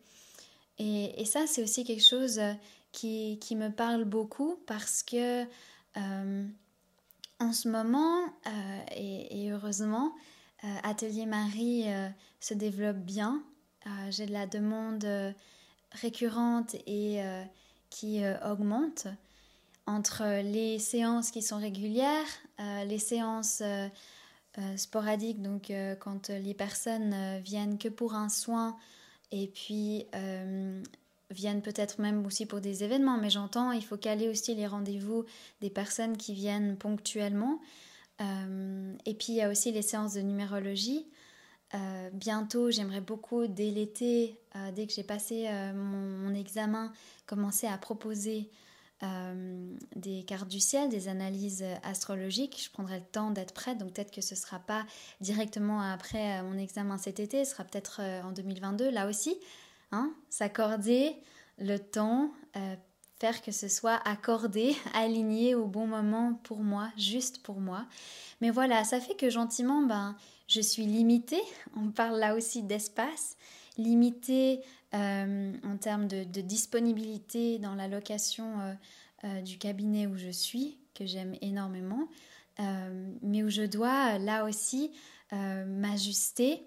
Et, 0.79 1.25
ça, 1.25 1.47
c'est 1.47 1.63
aussi 1.63 1.85
quelque 1.85 2.05
chose 2.05 2.41
qui, 2.93 3.39
qui, 3.41 3.57
me 3.57 3.71
parle 3.71 4.05
beaucoup 4.05 4.59
parce 4.67 5.03
que 5.03 5.47
en 7.41 7.53
ce 7.53 7.69
moment, 7.69 8.25
euh, 8.47 8.81
et, 8.97 9.51
heureusement, 9.51 10.13
euh, 10.65 10.69
Atelier 10.83 11.27
Marie 11.27 11.85
euh, 11.87 12.09
se 12.41 12.55
développe 12.55 12.99
bien. 12.99 13.43
J'ai 14.09 14.25
de 14.25 14.33
la 14.33 14.47
demande 14.47 15.07
récurrente 15.93 16.75
et 16.87 17.21
qui 17.91 18.23
augmente 18.43 19.09
entre 19.85 20.41
les 20.41 20.79
séances 20.79 21.31
qui 21.31 21.43
sont 21.43 21.59
régulières, 21.59 22.25
les 22.87 22.99
séances 22.99 23.63
sporadiques, 24.77 25.43
donc 25.43 25.73
quand 26.01 26.29
les 26.29 26.55
personnes 26.55 27.41
viennent 27.41 27.79
que 27.79 27.89
pour 27.89 28.15
un 28.15 28.29
soin, 28.29 28.77
et 29.33 29.49
puis 29.49 30.07
viennent 31.31 31.63
peut-être 31.63 32.01
même 32.01 32.25
aussi 32.27 32.47
pour 32.47 32.61
des 32.61 32.85
événements, 32.85 33.19
mais 33.19 33.31
j'entends, 33.31 33.73
il 33.73 33.85
faut 33.85 33.97
caler 33.97 34.29
aussi 34.29 34.55
les 34.55 34.67
rendez-vous 34.67 35.25
des 35.61 35.71
personnes 35.71 36.17
qui 36.17 36.35
viennent 36.35 36.77
ponctuellement. 36.77 37.61
Euh, 38.21 38.95
et 39.05 39.15
puis 39.15 39.33
il 39.33 39.37
y 39.37 39.43
a 39.43 39.51
aussi 39.51 39.73
les 39.73 39.83
séances 39.83 40.15
de 40.15 40.21
numérologie. 40.21 41.07
Euh, 41.75 42.11
bientôt, 42.13 42.71
j'aimerais 42.71 43.01
beaucoup, 43.01 43.47
dès 43.47 43.71
l'été, 43.71 44.39
euh, 44.55 44.71
dès 44.73 44.87
que 44.87 44.93
j'ai 44.93 45.03
passé 45.03 45.49
mon, 45.75 46.33
examen, 46.35 46.93
commencer 47.27 47.67
à 47.67 47.77
proposer 47.79 48.51
des 49.97 50.23
cartes 50.23 50.49
du 50.49 50.61
ciel, 50.61 50.89
des 50.89 51.09
analyses 51.09 51.65
astrologiques. 51.83 52.63
Je 52.65 52.71
prendrai 52.71 53.01
le 53.01 53.05
temps 53.05 53.31
d'être 53.31 53.53
prête, 53.53 53.77
donc 53.77 53.93
peut-être 53.93 54.11
que 54.11 54.23
ce 54.23 54.35
ne 54.35 54.39
sera 54.39 54.59
pas 54.59 54.87
directement 55.21 55.81
après 55.81 56.43
mon 56.43 56.57
examen 56.57 56.97
cet 56.97 57.21
été, 57.21 57.45
ce 57.45 57.51
sera 57.53 57.65
peut-être 57.65 58.01
en 58.25 58.33
2022, 58.33 58.91
là 58.91 59.07
aussi. 59.07 59.37
Hein, 59.93 60.13
s'accorder 60.29 61.15
le 61.59 61.79
temps, 61.79 62.33
euh, 62.57 62.75
faire 63.21 63.43
que 63.43 63.53
ce 63.53 63.69
soit 63.69 64.01
accordé, 64.05 64.75
aligné 64.95 65.55
au 65.55 65.67
bon 65.67 65.87
moment 65.87 66.35
pour 66.43 66.59
moi, 66.59 66.91
juste 66.97 67.43
pour 67.43 67.61
moi. 67.61 67.87
Mais 68.41 68.51
voilà, 68.51 68.83
ça 68.83 69.01
fait 69.01 69.15
que 69.15 69.31
gentiment, 69.31 69.83
ben, 69.83 70.17
je 70.49 70.61
suis 70.61 70.85
limitée. 70.85 71.43
On 71.77 71.91
parle 71.91 72.19
là 72.19 72.35
aussi 72.35 72.63
d'espace, 72.63 73.37
limitée 73.79 74.61
euh, 74.61 74.63
en 74.95 75.77
termes 75.81 76.07
de, 76.07 76.41
disponibilité 76.41 77.59
dans 77.59 77.75
la 77.75 77.89
location 77.89 78.77
euh, 79.25 79.41
du 79.43 79.59
cabinet 79.59 80.07
où 80.07 80.17
je 80.17 80.31
suis, 80.31 80.79
que 80.95 81.05
j'aime 81.05 81.35
énormément, 81.41 82.09
mais 83.23 83.43
où 83.43 83.51
je 83.51 83.63
dois 83.63 84.19
là 84.19 84.45
aussi 84.45 84.93
m'ajuster. 85.33 86.63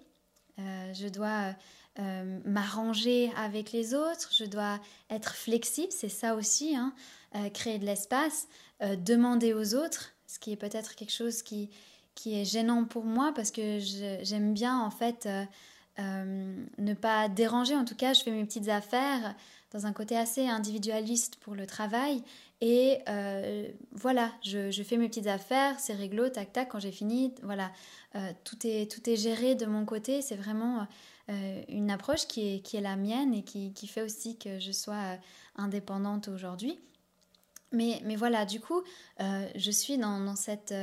je 0.58 1.08
dois 1.08 1.54
euh, 2.00 2.38
m'arranger 2.44 3.32
avec 3.36 3.72
les 3.72 3.92
autres, 3.92 4.30
je 4.32 4.44
dois 4.44 4.78
être 5.10 5.34
flexible, 5.34 5.90
c'est 5.90 6.08
ça 6.08 6.36
aussi, 6.36 6.76
hein, 6.76 6.94
euh, 7.34 7.50
créer 7.50 7.80
de 7.80 7.84
l'espace, 7.84 8.46
euh, 8.82 8.94
demander 8.94 9.52
aux 9.52 9.74
autres, 9.74 10.12
ce 10.28 10.38
qui 10.38 10.52
est 10.52 10.56
peut-être 10.56 10.94
quelque 10.94 11.12
chose 11.12 11.42
qui, 11.42 11.70
qui 12.14 12.40
est 12.40 12.44
gênant 12.44 12.84
pour 12.84 13.04
moi 13.04 13.32
parce 13.34 13.50
que 13.50 13.80
j'aime 13.80 14.54
bien 14.54 14.80
en 14.80 14.92
fait 14.92 15.28
ne 15.98 16.94
pas 16.94 17.28
déranger, 17.28 17.74
en 17.74 17.84
tout 17.84 17.96
cas 17.96 18.12
je 18.12 18.22
fais 18.22 18.30
mes 18.30 18.44
petites 18.44 18.68
affaires 18.68 19.34
dans 19.72 19.84
un 19.84 19.92
côté 19.92 20.16
assez 20.16 20.46
individualiste 20.46 21.36
pour 21.36 21.54
le 21.54 21.66
travail. 21.66 22.22
Et 22.60 22.98
voilà, 23.92 24.32
je, 24.42 24.82
fais 24.82 24.96
mes 24.96 25.08
petites 25.08 25.26
affaires, 25.26 25.78
c'est 25.80 25.94
réglo, 25.94 26.28
tac 26.28 26.52
tac, 26.52 26.68
quand 26.68 26.78
j'ai 26.78 26.92
fini, 26.92 27.34
voilà, 27.42 27.70
tout, 28.44 28.58
est, 28.64 28.90
tout 28.90 29.10
est 29.10 29.16
géré 29.16 29.54
de 29.54 29.66
mon 29.66 29.84
côté, 29.84 30.22
c'est 30.22 30.36
vraiment 30.36 30.86
euh, 31.30 31.62
une 31.68 31.90
approche 31.90 32.26
qui 32.26 32.54
est, 32.54 32.60
qui 32.60 32.78
est 32.78 32.80
la 32.80 32.96
mienne 32.96 33.34
et 33.34 33.42
qui, 33.42 33.72
qui 33.74 33.86
fait 33.86 34.00
aussi 34.00 34.38
que 34.38 34.58
je 34.58 34.72
sois 34.72 34.94
euh, 34.94 35.16
indépendante 35.56 36.28
aujourd'hui. 36.28 36.78
Mais, 37.70 38.00
mais 38.04 38.16
voilà, 38.16 38.46
du 38.46 38.60
coup, 38.60 38.80
euh, 39.20 39.46
je 39.54 39.70
suis 39.70 39.98
dans, 39.98 40.20
dans, 40.20 40.36
cette, 40.36 40.74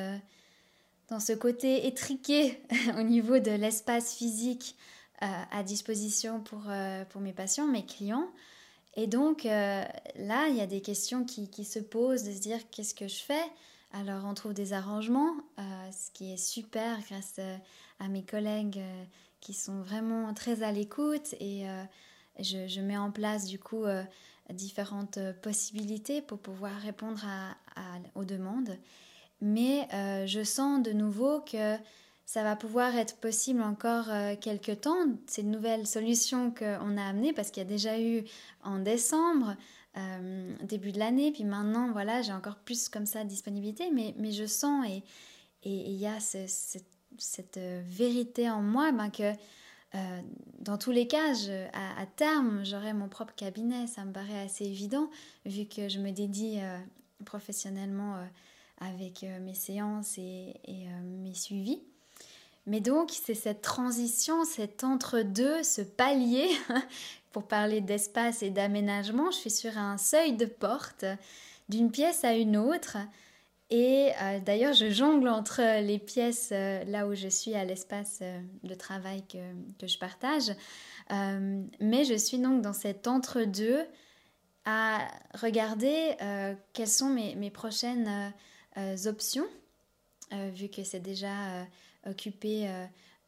dans 1.09 1.19
ce 1.19 1.33
côté 1.33 1.87
étriqué 1.87 2.61
au 2.99 3.01
niveau 3.01 3.39
de 3.39 3.49
l'espace 3.49 4.13
physique 4.13 4.75
à 5.21 5.63
disposition 5.63 6.41
pour, 6.41 6.63
pour 7.09 7.21
mes 7.21 7.33
patients, 7.33 7.67
mes 7.67 7.85
clients. 7.85 8.27
Et 8.95 9.07
donc 9.07 9.43
là, 9.43 10.47
il 10.49 10.55
y 10.55 10.61
a 10.61 10.67
des 10.67 10.81
questions 10.81 11.23
qui, 11.23 11.49
qui 11.49 11.65
se 11.65 11.79
posent, 11.79 12.23
de 12.23 12.31
se 12.31 12.39
dire 12.39 12.59
qu'est-ce 12.71 12.93
que 12.93 13.07
je 13.07 13.21
fais? 13.23 13.43
Alors 13.93 14.25
on 14.25 14.33
trouve 14.33 14.53
des 14.53 14.73
arrangements, 14.73 15.35
ce 15.57 16.11
qui 16.13 16.33
est 16.33 16.37
super 16.37 16.99
grâce 17.07 17.39
à 17.99 18.07
mes 18.07 18.23
collègues 18.23 18.81
qui 19.45 19.53
sont 19.53 19.81
vraiment 19.81 20.33
très 20.33 20.63
à 20.63 20.71
l'écoute 20.71 21.35
et 21.39 21.69
euh, 21.69 21.83
je, 22.39 22.81
mets 22.81 22.97
en 22.97 23.11
place 23.11 23.45
du 23.45 23.59
coup 23.59 23.83
euh, 23.83 24.01
différentes 24.49 25.19
possibilités 25.43 26.23
pour 26.23 26.39
pouvoir 26.39 26.73
répondre 26.81 27.23
aux 28.15 28.25
demandes. 28.25 28.75
Mais 29.41 29.87
euh, 29.93 30.25
je 30.25 30.43
sens 30.43 30.81
de 30.81 30.91
nouveau 30.93 31.41
que 31.41 31.77
ça 32.25 32.43
va 32.43 32.55
pouvoir 32.55 32.95
être 32.95 33.17
possible 33.17 33.61
encore 33.61 34.07
quelques 34.41 34.81
temps, 34.81 35.05
ces 35.27 35.43
nouvelles 35.43 35.85
solutions 35.85 36.51
qu'on 36.51 36.97
a 36.97 37.03
amenées, 37.03 37.33
parce 37.33 37.51
qu'il 37.51 37.61
y 37.61 37.65
a 37.65 37.69
déjà 37.69 37.99
eu 37.99 38.23
en 38.63 38.79
décembre, 38.79 39.55
début 40.63 40.91
de 40.91 40.97
l'année, 40.97 41.31
puis 41.31 41.43
maintenant, 41.43 41.91
voilà, 41.91 42.23
j'ai 42.23 42.33
encore 42.33 42.55
plus 42.55 42.89
comme 42.89 43.05
ça 43.05 43.23
de 43.23 43.29
disponibilité, 43.29 43.91
mais, 43.91 44.15
mais 44.17 44.31
je 44.31 44.45
sens 44.45 44.87
et 44.87 45.03
il 45.65 45.95
y 45.95 46.05
a 46.05 46.19
cette 46.19 47.57
euh, 47.57 47.81
vérité 47.85 48.49
en 48.49 48.61
moi 48.61 48.91
ben 48.91 49.09
que 49.09 49.33
euh, 49.95 50.21
dans 50.59 50.77
tous 50.77 50.91
les 50.91 51.07
cas, 51.07 51.33
à, 51.73 52.05
terme, 52.05 52.65
j'aurai 52.65 52.93
mon 52.93 53.07
propre 53.07 53.33
cabinet. 53.33 53.87
Ça 53.87 54.03
me 54.03 54.11
paraît 54.11 54.41
assez 54.41 54.65
évident 54.65 55.09
vu 55.45 55.65
que 55.65 55.87
je 55.87 55.99
me 55.99 56.11
dédie 56.11 56.59
euh, 56.59 56.77
professionnellement 57.23 58.17
avec 58.79 59.25
mes 59.41 59.53
séances 59.53 60.17
et, 60.17 60.53
mes 61.01 61.33
suivis. 61.33 61.81
Mais 62.67 62.79
donc, 62.79 63.11
c'est 63.11 63.35
cette 63.35 63.61
transition, 63.61 64.43
cet 64.43 64.83
entre-deux, 64.83 65.63
ce 65.63 65.81
palier, 65.81 66.49
pour 67.31 67.43
parler 67.43 67.81
d'espace 67.81 68.43
et 68.43 68.49
d'aménagement. 68.49 69.29
Je 69.29 69.37
suis 69.37 69.51
sur 69.51 69.77
un 69.77 69.97
seuil 69.97 70.33
de 70.33 70.45
porte 70.45 71.05
d'une 71.69 71.91
pièce 71.91 72.23
à 72.23 72.33
une 72.33 72.57
autre. 72.57 72.97
Et 73.69 74.11
euh, 74.21 74.39
d'ailleurs, 74.39 74.73
je 74.73 74.89
jongle 74.89 75.27
entre 75.27 75.81
les 75.81 75.97
pièces 75.97 76.49
euh, 76.51 76.83
là 76.85 77.07
où 77.07 77.15
je 77.15 77.27
suis 77.27 77.55
à 77.55 77.65
l'espace 77.65 78.19
euh, 78.21 78.39
de 78.63 78.75
travail 78.75 79.23
que, 79.27 79.87
je 79.87 79.97
partage. 79.97 80.51
mais 81.79 82.05
je 82.05 82.15
suis 82.15 82.37
donc 82.37 82.61
dans 82.61 82.73
cet 82.73 83.07
entre-deux 83.07 83.83
à 84.65 85.07
regarder 85.35 86.15
quelles 86.73 86.87
sont 86.87 87.09
mes, 87.09 87.35
mes 87.35 87.51
prochaines 87.51 88.33
options, 89.05 89.45
vu 90.31 90.69
que 90.69 90.83
c'est 90.83 91.01
déjà 91.01 91.67
occupé. 92.05 92.69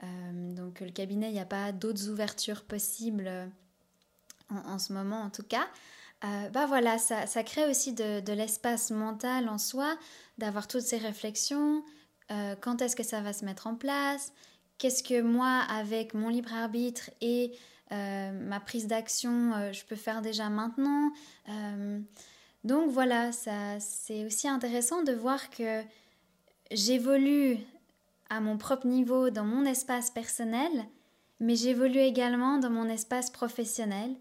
donc 0.01 0.80
le 0.80 0.91
cabinet, 0.91 1.30
il 1.30 1.34
n'y 1.34 1.39
a 1.39 1.45
pas 1.45 1.71
d'autres 1.71 2.09
ouvertures 2.09 2.63
possibles 2.63 3.49
en, 4.49 4.80
ce 4.80 4.93
moment 4.93 5.21
en 5.21 5.30
tout 5.30 5.43
cas. 5.43 5.67
Euh, 6.23 6.49
bah 6.49 6.65
voilà, 6.65 6.97
ça, 6.97 7.28
ça 7.28 7.43
crée 7.43 7.69
aussi 7.69 7.93
de, 7.93 8.34
l'espace 8.34 8.89
mental 8.89 9.49
en 9.49 9.57
soi, 9.57 9.97
d'avoir 10.38 10.67
toutes 10.67 10.82
ces 10.82 10.97
réflexions, 10.97 11.84
euh, 12.32 12.55
quand 12.59 12.82
est-ce 12.82 12.95
que 12.95 13.03
ça 13.03 13.21
va 13.21 13.34
se 13.34 13.45
mettre 13.45 13.67
en 13.67 13.75
place, 13.75 14.34
qu'est-ce 14.80 15.03
que 15.03 15.21
moi, 15.21 15.63
avec 15.69 16.13
mon 16.13 16.30
libre 16.30 16.53
arbitre 16.53 17.11
et 17.21 17.51
euh, 17.91 18.32
ma 18.32 18.59
prise 18.59 18.88
d'action, 18.88 19.71
je 19.71 19.86
peux 19.86 19.95
faire 19.95 20.21
déjà 20.21 20.49
maintenant? 20.49 21.11
donc 22.63 22.89
voilà, 22.89 23.32
ça, 23.32 23.80
c'est 23.80 24.25
aussi 24.25 24.47
intéressant 24.47 25.03
de 25.03 25.13
voir 25.13 25.49
que 25.51 25.84
j'évolue 26.71 27.59
à 28.30 28.39
mon 28.39 28.57
propre 28.57 28.88
niveau 28.88 29.30
dans 29.30 29.45
mon 29.45 29.65
espace 29.65 30.11
personnel, 30.11 30.71
mais 31.39 31.55
j'évolue 31.55 31.99
également 31.99 32.57
dans 32.57 32.69
mon 32.69 32.89
espace 32.89 33.30
professionnel 33.30 34.15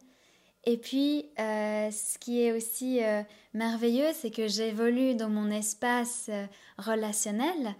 et 0.66 0.76
puis, 0.76 1.30
euh, 1.38 1.90
ce 1.92 2.18
qui 2.18 2.42
est 2.42 2.50
aussi 2.50 3.02
euh, 3.02 3.22
merveilleux, 3.54 4.10
c'est 4.14 4.32
que 4.32 4.48
j'évolue 4.48 5.14
dans 5.14 5.28
mon 5.28 5.48
espace 5.48 6.26
euh, 6.28 6.44
relationnel, 6.76 7.74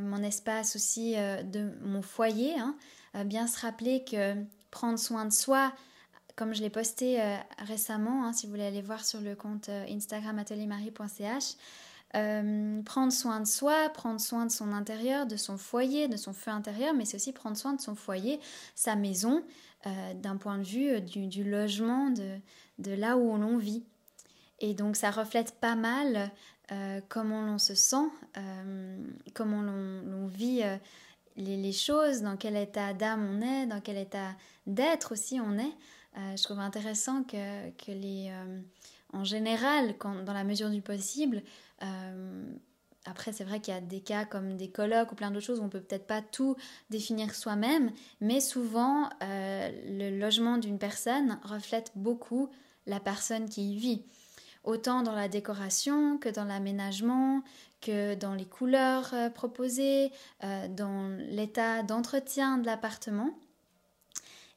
mon 0.00 0.22
espace 0.22 0.74
aussi 0.74 1.16
de 1.16 1.70
mon 1.82 2.00
foyer. 2.00 2.54
Hein. 2.58 2.74
bien 3.26 3.46
se 3.46 3.60
rappeler 3.60 4.04
que 4.04 4.34
prendre 4.70 4.98
soin 4.98 5.26
de 5.26 5.32
soi, 5.34 5.70
comme 6.34 6.54
je 6.54 6.62
l'ai 6.62 6.70
posté 6.70 7.20
récemment, 7.58 8.24
hein, 8.24 8.32
si 8.32 8.46
vous 8.46 8.52
voulez 8.52 8.64
aller 8.64 8.80
voir 8.80 9.04
sur 9.04 9.20
le 9.20 9.36
compte 9.36 9.68
Instagram 9.68 10.38
ateliermarie.ch, 10.38 11.56
prendre 12.12 13.12
soin 13.12 13.40
de 13.40 13.46
soi, 13.46 13.90
prendre 13.90 14.20
soin 14.20 14.46
de 14.46 14.50
son 14.50 14.72
intérieur, 14.72 15.26
de 15.26 15.36
son 15.36 15.58
foyer, 15.58 16.08
de 16.08 16.16
son 16.16 16.32
feu 16.32 16.50
intérieur, 16.50 16.94
mais 16.94 17.04
c'est 17.04 17.16
aussi 17.16 17.32
prendre 17.32 17.56
soin 17.56 17.74
de 17.74 17.80
son 17.80 17.94
foyer, 17.94 18.40
sa 18.74 18.96
maison, 18.96 19.42
euh, 19.86 20.14
d'un 20.14 20.36
point 20.36 20.58
de 20.58 20.64
vue 20.64 20.88
euh, 20.88 21.00
du, 21.00 21.44
logement, 21.44 22.10
de, 22.10 22.90
là 22.90 23.16
où 23.16 23.36
l'on 23.36 23.56
vit. 23.56 23.84
Et 24.58 24.74
donc 24.74 24.96
ça 24.96 25.12
reflète 25.12 25.60
pas 25.60 25.76
mal 25.76 26.32
euh, 26.72 27.00
comment 27.08 27.42
l'on 27.42 27.58
se 27.58 27.74
sent, 27.74 28.08
comment 29.34 29.62
l'on 29.62 30.26
vit 30.26 30.62
les, 31.36 31.72
choses, 31.72 32.22
dans 32.22 32.36
quel 32.36 32.56
état 32.56 32.94
d'âme 32.94 33.28
on 33.30 33.42
est, 33.42 33.66
dans 33.66 33.80
quel 33.80 33.98
état 33.98 34.34
d'être 34.66 35.12
aussi 35.12 35.38
on 35.40 35.58
est. 35.58 36.36
je 36.36 36.42
trouve 36.42 36.58
intéressant 36.58 37.22
que, 37.22 37.70
que 37.72 37.92
les, 37.92 38.32
en 39.12 39.24
général, 39.24 39.94
dans 40.24 40.32
la 40.32 40.44
mesure 40.44 40.70
du 40.70 40.82
possible, 40.82 41.42
après, 43.06 43.32
c'est 43.32 43.44
vrai 43.44 43.60
qu'il 43.60 43.72
y 43.72 43.76
a 43.76 43.80
des 43.80 44.00
cas 44.00 44.24
comme 44.24 44.56
des 44.56 44.68
colloques 44.68 45.12
ou 45.12 45.14
plein 45.14 45.30
d'autres 45.30 45.46
choses 45.46 45.60
où 45.60 45.62
on 45.62 45.68
peut 45.68 45.80
peut-être 45.80 46.06
pas 46.06 46.22
tout 46.22 46.56
définir 46.90 47.34
soi-même, 47.34 47.92
mais 48.20 48.40
souvent, 48.40 49.08
euh, 49.22 49.70
le 49.86 50.18
logement 50.18 50.58
d'une 50.58 50.78
personne 50.78 51.38
reflète 51.44 51.92
beaucoup 51.94 52.48
la 52.86 52.98
personne 52.98 53.48
qui 53.48 53.74
y 53.74 53.76
vit. 53.78 54.02
Autant 54.64 55.02
dans 55.02 55.14
la 55.14 55.28
décoration 55.28 56.18
que 56.18 56.28
dans 56.28 56.44
l'aménagement, 56.44 57.42
que 57.80 58.16
dans 58.16 58.34
les 58.34 58.44
couleurs 58.44 59.14
euh, 59.14 59.30
proposées, 59.30 60.10
euh, 60.42 60.66
dans 60.68 61.08
l'état 61.30 61.84
d'entretien 61.84 62.58
de 62.58 62.66
l'appartement. 62.66 63.38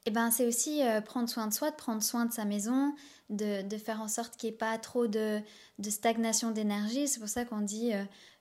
Et 0.06 0.12
eh 0.12 0.12
ben, 0.12 0.32
c'est 0.32 0.48
aussi 0.48 0.82
prendre 1.06 1.30
soin 1.30 1.46
de 1.46 1.54
soi, 1.54 1.70
de 1.72 1.76
prendre 1.76 2.02
soin 2.02 2.26
de 2.26 2.32
sa 2.32 2.46
maison, 2.46 2.96
de, 3.30 3.78
faire 3.78 4.02
en 4.02 4.08
sorte 4.08 4.36
qu'il 4.38 4.50
n'y 4.50 4.56
ait 4.56 4.58
pas 4.58 4.78
trop 4.78 5.08
de, 5.08 5.42
stagnation 5.82 6.52
d'énergie. 6.52 7.08
C'est 7.08 7.20
pour 7.20 7.30
ça 7.30 7.46
qu'on 7.46 7.62
dit 7.62 7.94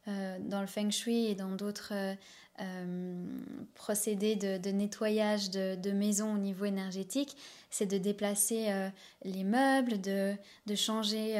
euh, 0.08 0.38
dans 0.40 0.60
le 0.60 0.66
feng 0.66 0.90
shui 0.90 1.26
et 1.26 1.34
dans 1.34 1.50
d'autres 1.50 1.92
euh, 1.92 2.14
euh, 2.60 3.26
procédés 3.74 4.36
de, 4.36 4.70
nettoyage 4.70 5.50
de, 5.50 5.74
de, 5.74 5.90
maison 5.90 6.34
au 6.34 6.38
niveau 6.38 6.64
énergétique, 6.64 7.36
c'est 7.68 7.86
de 7.86 7.98
déplacer 7.98 8.68
les 9.24 9.44
meubles, 9.44 10.00
de, 10.00 10.34
changer 10.74 11.36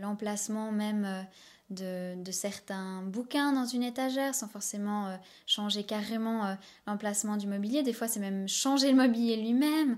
l'emplacement 0.00 0.72
même 0.72 1.26
de, 1.70 2.16
certains 2.32 3.02
bouquins 3.02 3.52
dans 3.52 3.66
une 3.66 3.84
étagère 3.84 4.34
sans 4.34 4.48
forcément 4.48 5.16
changer 5.46 5.84
carrément 5.84 6.56
l'emplacement 6.88 7.36
du 7.36 7.46
mobilier. 7.46 7.84
Des 7.84 7.92
fois, 7.92 8.08
c'est 8.08 8.18
même 8.18 8.48
changer 8.48 8.90
le 8.90 8.96
mobilier 8.96 9.36
lui-même, 9.36 9.96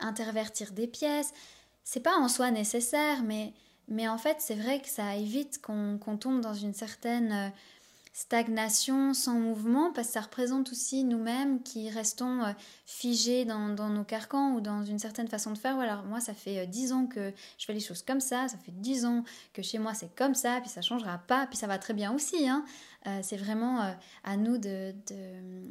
intervertir 0.00 0.72
des 0.72 0.86
pièces. 0.86 1.34
C'est 1.88 2.00
pas 2.00 2.16
en 2.16 2.28
soi 2.28 2.50
nécessaire, 2.50 3.22
mais 3.22 3.52
mais 3.86 4.08
en 4.08 4.18
fait, 4.18 4.38
c'est 4.40 4.56
vrai 4.56 4.80
que 4.80 4.88
ça 4.88 5.14
évite 5.14 5.62
qu'on 5.62 6.16
tombe 6.18 6.40
dans 6.40 6.52
une 6.52 6.74
certaine 6.74 7.30
euh, 7.30 7.48
stagnation 8.12 9.14
sans 9.14 9.34
mouvement, 9.34 9.92
parce 9.92 10.08
que 10.08 10.14
ça 10.14 10.22
représente 10.22 10.72
aussi 10.72 11.04
nous-mêmes 11.04 11.62
qui 11.62 11.88
restons 11.88 12.42
euh, 12.42 12.50
figés 12.86 13.44
dans, 13.44 13.68
nos 13.68 14.02
carcans 14.02 14.54
ou 14.54 14.60
dans 14.60 14.84
une 14.84 14.98
certaine 14.98 15.28
façon 15.28 15.52
de 15.52 15.58
faire. 15.58 15.78
Alors 15.78 16.02
moi, 16.02 16.18
ça 16.18 16.34
fait 16.34 16.58
euh, 16.58 16.66
dix 16.66 16.92
ans 16.92 17.06
que 17.06 17.32
je 17.56 17.64
fais 17.64 17.72
les 17.72 17.78
choses 17.78 18.02
comme 18.02 18.18
ça, 18.20 18.48
ça 18.48 18.58
fait 18.58 18.72
dix 18.72 19.04
ans 19.04 19.22
que 19.52 19.62
chez 19.62 19.78
moi 19.78 19.94
c'est 19.94 20.12
comme 20.16 20.34
ça, 20.34 20.60
puis 20.60 20.68
ça 20.68 20.82
changera 20.82 21.18
pas, 21.18 21.46
puis 21.46 21.56
ça 21.56 21.68
va 21.68 21.78
très 21.78 21.94
bien 21.94 22.12
aussi. 22.12 22.48
Hein. 22.48 22.64
c'est 23.22 23.36
vraiment 23.36 23.94
à 24.24 24.36
nous 24.36 24.58
de, 24.58 24.92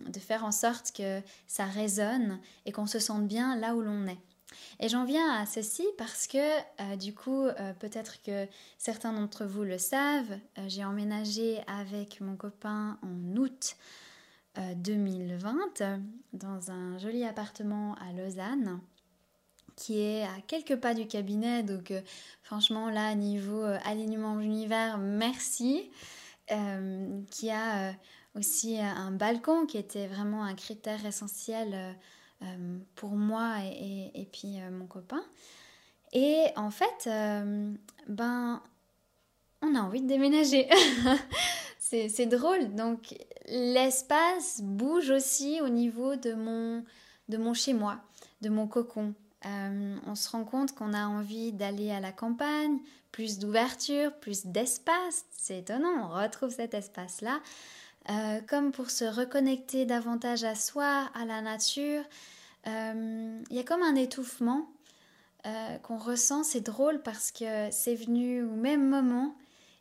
de 0.07 0.19
faire 0.19 0.45
en 0.45 0.53
sorte 0.53 0.93
que 0.95 1.21
ça 1.47 1.65
résonne 1.65 2.39
et 2.65 2.71
qu'on 2.71 2.87
se 2.87 2.99
sente 2.99 3.27
bien 3.27 3.57
là 3.57 3.75
où 3.75 3.81
l'on 3.81 4.07
est. 4.07 4.34
Et 4.79 4.89
j'en 4.89 5.05
viens 5.05 5.41
à 5.41 5.45
ceci 5.45 5.85
parce 5.97 6.27
que 6.27 6.37
euh, 6.37 6.95
du 6.95 7.13
coup, 7.13 7.43
euh, 7.45 7.73
peut-être 7.79 8.21
que 8.21 8.47
certains 8.77 9.13
d'entre 9.13 9.45
vous 9.45 9.63
le 9.63 9.77
savent, 9.77 10.31
euh, 10.57 10.65
j'ai 10.67 10.83
emménagé 10.83 11.61
avec 11.67 12.21
mon 12.21 12.35
copain 12.35 12.97
en 13.01 13.37
août 13.37 13.75
2020 14.77 15.83
dans 16.31 16.71
un 16.71 16.97
joli 16.97 17.25
appartement 17.25 17.93
à 17.95 18.13
Lausanne 18.13 18.79
qui 19.75 19.99
est 19.99 20.23
à 20.23 20.39
quelques 20.47 20.77
pas 20.77 20.93
du 20.93 21.07
cabinet. 21.07 21.61
Donc 21.61 21.91
franchement 22.41 22.89
là, 22.89 23.13
niveau 23.15 23.63
alignement 23.83 24.37
de 24.37 24.43
l'univers, 24.43 24.97
merci. 24.97 25.91
qui 27.31 27.51
a 27.51 27.93
aussi 28.35 28.79
un 28.79 29.11
balcon 29.11 29.65
qui 29.65 29.77
était 29.77 30.07
vraiment 30.07 30.45
un 30.45 30.55
critère 30.55 31.05
essentiel 31.05 31.97
pour 32.95 33.11
moi 33.11 33.57
et, 33.63 34.27
puis 34.31 34.59
euh, 34.59 34.69
mon 34.71 34.87
copain. 34.87 35.23
Et 36.13 36.45
en 36.55 36.71
fait, 36.71 37.07
euh, 37.07 37.73
ben, 38.07 38.61
on 39.61 39.75
a 39.75 39.79
envie 39.79 40.01
de 40.01 40.07
déménager. 40.07 40.69
c'est 41.79 42.25
drôle. 42.25 42.73
Donc, 42.75 43.15
l'espace 43.47 44.61
bouge 44.61 45.09
aussi 45.09 45.59
au 45.61 45.69
niveau 45.69 46.15
de 46.15 46.33
mon, 46.33 46.83
de 47.29 47.37
mon 47.37 47.53
chez-moi, 47.53 47.97
de 48.41 48.49
mon 48.49 48.67
cocon. 48.67 49.13
on 49.43 50.15
se 50.15 50.29
rend 50.29 50.45
compte 50.45 50.73
qu'on 50.73 50.93
a 50.93 51.05
envie 51.05 51.51
d'aller 51.51 51.91
à 51.91 51.99
la 51.99 52.11
campagne, 52.11 52.79
plus 53.11 53.39
d'ouverture, 53.39 54.13
plus 54.19 54.45
d'espace. 54.45 55.25
C'est 55.31 55.59
étonnant, 55.59 56.05
on 56.05 56.09
retrouve 56.09 56.49
cet 56.49 56.73
espace-là. 56.73 57.39
Euh, 58.09 58.39
comme 58.47 58.71
pour 58.71 58.91
se 58.91 59.05
reconnecter 59.05 59.85
davantage 59.85 60.43
à 60.43 60.53
soi, 60.53 61.09
à 61.15 61.25
la 61.25 61.41
nature. 61.41 62.03
Euh, 62.67 63.41
il 63.49 63.55
y 63.55 63.59
a 63.59 63.63
comme 63.63 63.81
un 63.81 63.95
étouffement 63.95 64.69
euh, 65.47 65.77
qu'on 65.79 65.97
ressent, 65.97 66.43
c'est 66.43 66.61
drôle 66.61 67.01
parce 67.01 67.31
que 67.31 67.69
c'est 67.71 67.95
venu 67.95 68.43
au 68.43 68.55
même 68.55 68.87
moment 68.87 69.35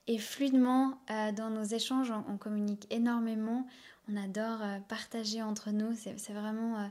et 0.07 0.19
fluidement 0.19 0.99
dans 1.35 1.49
nos 1.49 1.63
échanges, 1.63 2.13
on, 2.29 2.37
communique 2.37 2.87
énormément, 2.91 3.67
on 4.11 4.23
adore 4.23 4.61
partager 4.87 5.41
entre 5.41 5.71
nous, 5.71 5.95
c'est 5.97 6.35
vraiment 6.35 6.91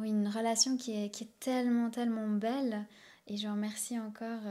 une 0.00 0.28
relation 0.28 0.76
qui 0.76 0.92
est, 0.92 1.10
qui 1.10 1.24
est, 1.24 1.40
tellement, 1.40 1.90
tellement 1.90 2.28
belle 2.28 2.86
et 3.26 3.36
je 3.36 3.48
remercie 3.48 3.98
encore 3.98 4.42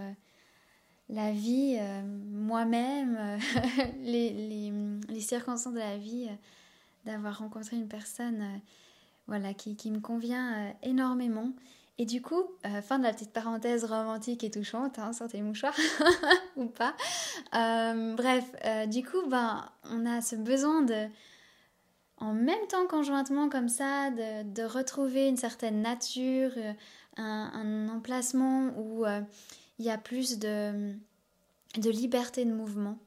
la 1.10 1.32
vie, 1.32 1.78
euh, 1.80 2.02
moi-même, 2.32 3.18
euh, 3.20 3.38
les, 4.02 4.72
les, 5.08 5.20
circonstances 5.20 5.74
de 5.74 5.80
la 5.80 5.98
vie, 5.98 6.28
euh, 6.30 6.36
d'avoir 7.06 7.40
rencontré 7.40 7.76
une 7.76 7.88
personne 7.88 8.62
voilà, 9.28 9.54
qui, 9.54 9.76
qui, 9.76 9.92
me 9.92 10.00
convient 10.00 10.74
énormément. 10.82 11.52
Et 12.00 12.06
du 12.06 12.22
coup, 12.22 12.44
fin 12.82 12.98
de 12.98 13.04
la 13.04 13.14
petite 13.14 13.32
parenthèse 13.32 13.86
romantique 13.86 14.44
et 14.44 14.50
touchante, 14.50 14.98
hein, 14.98 15.14
sortez 15.14 15.38
les 15.38 15.44
mouchoirs 15.44 15.76
ou 16.56 16.66
pas. 16.66 16.96
bref, 17.52 18.52
du 18.88 19.04
coup, 19.04 19.28
ben, 19.28 19.70
on 19.92 20.06
a 20.06 20.22
ce 20.22 20.36
besoin 20.36 20.82
de, 20.82 21.08
en 22.18 22.34
même 22.34 22.66
temps 22.68 22.88
conjointement 22.88 23.48
comme 23.48 23.70
ça, 23.70 24.10
de, 24.10 24.64
retrouver 24.64 25.28
une 25.28 25.38
certaine 25.38 25.82
nature, 25.82 26.52
un, 27.18 27.90
emplacement 27.90 28.72
où 28.78 29.06
il 29.80 29.86
y 29.86 29.90
a 29.90 29.98
plus 29.98 30.40
de, 30.40 30.94
de 31.78 31.90
liberté 31.90 32.46
de 32.46 32.54
mouvement. 32.54 33.00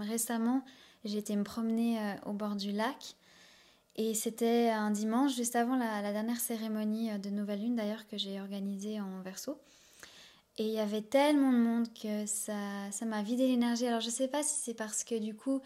récemment, 0.00 0.64
j'ai 1.04 1.18
été 1.18 1.36
me 1.36 1.44
promener 1.44 1.98
au 2.26 2.32
bord 2.32 2.56
du 2.56 2.72
lac 2.72 3.16
et 3.96 4.14
c'était 4.14 4.70
un 4.70 4.90
dimanche, 4.90 5.36
juste 5.36 5.54
avant 5.54 5.76
la, 5.76 6.12
dernière 6.12 6.40
cérémonie 6.40 7.10
euh, 7.10 7.18
de 7.18 7.28
Nouvelle 7.28 7.60
Lune 7.60 7.76
d'ailleurs 7.76 8.06
que 8.08 8.16
j'ai 8.16 8.40
organisée 8.40 9.00
en 9.00 9.20
verso. 9.20 9.58
Et 10.58 10.66
il 10.66 10.72
y 10.72 10.78
avait 10.78 11.02
tellement 11.02 11.52
de 11.52 11.58
monde 11.58 11.86
que 11.94 12.26
ça, 12.26 12.54
m'a 13.06 13.22
vidé 13.22 13.46
l'énergie. 13.46 13.86
Alors 13.86 14.00
je 14.00 14.10
sais 14.10 14.28
pas 14.28 14.42
si 14.42 14.60
c'est 14.62 14.74
parce 14.74 15.04
que 15.04 15.18
du 15.18 15.34
coup, 15.34 15.60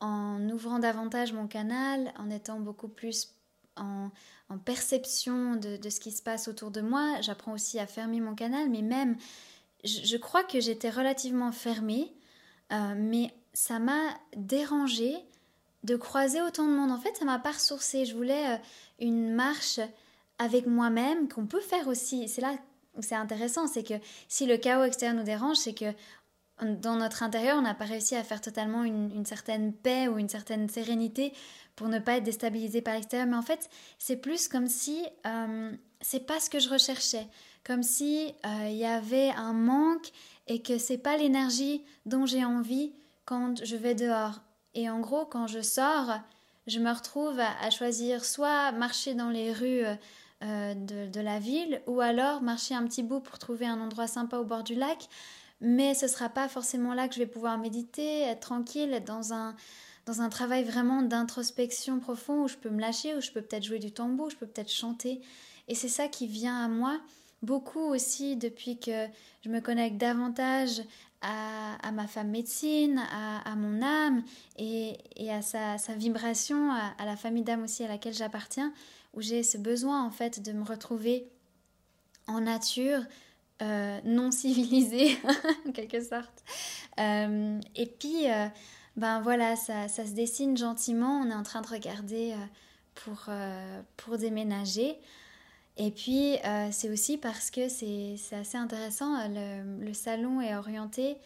en 0.00 0.48
ouvrant 0.50 0.78
davantage 0.78 1.32
mon 1.32 1.46
canal, 1.46 2.12
en 2.18 2.30
étant 2.30 2.60
beaucoup 2.60 2.88
plus 2.88 3.34
en, 3.76 4.10
en 4.48 4.58
perception 4.58 5.56
de, 5.56 5.76
de, 5.76 5.90
ce 5.90 6.00
qui 6.00 6.12
se 6.12 6.22
passe 6.22 6.48
autour 6.48 6.70
de 6.70 6.80
moi, 6.80 7.20
j'apprends 7.20 7.52
aussi 7.52 7.78
à 7.78 7.86
fermer 7.86 8.20
mon 8.20 8.34
canal, 8.34 8.68
mais 8.68 8.82
même, 8.82 9.16
je, 9.86 10.16
crois 10.16 10.44
que 10.44 10.60
j'étais 10.60 10.90
relativement 10.90 11.52
fermée, 11.52 12.12
euh, 12.72 12.94
mais 12.96 13.32
ça 13.52 13.78
m'a 13.78 14.02
dérangée 14.36 15.16
de 15.84 15.96
croiser 15.96 16.42
autant 16.42 16.66
de 16.66 16.72
monde. 16.72 16.90
En 16.90 16.98
fait, 16.98 17.16
ça 17.16 17.24
m'a 17.24 17.38
pas 17.38 17.52
ressourcé. 17.52 18.04
Je 18.04 18.14
voulais 18.14 18.54
euh, 18.54 18.58
une 19.00 19.32
marche 19.32 19.80
avec 20.38 20.66
moi-même 20.66 21.28
qu'on 21.28 21.46
peut 21.46 21.60
faire 21.60 21.88
aussi. 21.88 22.28
C'est 22.28 22.40
là 22.40 22.54
où 22.96 23.02
c'est 23.02 23.14
intéressant, 23.14 23.66
c'est 23.66 23.82
que 23.82 23.94
si 24.28 24.46
le 24.46 24.56
chaos 24.56 24.84
extérieur 24.84 25.16
nous 25.16 25.24
dérange, 25.24 25.56
c'est 25.56 25.74
que 25.74 25.92
dans 26.62 26.96
notre 26.96 27.22
intérieur, 27.22 27.58
on 27.58 27.62
n'a 27.62 27.74
pas 27.74 27.84
réussi 27.84 28.16
à 28.16 28.24
faire 28.24 28.40
totalement 28.40 28.84
une, 28.84 29.26
certaine 29.26 29.74
paix 29.74 30.08
ou 30.08 30.18
une 30.18 30.28
certaine 30.28 30.68
sérénité 30.68 31.34
pour 31.74 31.88
ne 31.88 31.98
pas 31.98 32.16
être 32.16 32.24
déstabilisé 32.24 32.80
par 32.80 32.94
l'extérieur. 32.94 33.28
Mais 33.28 33.36
en 33.36 33.42
fait, 33.42 33.68
c'est 33.98 34.16
plus 34.16 34.48
comme 34.48 34.66
si 34.66 35.04
euh, 35.26 35.72
c'est 36.00 36.26
pas 36.26 36.40
ce 36.40 36.48
que 36.48 36.58
je 36.58 36.70
recherchais, 36.70 37.26
comme 37.66 37.82
si 37.82 38.32
euh, 38.44 38.68
il 38.68 38.76
y 38.76 38.86
avait 38.86 39.30
un 39.30 39.52
manque 39.52 40.12
et 40.46 40.62
que 40.62 40.78
c'est 40.78 40.98
pas 40.98 41.16
l'énergie 41.16 41.82
dont 42.04 42.24
j'ai 42.24 42.44
envie 42.44 42.92
quand 43.24 43.64
je 43.64 43.74
vais 43.74 43.96
dehors. 43.96 44.40
Et 44.74 44.88
en 44.88 45.00
gros, 45.00 45.26
quand 45.26 45.48
je 45.48 45.60
sors, 45.60 46.20
je 46.68 46.78
me 46.78 46.92
retrouve 46.92 47.40
à, 47.40 47.70
choisir 47.70 48.24
soit 48.24 48.70
marcher 48.70 49.14
dans 49.14 49.30
les 49.30 49.52
rues 49.52 49.82
euh, 50.44 50.74
de, 50.74 51.20
la 51.20 51.40
ville 51.40 51.82
ou 51.88 52.00
alors 52.00 52.40
marcher 52.40 52.76
un 52.76 52.84
petit 52.84 53.02
bout 53.02 53.18
pour 53.18 53.40
trouver 53.40 53.66
un 53.66 53.80
endroit 53.80 54.06
sympa 54.06 54.38
au 54.38 54.44
bord 54.44 54.62
du 54.62 54.76
lac. 54.76 55.08
Mais 55.60 55.94
ce 55.94 56.04
ne 56.04 56.10
sera 56.10 56.28
pas 56.28 56.48
forcément 56.48 56.94
là 56.94 57.08
que 57.08 57.14
je 57.14 57.20
vais 57.20 57.26
pouvoir 57.26 57.58
méditer, 57.58 58.20
être 58.20 58.40
tranquille, 58.40 58.92
être 58.92 59.06
dans 59.06 59.32
un, 59.32 59.56
dans 60.04 60.20
un 60.20 60.28
travail 60.28 60.62
vraiment 60.62 61.02
d'introspection 61.02 61.98
profond 61.98 62.44
où 62.44 62.48
je 62.48 62.56
peux 62.56 62.70
me 62.70 62.80
lâcher, 62.80 63.16
où 63.16 63.20
je 63.20 63.32
peux 63.32 63.42
peut-être 63.42 63.64
jouer 63.64 63.80
du 63.80 63.90
tambour, 63.90 64.30
je 64.30 64.36
peux 64.36 64.46
peut-être 64.46 64.70
chanter. 64.70 65.20
Et 65.66 65.74
c'est 65.74 65.88
ça 65.88 66.06
qui 66.06 66.28
vient 66.28 66.62
à 66.64 66.68
moi 66.68 67.00
beaucoup 67.42 67.80
aussi 67.80 68.36
depuis 68.36 68.78
que 68.78 69.06
je 69.44 69.48
me 69.50 69.60
connecte 69.60 69.96
davantage 69.96 70.82
à, 71.22 71.92
ma 71.92 72.06
femme 72.06 72.30
médecine, 72.30 73.00
à, 73.44 73.54
mon 73.56 73.82
âme 73.82 74.22
et, 74.58 74.96
à 75.30 75.42
sa, 75.42 75.76
vibration, 75.96 76.70
à, 76.72 77.04
la 77.04 77.16
famille 77.16 77.42
d'âme 77.42 77.64
aussi 77.64 77.84
à 77.84 77.88
laquelle 77.88 78.14
j'appartiens, 78.14 78.72
où 79.14 79.20
j'ai 79.20 79.42
ce 79.42 79.58
besoin 79.58 80.04
en 80.04 80.10
fait 80.10 80.42
de 80.42 80.52
me 80.52 80.64
retrouver 80.64 81.28
en 82.26 82.40
nature, 82.40 83.00
euh, 83.62 83.98
non 84.04 84.30
civilisée 84.30 85.16
en 85.66 85.72
quelque 85.72 86.00
sorte. 86.00 86.44
Euh, 87.00 87.58
et 87.74 87.86
puis, 87.86 88.30
euh, 88.30 88.46
ben 88.96 89.20
voilà, 89.20 89.56
ça, 89.56 89.88
ça, 89.88 90.06
se 90.06 90.12
dessine 90.12 90.56
gentiment. 90.56 91.20
On 91.20 91.30
est 91.30 91.34
en 91.34 91.42
train 91.42 91.62
de 91.62 91.68
regarder 91.68 92.34
pour, 92.94 93.28
pour 93.96 94.18
déménager. 94.18 94.98
Et 95.78 95.90
puis, 95.90 96.36
euh, 96.44 96.68
c'est 96.72 96.88
aussi 96.88 97.18
parce 97.18 97.50
que 97.50 97.68
c'est 97.68 98.16
assez 98.32 98.56
intéressant, 98.56 99.28
le, 99.28 99.84
le, 99.84 99.92
salon 99.92 100.40
est 100.40 100.56
orienté, 100.56 101.18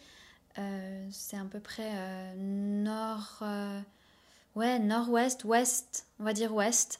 euh, 0.57 1.07
c'est 1.09 1.37
à 1.37 1.45
peu 1.45 1.61
près 1.61 1.89
euh, 1.93 2.33
nord, 2.35 3.43
ouais, 4.55 4.77
nord-ouest, 4.79 5.45
ouest, 5.45 6.05
on 6.19 6.25
va 6.25 6.33
dire 6.33 6.53
ouest. 6.53 6.99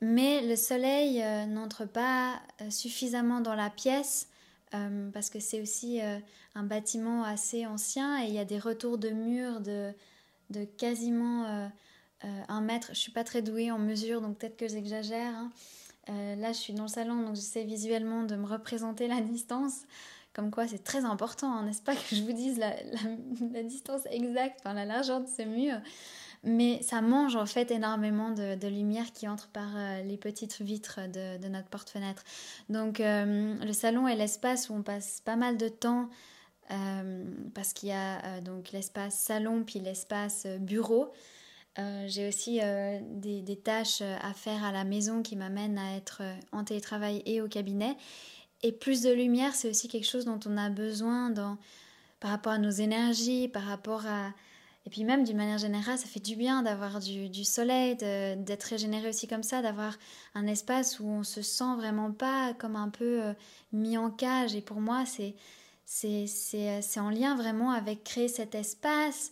Mais 0.00 0.42
le 0.42 0.54
soleil 0.54 1.20
n'entre 1.48 1.84
pas 1.84 2.40
suffisamment 2.70 3.40
dans 3.40 3.56
la 3.56 3.68
pièce 3.68 4.28
parce 4.70 5.28
que 5.28 5.40
c'est 5.40 5.60
aussi 5.60 6.00
un 6.54 6.62
bâtiment 6.62 7.24
assez 7.24 7.66
ancien 7.66 8.22
et 8.22 8.28
il 8.28 8.34
y 8.34 8.38
a 8.38 8.44
des 8.44 8.60
retours 8.60 8.98
de 8.98 9.08
murs 9.08 9.60
de, 9.60 9.92
de 10.50 10.64
quasiment 10.64 11.68
un 12.22 12.60
mètre. 12.60 12.90
Je 12.90 13.00
suis 13.00 13.10
pas 13.10 13.24
très 13.24 13.42
douée 13.42 13.72
en 13.72 13.78
mesure, 13.80 14.20
donc 14.20 14.38
peut-être 14.38 14.56
que 14.56 14.68
j'exagère. 14.68 15.34
Hein. 15.34 15.50
Euh, 16.10 16.36
là, 16.36 16.52
je 16.52 16.58
suis 16.58 16.72
dans 16.72 16.84
le 16.84 16.88
salon, 16.88 17.22
donc 17.22 17.34
j'essaie 17.34 17.64
visuellement 17.64 18.22
de 18.22 18.36
me 18.36 18.46
représenter 18.46 19.08
la 19.08 19.20
distance. 19.20 19.82
Comme 20.32 20.50
quoi, 20.50 20.68
c'est 20.68 20.84
très 20.84 21.04
important, 21.04 21.52
hein, 21.52 21.64
n'est-ce 21.64 21.82
pas, 21.82 21.94
que 21.94 22.14
je 22.14 22.22
vous 22.22 22.32
dise 22.32 22.58
la, 22.58 22.72
distance 23.62 24.02
exacte, 24.10 24.60
enfin 24.60 24.74
la 24.74 24.84
largeur 24.84 25.20
de 25.20 25.26
ce 25.26 25.42
mur. 25.42 25.76
Mais 26.44 26.80
ça 26.82 27.00
mange 27.00 27.34
en 27.34 27.46
fait 27.46 27.72
énormément 27.72 28.30
de, 28.30 28.68
lumière 28.68 29.12
qui 29.12 29.26
entre 29.26 29.48
par 29.48 29.76
euh, 29.76 30.02
les 30.02 30.16
petites 30.16 30.62
vitres 30.62 31.00
de, 31.08 31.48
notre 31.48 31.68
porte-fenêtre. 31.68 32.22
Donc, 32.68 33.00
euh, 33.00 33.56
le 33.56 33.72
salon 33.72 34.06
est 34.06 34.14
l'espace 34.14 34.70
où 34.70 34.74
on 34.74 34.82
passe 34.82 35.20
pas 35.24 35.36
mal 35.36 35.56
de 35.56 35.68
temps. 35.68 36.08
parce 37.54 37.72
qu'il 37.72 37.88
y 37.88 37.92
a 37.92 38.40
donc 38.42 38.72
l'espace 38.72 39.18
salon 39.18 39.64
puis 39.64 39.80
l'espace 39.80 40.46
bureau 40.60 41.12
euh, 41.78 42.04
j'ai 42.08 42.26
aussi 42.26 42.58
euh, 42.60 42.98
des, 43.02 43.56
tâches 43.56 44.00
euh, 44.02 44.16
à 44.20 44.32
faire 44.32 44.64
à 44.64 44.72
la 44.72 44.82
maison 44.82 45.22
qui 45.22 45.36
m'amènent 45.36 45.78
à 45.78 45.96
être 45.96 46.22
en 46.50 46.64
télétravail 46.64 47.22
et 47.24 47.40
au 47.40 47.48
cabinet. 47.48 47.96
Et 48.62 48.72
plus 48.72 49.02
de 49.02 49.12
lumière, 49.12 49.54
c'est 49.54 49.70
aussi 49.70 49.86
quelque 49.86 50.06
chose 50.06 50.24
dont 50.24 50.40
on 50.46 50.56
a 50.56 50.70
besoin 50.70 51.32
par 52.18 52.30
rapport 52.32 52.52
à 52.52 52.58
nos 52.58 52.70
énergies, 52.70 53.48
par 53.48 53.62
rapport 53.62 54.06
à... 54.06 54.32
Et 54.86 54.90
puis 54.90 55.04
même 55.04 55.22
d'une 55.22 55.36
manière 55.36 55.58
générale, 55.58 55.98
ça 55.98 56.06
fait 56.06 56.18
du 56.18 56.34
bien 56.34 56.62
d'avoir 56.62 56.98
du, 56.98 57.44
soleil, 57.44 57.94
d'être 57.94 58.64
régénéré 58.64 59.10
aussi 59.10 59.28
comme 59.28 59.42
ça, 59.42 59.60
d'avoir 59.62 59.96
un 60.34 60.46
espace 60.46 60.98
où 60.98 61.06
on 61.06 61.22
se 61.22 61.42
sent 61.42 61.76
vraiment 61.76 62.10
pas 62.10 62.54
comme 62.54 62.74
un 62.74 62.88
peu 62.88 63.20
mis 63.72 63.98
en 63.98 64.10
cage. 64.10 64.56
Et 64.56 64.62
pour 64.62 64.80
moi, 64.80 65.04
c'est 65.04 65.36
en 66.96 67.10
lien 67.10 67.36
vraiment 67.36 67.70
avec 67.70 68.02
créer 68.02 68.28
cet 68.28 68.56
espace, 68.56 69.30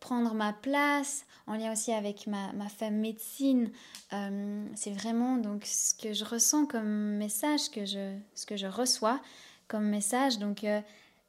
prendre 0.00 0.34
ma 0.34 0.52
place, 0.52 1.24
en 1.46 1.54
lien 1.54 1.72
aussi 1.72 1.92
avec 1.92 2.26
ma, 2.26 2.52
ma 2.52 2.68
femme 2.68 2.96
médecine. 2.96 3.70
Euh, 4.12 4.64
c'est 4.74 4.92
vraiment 4.92 5.36
donc 5.36 5.64
ce 5.64 5.94
que 5.94 6.12
je 6.12 6.24
ressens 6.24 6.66
comme 6.66 7.16
message, 7.16 7.70
que 7.70 7.84
je, 7.84 8.16
ce 8.34 8.46
que 8.46 8.56
je 8.56 8.66
reçois 8.66 9.20
comme 9.66 9.88
message. 9.88 10.38
Donc 10.38 10.64
euh, 10.64 10.80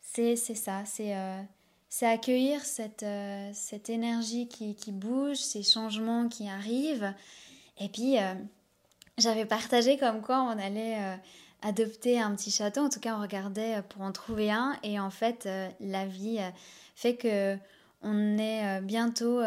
c'est 0.01 0.35
ça, 0.35 0.83
c'est 0.85 1.15
euh, 1.15 1.41
accueillir 2.01 2.63
cette, 2.65 3.05
cette 3.53 3.89
énergie 3.89 4.47
qui, 4.47 4.75
qui, 4.75 4.91
bouge, 4.91 5.37
ces 5.37 5.63
changements 5.63 6.27
qui 6.27 6.49
arrivent. 6.49 7.13
Et 7.79 7.87
puis, 7.87 8.15
j'avais 9.17 9.45
partagé 9.45 9.97
comme 9.97 10.21
quoi 10.21 10.41
on 10.41 10.59
allait 10.59 10.97
adopter 11.61 12.19
un 12.19 12.35
petit 12.35 12.51
château. 12.51 12.81
En 12.81 12.89
tout 12.89 12.99
cas, 12.99 13.15
on 13.15 13.21
regardait 13.21 13.81
pour 13.89 14.01
en 14.01 14.11
trouver 14.11 14.51
un. 14.51 14.77
Et 14.83 14.99
en 14.99 15.09
fait, 15.09 15.47
la 15.79 16.05
vie 16.05 16.39
fait 16.95 17.15
que 17.15 17.57
on 18.01 18.37
est 18.37 18.81
bientôt 18.81 19.41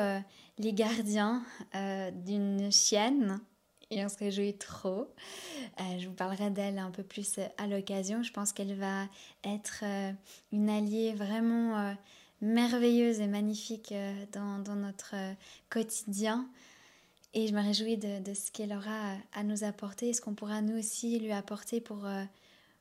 les 0.59 0.73
gardiens 0.73 1.43
euh, 1.75 2.11
d'une 2.11 2.71
chienne 2.71 3.41
et 3.91 4.05
on 4.05 4.09
se 4.09 4.17
réjouit 4.17 4.57
trop. 4.57 5.13
Euh, 5.81 5.99
je 5.99 6.09
vous 6.09 6.15
parlerai 6.15 6.51
d'elle 6.51 6.79
un 6.79 6.91
peu 6.91 7.03
plus 7.03 7.39
à 7.59 7.67
l'occasion. 7.67 8.23
Je 8.23 8.33
pense 8.33 8.53
qu'elle 8.53 8.75
va 8.75 9.07
être 9.45 9.81
euh, 9.83 10.13
une 10.53 10.71
alliée 10.71 11.13
vraiment 11.15 11.95
merveilleuse 12.41 13.21
et 13.21 13.27
magnifique 13.27 13.95
dans, 14.33 14.77
notre 14.77 15.15
quotidien. 15.69 16.49
Et 17.35 17.47
je 17.47 17.55
me 17.55 17.63
réjouis 17.63 17.97
de, 17.97 18.35
ce 18.35 18.51
qu'elle 18.51 18.73
aura 18.73 19.17
à 19.33 19.43
nous 19.43 19.65
apporter 19.65 20.09
et 20.09 20.13
ce 20.13 20.21
qu'on 20.21 20.35
pourra 20.35 20.61
nous 20.61 20.79
aussi 20.79 21.19
lui 21.19 21.33
apporter 21.33 21.81
pour, 21.81 22.07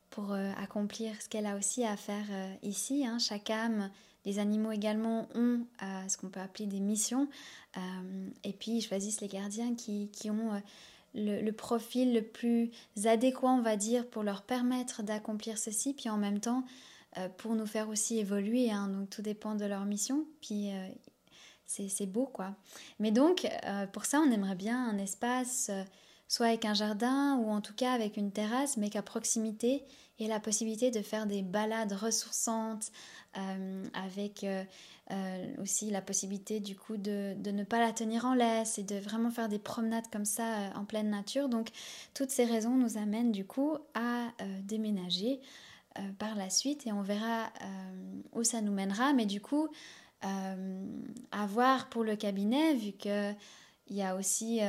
pour 0.10 0.34
accomplir 0.34 1.14
ce 1.22 1.30
qu'elle 1.30 1.46
a 1.46 1.56
aussi 1.56 1.86
à 1.86 1.96
faire 1.96 2.26
ici. 2.64 3.06
Hein. 3.06 3.20
Chaque 3.20 3.50
âme 3.50 3.92
les 4.26 4.40
animaux 4.40 4.72
également 4.72 5.28
ont 5.36 5.66
euh, 5.82 6.08
ce 6.08 6.18
qu'on 6.18 6.30
peut 6.30 6.40
appeler 6.40 6.68
des 6.68 6.80
missions. 6.80 7.28
Euh, 7.78 8.30
et 8.44 8.54
puis 8.54 8.72
ils 8.72 8.82
choisissent 8.82 9.22
les 9.22 9.28
gardiens 9.28 9.76
qui, 9.76 10.10
qui 10.12 10.30
ont 10.30 10.54
euh, 10.54 10.60
le, 11.42 11.52
profil 11.52 12.14
le 12.14 12.22
plus 12.22 12.72
adéquat, 13.06 13.50
on 13.50 13.62
va 13.62 13.76
dire, 13.76 14.08
pour 14.08 14.24
leur 14.24 14.44
permettre 14.44 15.04
d'accomplir 15.04 15.58
ceci, 15.58 15.94
puis 15.94 16.10
en 16.10 16.18
même 16.18 16.40
temps 16.40 16.64
pour 17.36 17.56
nous 17.56 17.66
faire 17.66 17.90
aussi 17.90 18.20
évoluer. 18.20 18.72
Hein. 18.72 18.88
donc 18.88 19.10
tout 19.10 19.22
dépend 19.22 19.56
de 19.56 19.66
leur 19.66 19.84
mission. 19.84 20.26
Puis 20.40 20.70
c'est 21.66 22.06
beau, 22.06 22.26
quoi. 22.26 22.56
Mais 23.00 23.12
donc, 23.12 23.46
pour 23.92 24.06
ça, 24.06 24.22
on 24.22 24.32
aimerait 24.32 24.56
bien 24.56 24.88
un 24.88 24.98
espace 24.98 25.70
soit 26.32 26.46
avec 26.46 26.64
un 26.64 26.74
jardin 26.74 27.36
ou 27.36 27.50
en 27.50 27.60
tout 27.60 27.74
cas 27.74 27.92
avec 27.92 28.16
une 28.16 28.32
terrasse, 28.32 28.78
mais 28.78 28.90
qu'à 28.90 29.02
proximité, 29.02 29.84
et 30.22 30.28
la 30.28 30.40
possibilité 30.40 30.92
de 30.92 31.02
faire 31.02 31.26
des 31.26 31.42
balades 31.42 31.94
ressourçantes, 31.94 32.92
euh, 33.38 33.84
avec 33.96 34.44
euh, 34.44 34.64
euh, 35.10 35.56
aussi 35.60 35.90
la 35.90 36.02
possibilité 36.02 36.60
du 36.60 36.76
coup 36.76 36.96
de, 36.96 37.34
de, 37.40 37.50
ne 37.50 37.64
pas 37.64 37.80
la 37.80 37.92
tenir 37.92 38.26
en 38.26 38.36
laisse 38.36 38.78
et 38.78 38.84
de 38.84 38.98
vraiment 38.98 39.32
faire 39.32 39.50
des 39.50 39.58
promenades 39.58 40.06
comme 40.12 40.26
ça 40.26 40.70
en 40.76 40.86
pleine 40.86 41.10
nature. 41.10 41.50
Donc 41.50 41.70
toutes 42.14 42.30
ces 42.30 42.46
raisons 42.46 42.76
nous 42.78 42.98
amènent 43.00 43.32
du 43.32 43.46
coup 43.46 43.78
à 43.96 44.28
déménager 44.64 45.42
par 46.20 46.36
la 46.36 46.50
suite 46.50 46.86
et 46.86 46.92
on 46.92 47.02
verra 47.02 47.52
où 48.32 48.44
ça 48.44 48.62
nous 48.62 48.72
mènera. 48.72 49.14
Mais 49.14 49.26
du 49.26 49.42
coup, 49.42 49.70
à 50.22 51.46
voir 51.48 51.90
pour 51.90 52.04
le 52.04 52.16
cabinet, 52.16 52.76
vu 52.76 52.92
qu'il 52.92 53.36
y 53.90 54.02
a 54.04 54.16
aussi 54.16 54.60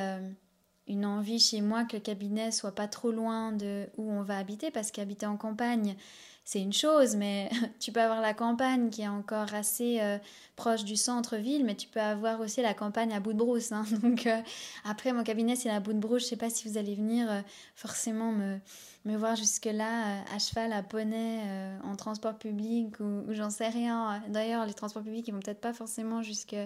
une 0.88 1.06
envie 1.06 1.38
chez 1.38 1.60
moi 1.60 1.84
que 1.84 1.96
le 1.96 2.02
cabinet 2.02 2.50
soit 2.50 2.74
pas 2.74 2.88
trop 2.88 3.12
loin 3.12 3.52
de 3.52 3.88
où 3.96 4.10
on 4.10 4.22
va 4.22 4.38
habiter 4.38 4.70
parce 4.70 4.90
qu'habiter 4.90 5.26
en 5.26 5.36
campagne 5.36 5.96
c'est 6.44 6.60
une 6.60 6.72
chose 6.72 7.14
mais 7.14 7.50
tu 7.80 7.92
peux 7.92 8.00
avoir 8.00 8.20
la 8.20 8.34
campagne 8.34 8.90
qui 8.90 9.02
est 9.02 9.08
encore 9.08 9.54
assez 9.54 10.00
euh, 10.00 10.18
proche 10.56 10.84
du 10.84 10.96
centre-ville 10.96 11.64
mais 11.64 11.76
tu 11.76 11.86
peux 11.86 12.00
avoir 12.00 12.40
aussi 12.40 12.62
la 12.62 12.74
campagne 12.74 13.12
à 13.12 13.20
bout 13.20 13.32
de 13.32 13.38
brousse 13.38 13.70
hein. 13.70 13.84
donc 14.02 14.26
euh, 14.26 14.40
après 14.84 15.12
mon 15.12 15.22
cabinet 15.22 15.54
c'est 15.54 15.70
à 15.70 15.78
bout 15.78 15.92
de 15.92 15.98
brousse. 15.98 16.22
Je 16.22 16.28
sais 16.28 16.36
pas 16.36 16.50
si 16.50 16.68
vous 16.68 16.78
allez 16.78 16.96
venir 16.96 17.30
euh, 17.30 17.40
forcément 17.76 18.32
me, 18.32 18.58
me 19.04 19.16
voir 19.16 19.36
jusque 19.36 19.66
là 19.66 20.24
à 20.34 20.38
cheval 20.40 20.72
à 20.72 20.82
poney 20.82 21.40
en 21.84 21.94
transport 21.96 22.36
public 22.36 22.98
ou, 23.00 23.24
j'en 23.30 23.50
sais 23.50 23.68
rien. 23.68 24.22
D'ailleurs 24.28 24.66
les 24.66 24.74
transports 24.74 25.02
publics 25.02 25.26
ils 25.28 25.32
vont 25.32 25.40
peut-être 25.40 25.60
pas 25.60 25.72
forcément 25.72 26.22
jusque 26.22 26.56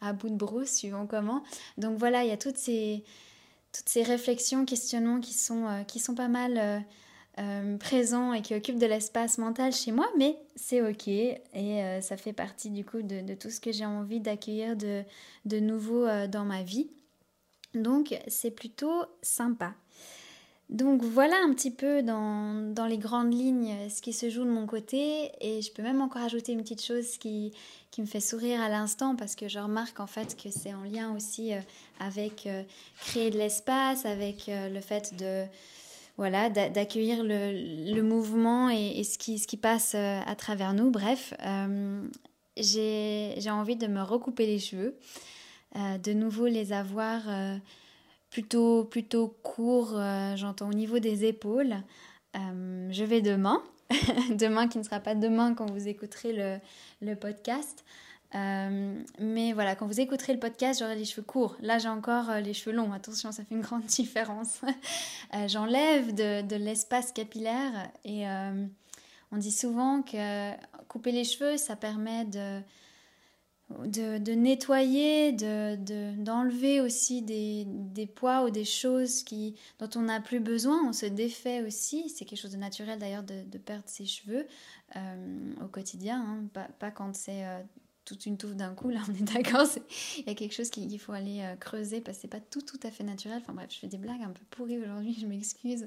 à 0.00 0.12
bout 0.12 0.28
de 0.28 0.36
brousse 0.36 0.70
suivant 0.70 1.06
comment. 1.06 1.42
Donc 1.76 1.98
voilà 1.98 2.22
il 2.24 2.30
y 2.30 2.32
a 2.32 2.36
toutes 2.36 2.56
ces 2.56 3.04
toutes 3.74 3.88
ces 3.88 4.04
réflexions, 4.04 4.64
questionnements 4.64 5.20
qui 5.20 5.34
sont, 5.34 5.66
euh, 5.66 5.82
qui 5.82 5.98
sont 5.98 6.14
pas 6.14 6.28
mal 6.28 6.58
euh, 6.58 6.78
euh, 7.40 7.76
présents 7.76 8.32
et 8.32 8.40
qui 8.40 8.54
occupent 8.54 8.78
de 8.78 8.86
l'espace 8.86 9.38
mental 9.38 9.72
chez 9.72 9.90
moi, 9.90 10.06
mais 10.16 10.38
c'est 10.54 10.80
ok 10.80 11.08
et 11.08 12.00
ça 12.00 12.16
fait 12.16 12.32
partie 12.32 12.70
du 12.70 12.84
coup 12.84 13.02
de, 13.02 13.34
tout 13.34 13.50
ce 13.50 13.60
que 13.60 13.72
j'ai 13.72 13.84
envie 13.84 14.20
d'accueillir 14.20 14.76
de, 14.76 15.02
de 15.44 15.58
nouveau 15.58 16.06
dans 16.28 16.44
ma 16.44 16.62
vie. 16.62 16.88
Donc 17.74 18.16
c'est 18.28 18.52
plutôt 18.52 19.04
sympa. 19.20 19.74
Donc 20.74 21.04
voilà 21.04 21.36
un 21.44 21.54
petit 21.54 21.70
peu 21.70 22.02
dans, 22.02 22.74
dans, 22.74 22.86
les 22.86 22.98
grandes 22.98 23.32
lignes 23.32 23.88
ce 23.88 24.02
qui 24.02 24.12
se 24.12 24.28
joue 24.28 24.42
de 24.42 24.50
mon 24.50 24.66
côté 24.66 25.30
et 25.40 25.62
je 25.62 25.70
peux 25.70 25.82
même 25.82 26.00
encore 26.00 26.22
ajouter 26.22 26.50
une 26.50 26.62
petite 26.62 26.82
chose 26.82 27.16
qui, 27.16 27.52
qui 27.92 28.00
me 28.00 28.06
fait 28.06 28.18
sourire 28.18 28.60
à 28.60 28.68
l'instant 28.68 29.14
parce 29.14 29.36
que 29.36 29.46
je 29.46 29.60
remarque 29.60 30.00
en 30.00 30.08
fait 30.08 30.36
que 30.36 30.50
c'est 30.50 30.74
en 30.74 30.82
lien 30.82 31.14
aussi 31.14 31.54
euh, 31.54 31.60
avec 32.00 32.48
euh, 32.48 32.64
créer 33.02 33.30
de 33.30 33.38
l'espace, 33.38 34.04
avec 34.04 34.48
euh, 34.48 34.68
le 34.68 34.80
fait 34.80 35.14
de 35.16 35.44
voilà 36.16 36.50
d'accueillir 36.50 37.22
le, 37.22 37.92
le, 37.94 38.02
mouvement 38.02 38.68
et, 38.68 39.04
ce, 39.04 39.16
qui, 39.16 39.38
ce 39.38 39.46
qui 39.46 39.56
passe 39.56 39.94
à 39.94 40.34
travers 40.36 40.72
nous. 40.72 40.90
Bref, 40.90 41.34
j'ai 42.56 43.50
envie 43.50 43.74
de 43.74 43.88
me 43.88 44.00
recouper 44.00 44.46
les 44.46 44.60
cheveux, 44.60 44.96
de 45.74 46.12
nouveau 46.12 46.46
les 46.46 46.72
avoir 46.72 47.22
plutôt, 48.34 48.82
plutôt 48.82 49.28
courts, 49.44 49.96
j'entends 50.34 50.68
au 50.68 50.74
niveau 50.74 50.98
des 50.98 51.24
épaules. 51.24 51.76
je 52.34 53.04
vais 53.04 53.22
demain, 53.22 53.62
demain 54.30 54.66
qui 54.66 54.78
ne 54.78 54.82
sera 54.82 54.98
pas 54.98 55.14
demain 55.14 55.54
quand 55.54 55.70
vous 55.70 55.86
écouterez 55.86 56.32
le, 56.32 56.58
le 57.00 57.14
podcast. 57.14 57.84
Euh, 58.34 59.00
mais 59.20 59.52
voilà, 59.52 59.76
quand 59.76 59.86
vous 59.86 60.00
écouterez 60.00 60.32
le 60.32 60.40
podcast, 60.40 60.80
j'aurai 60.80 60.96
les 60.96 61.04
cheveux 61.04 61.22
courts. 61.22 61.56
Là, 61.60 61.78
j'ai 61.78 61.88
encore 61.88 62.30
euh, 62.30 62.40
les 62.40 62.52
cheveux 62.52 62.74
longs. 62.74 62.92
Attention, 62.92 63.30
ça 63.30 63.44
fait 63.44 63.54
une 63.54 63.60
grande 63.60 63.84
différence. 63.86 64.60
Euh, 65.34 65.46
j'enlève 65.46 66.14
de 66.14 66.56
l'espace 66.56 67.12
capillaire 67.12 67.90
et 68.04 68.24
on 69.32 69.36
dit 69.36 69.52
souvent 69.52 70.02
que 70.02 70.52
couper 70.88 71.12
les 71.12 71.24
cheveux, 71.24 71.56
ça 71.56 71.76
permet 71.76 72.24
de, 72.24 72.60
de, 73.70 74.18
de 74.18 74.32
nettoyer, 74.32 75.32
d'enlever 75.32 76.78
de, 76.78 76.84
aussi 76.84 77.22
des, 77.22 77.64
des, 77.66 78.06
poids 78.06 78.44
ou 78.44 78.50
des 78.50 78.64
choses 78.64 79.22
qui, 79.22 79.56
dont 79.78 79.88
on 79.96 80.02
n'a 80.02 80.20
plus 80.20 80.40
besoin. 80.40 80.86
On 80.86 80.92
se 80.92 81.06
défait 81.06 81.62
aussi. 81.62 82.08
C'est 82.10 82.24
quelque 82.24 82.40
chose 82.40 82.52
de 82.52 82.58
naturel 82.58 82.98
d'ailleurs 82.98 83.22
de, 83.22 83.58
perdre 83.58 83.84
ses 83.86 84.06
cheveux. 84.06 84.46
Euh, 84.96 85.52
au 85.64 85.66
quotidien, 85.66 86.20
hein. 86.20 86.44
pas, 86.52 86.68
pas, 86.78 86.90
quand 86.90 87.14
c'est 87.16 87.44
euh, 87.44 87.58
toute 88.04 88.26
une 88.26 88.36
touffe 88.36 88.54
d'un 88.54 88.74
coup, 88.74 88.90
là 88.90 89.00
on 89.08 89.14
est 89.14 89.32
d'accord, 89.32 89.66
il 90.18 90.26
y 90.26 90.30
a 90.30 90.34
quelque 90.34 90.54
chose 90.54 90.70
qu'il 90.70 90.98
faut 90.98 91.12
aller 91.12 91.40
euh, 91.40 91.56
creuser 91.56 92.00
parce 92.00 92.18
que 92.18 92.22
c'est 92.22 92.28
pas 92.28 92.40
tout 92.40 92.62
tout 92.62 92.78
à 92.82 92.90
fait 92.90 93.04
naturel. 93.04 93.38
Enfin 93.40 93.52
bref, 93.52 93.68
je 93.70 93.78
fais 93.78 93.86
des 93.86 93.98
blagues 93.98 94.22
un 94.22 94.30
peu 94.30 94.42
pourries 94.50 94.78
aujourd'hui, 94.78 95.16
je 95.20 95.26
m'excuse. 95.26 95.86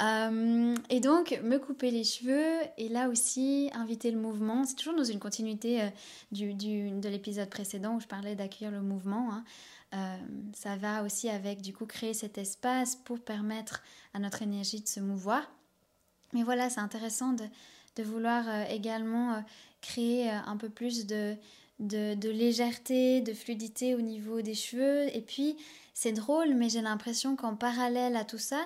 et 0.00 1.00
donc, 1.00 1.38
me 1.42 1.58
couper 1.58 1.90
les 1.90 2.04
cheveux 2.04 2.60
et 2.78 2.88
là 2.88 3.08
aussi 3.08 3.70
inviter 3.74 4.10
le 4.10 4.18
mouvement. 4.18 4.64
C'est 4.64 4.76
toujours 4.76 4.94
dans 4.94 5.04
une 5.04 5.18
continuité 5.18 5.90
du, 6.30 6.54
du, 6.54 6.90
de 6.90 7.08
l'épisode 7.08 7.48
précédent 7.48 7.96
où 7.96 8.00
je 8.00 8.06
parlais 8.06 8.34
d'accueillir 8.34 8.70
le 8.70 8.80
mouvement. 8.80 9.30
Hein. 9.92 10.18
ça 10.54 10.76
va 10.76 11.02
aussi 11.02 11.28
avec 11.28 11.60
du 11.60 11.72
coup 11.72 11.86
créer 11.86 12.14
cet 12.14 12.38
espace 12.38 12.96
pour 12.96 13.20
permettre 13.20 13.82
à 14.14 14.18
notre 14.18 14.42
énergie 14.42 14.80
de 14.80 14.88
se 14.88 15.00
mouvoir. 15.00 15.50
Mais 16.32 16.42
voilà, 16.42 16.70
c'est 16.70 16.80
intéressant 16.80 17.32
de, 17.32 17.44
de 17.96 18.02
vouloir 18.02 18.48
euh, 18.48 18.64
également 18.70 19.34
euh, 19.34 19.40
créer 19.82 20.30
euh, 20.30 20.38
un 20.46 20.56
peu 20.56 20.70
plus 20.70 21.06
de, 21.06 21.36
de, 21.78 22.30
légèreté, 22.30 23.20
de 23.20 23.34
fluidité 23.34 23.94
au 23.94 24.00
niveau 24.00 24.40
des 24.40 24.54
cheveux. 24.54 25.14
Et 25.14 25.20
puis, 25.20 25.56
c'est 25.92 26.12
drôle, 26.12 26.54
mais 26.54 26.70
j'ai 26.70 26.80
l'impression 26.80 27.36
qu'en 27.36 27.54
parallèle 27.54 28.16
à 28.16 28.24
tout 28.24 28.38
ça, 28.38 28.64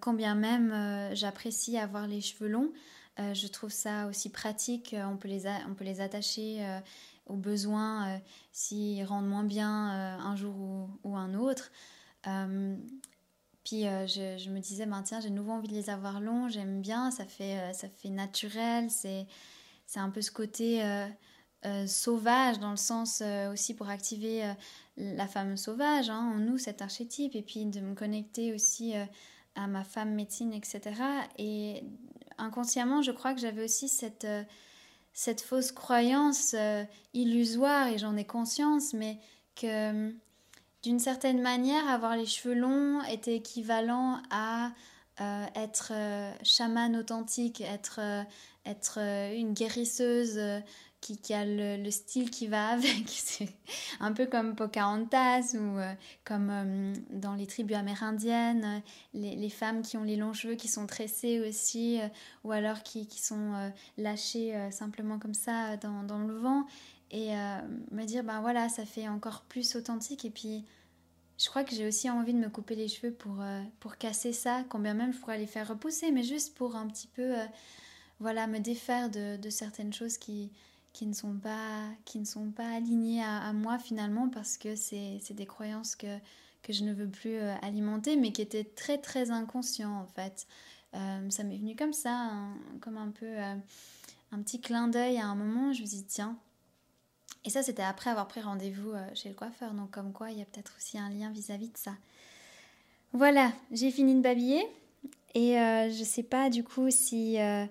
quand 0.00 0.12
bien 0.12 0.34
même 0.34 1.14
j'apprécie 1.14 1.78
avoir 1.78 2.08
les 2.08 2.20
cheveux 2.20 2.48
longs, 2.48 2.72
je 3.18 3.46
trouve 3.46 3.70
ça 3.70 4.08
aussi 4.08 4.28
pratique. 4.28 4.96
on, 4.98 5.16
peut 5.16 5.28
les 5.28 5.46
on 5.68 5.74
peut 5.74 5.84
les 5.84 6.00
attacher 6.00 6.66
aux 7.26 7.36
besoins 7.36 8.20
s'ils 8.50 9.04
rendent 9.04 9.28
moins 9.28 9.44
bien 9.44 9.70
un 9.70 10.34
jour 10.34 10.88
ou, 11.04 11.16
un 11.16 11.34
autre. 11.34 11.70
Puis 13.64 13.86
euh, 13.86 14.06
je, 14.06 14.50
me 14.50 14.58
disais, 14.58 14.86
ben, 14.86 15.02
tiens, 15.02 15.20
j'ai 15.20 15.30
nouveau 15.30 15.52
envie 15.52 15.68
de 15.68 15.74
les 15.74 15.88
avoir 15.88 16.20
longs, 16.20 16.48
j'aime 16.48 16.80
bien, 16.80 17.10
ça 17.10 17.24
fait, 17.24 17.58
euh, 17.58 17.72
ça 17.72 17.88
fait 17.88 18.08
naturel, 18.08 18.90
c'est, 18.90 19.26
c'est 19.86 20.00
un 20.00 20.10
peu 20.10 20.22
ce 20.22 20.30
côté 20.30 20.82
euh, 20.82 21.86
sauvage 21.86 22.58
dans 22.58 22.70
le 22.70 22.76
sens 22.76 23.22
aussi 23.52 23.74
pour 23.74 23.88
activer 23.88 24.42
la 24.96 25.26
femme 25.26 25.56
sauvage 25.56 26.10
hein, 26.10 26.32
en 26.34 26.38
nous, 26.38 26.58
cet 26.58 26.82
archétype, 26.82 27.36
et 27.36 27.42
puis 27.42 27.66
de 27.66 27.80
me 27.80 27.94
connecter 27.94 28.52
aussi 28.52 28.94
à 29.54 29.66
ma 29.66 29.84
femme 29.84 30.14
médecine, 30.14 30.52
etc. 30.52 30.80
Et 31.38 31.84
inconsciemment, 32.38 33.02
je 33.02 33.12
crois 33.12 33.34
que 33.34 33.40
j'avais 33.40 33.64
aussi 33.64 33.88
cette, 33.88 34.26
cette 35.12 35.40
fausse 35.40 35.70
croyance 35.70 36.56
illusoire, 37.14 37.88
et 37.88 37.98
j'en 37.98 38.16
ai 38.16 38.24
conscience, 38.24 38.92
mais 38.92 39.18
que 39.54 40.12
d'une 40.82 40.98
certaine 40.98 41.40
manière, 41.40 41.88
avoir 41.88 42.16
les 42.16 42.26
cheveux 42.26 42.54
longs 42.54 43.02
était 43.04 43.36
équivalent 43.36 44.20
à 44.30 44.72
euh, 45.20 45.44
être 45.54 45.92
euh, 45.94 46.32
chamane 46.42 46.96
authentique, 46.96 47.60
être, 47.60 48.00
euh, 48.00 48.22
être 48.64 48.98
une 48.98 49.52
guérisseuse 49.52 50.40
qui, 51.02 51.34
a 51.34 51.44
le, 51.44 51.90
style 51.90 52.30
qui 52.30 52.46
va 52.46 52.68
avec. 52.70 53.08
C'est 53.08 53.50
un 54.00 54.12
peu 54.12 54.24
comme 54.24 54.56
Pocahontas 54.56 55.54
ou 55.54 55.78
comme 56.24 56.94
dans 57.10 57.34
les 57.34 57.46
tribus 57.46 57.76
amérindiennes, 57.76 58.82
les, 59.12 59.50
femmes 59.50 59.82
qui 59.82 59.98
ont 59.98 60.04
les 60.04 60.16
longs 60.16 60.32
cheveux 60.32 60.54
qui 60.54 60.68
sont 60.68 60.86
tressés 60.86 61.40
aussi, 61.46 62.00
ou 62.44 62.52
alors 62.52 62.82
qui, 62.82 63.06
qui 63.06 63.20
sont 63.20 63.72
lâchés 63.98 64.54
simplement 64.70 65.18
comme 65.18 65.34
ça 65.34 65.76
dans, 65.76 66.04
dans 66.04 66.20
le 66.20 66.34
vent 66.34 66.64
et 67.10 67.34
me 67.90 68.04
dire 68.04 68.24
ben 68.24 68.40
voilà 68.40 68.70
ça 68.70 68.86
fait 68.86 69.08
encore 69.08 69.42
plus 69.42 69.76
authentique 69.76 70.24
et 70.24 70.30
puis 70.30 70.64
je 71.42 71.48
crois 71.48 71.64
que 71.64 71.74
j'ai 71.74 71.86
aussi 71.86 72.08
envie 72.08 72.32
de 72.32 72.38
me 72.38 72.48
couper 72.48 72.76
les 72.76 72.88
cheveux 72.88 73.12
pour, 73.12 73.40
euh, 73.40 73.62
pour 73.80 73.96
casser 73.96 74.32
ça 74.32 74.64
combien 74.68 74.94
même 74.94 75.12
je 75.12 75.18
pourrais 75.18 75.38
les 75.38 75.46
faire 75.46 75.68
repousser 75.68 76.12
mais 76.12 76.22
juste 76.22 76.54
pour 76.54 76.76
un 76.76 76.86
petit 76.86 77.08
peu 77.08 77.38
euh, 77.38 77.44
voilà 78.20 78.46
me 78.46 78.58
défaire 78.58 79.10
de, 79.10 79.36
de, 79.36 79.50
certaines 79.50 79.92
choses 79.92 80.18
qui, 80.18 80.52
qui 80.92 81.06
ne 81.06 81.12
sont 81.12 81.34
pas 81.34 81.88
qui 82.04 82.20
ne 82.20 82.24
sont 82.24 82.50
pas 82.50 82.68
alignées 82.68 83.22
à, 83.24 83.52
moi 83.52 83.78
finalement 83.78 84.28
parce 84.28 84.56
que 84.56 84.76
c'est 84.76 85.20
des 85.32 85.46
croyances 85.46 85.96
que, 85.96 86.18
que 86.62 86.72
je 86.72 86.84
ne 86.84 86.92
veux 86.92 87.08
plus 87.08 87.38
alimenter 87.62 88.16
mais 88.16 88.30
qui 88.30 88.42
étaient 88.42 88.64
très 88.64 88.98
très 88.98 89.30
inconscients 89.30 90.00
en 90.00 90.06
fait. 90.06 90.46
Ça 90.92 91.42
m'est 91.42 91.56
venu 91.56 91.74
comme 91.74 91.94
ça 91.94 92.30
comme 92.80 92.98
un 92.98 93.10
peu 93.10 93.38
un 93.38 94.42
petit 94.42 94.60
clin 94.60 94.88
d'œil 94.88 95.18
à 95.18 95.26
un 95.26 95.34
moment 95.34 95.72
je 95.72 95.80
me 95.82 95.86
suis 95.86 95.98
dit 95.98 96.06
tiens 96.06 96.38
et 97.44 97.50
ça, 97.50 97.62
c'était 97.62 97.82
après 97.82 98.10
avoir 98.10 98.28
pris 98.28 98.40
rendez-vous 98.40 98.92
euh, 98.92 99.04
chez 99.14 99.28
le 99.28 99.34
coiffeur. 99.34 99.72
Donc, 99.74 99.90
comme 99.90 100.12
quoi, 100.12 100.30
il 100.30 100.38
y 100.38 100.42
a 100.42 100.44
peut-être 100.44 100.72
aussi 100.76 100.98
un 100.98 101.10
lien 101.10 101.30
vis-à-vis 101.30 101.68
de 101.68 101.76
ça. 101.76 101.92
Voilà, 103.12 103.52
j'ai 103.72 103.90
fini 103.90 104.14
de 104.14 104.20
babiller. 104.20 104.64
Et 105.34 105.58
euh, 105.58 105.90
je 105.90 105.98
ne 105.98 106.04
sais 106.04 106.22
pas 106.22 106.50
du 106.50 106.62
coup 106.62 106.90
si, 106.90 107.40
euh, 107.40 107.64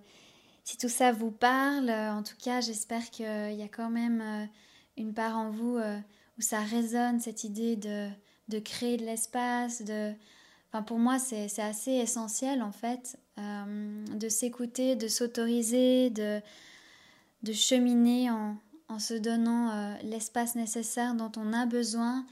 si 0.63 0.77
tout 0.77 0.89
ça 0.89 1.11
vous 1.11 1.31
parle. 1.31 1.89
En 1.89 2.23
tout 2.23 2.35
cas, 2.43 2.59
j'espère 2.59 3.09
qu'il 3.11 3.25
y 3.25 3.63
a 3.63 3.67
quand 3.67 3.89
même 3.89 4.49
une 4.97 5.13
part 5.13 5.37
en 5.37 5.51
vous 5.51 5.77
où 5.77 6.41
ça 6.41 6.59
résonne, 6.59 7.19
cette 7.19 7.43
idée 7.43 7.75
de, 7.75 8.09
de 8.49 8.59
créer 8.59 8.97
de 8.97 9.05
l'espace, 9.05 9.83
de 9.83 10.13
Enfin, 10.73 10.83
pour 10.83 10.99
moi, 10.99 11.19
c'est 11.19 11.59
assez 11.59 11.91
essentiel 11.91 12.63
en 12.63 12.71
fait 12.71 13.19
de 13.37 14.29
s'écouter, 14.29 14.95
de 14.95 15.09
s'autoriser, 15.09 16.09
de, 16.09 16.41
de 17.43 17.51
cheminer 17.51 18.31
en, 18.31 18.55
en 18.91 18.99
se 18.99 19.13
donnant 19.13 19.71
euh, 19.71 19.95
l'espace 20.03 20.55
nécessaire 20.55 21.15
dont 21.15 21.31
on 21.37 21.53
a 21.53 21.65
besoin 21.65 22.25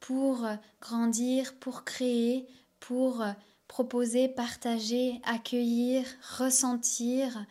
pour 0.00 0.46
grandir, 0.80 1.54
pour 1.56 1.84
créer, 1.84 2.46
pour 2.80 3.24
proposer, 3.66 4.28
partager, 4.28 5.20
accueillir, 5.24 6.04
ressentir, 6.38 7.44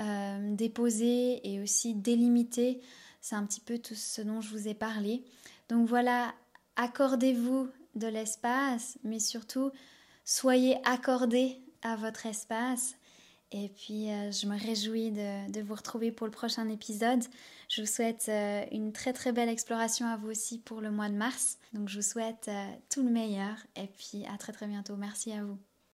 euh, 0.00 0.54
déposer 0.54 1.40
et 1.48 1.60
aussi 1.62 1.94
délimiter. 1.94 2.80
C'est 3.20 3.36
un 3.36 3.46
petit 3.46 3.60
peu 3.60 3.78
tout 3.78 3.94
ce 3.94 4.20
dont 4.20 4.40
je 4.40 4.50
vous 4.50 4.68
ai 4.68 4.74
parlé. 4.74 5.24
Donc 5.68 5.88
voilà, 5.88 6.34
accordez-vous 6.76 7.68
de 7.94 8.08
l'espace, 8.08 8.98
mais 9.04 9.20
surtout 9.20 9.70
soyez 10.24 10.76
accordés 10.84 11.60
à 11.82 11.96
votre 11.96 12.26
espace. 12.26 12.96
Et 13.56 13.68
puis, 13.68 14.10
euh, 14.10 14.32
je 14.32 14.46
me 14.48 14.58
réjouis 14.58 15.12
de, 15.12 15.62
vous 15.62 15.76
retrouver 15.76 16.10
pour 16.10 16.26
le 16.26 16.32
prochain 16.32 16.68
épisode. 16.68 17.22
Je 17.68 17.82
vous 17.82 17.86
souhaite 17.86 18.26
euh, 18.28 18.64
une 18.72 18.92
très 18.92 19.12
très 19.12 19.30
belle 19.30 19.48
exploration 19.48 20.06
à 20.06 20.16
vous 20.16 20.28
aussi 20.28 20.58
pour 20.58 20.80
le 20.80 20.90
mois 20.90 21.08
de 21.08 21.14
mars. 21.14 21.58
Donc, 21.72 21.88
je 21.88 21.96
vous 22.00 22.02
souhaite 22.02 22.50
tout 22.90 23.04
le 23.04 23.10
meilleur. 23.10 23.54
Et 23.76 23.86
puis, 23.86 24.26
à 24.26 24.36
très 24.38 24.52
très 24.52 24.66
bientôt. 24.66 24.96
Merci 24.96 25.32
à 25.32 25.44
vous. 25.44 25.58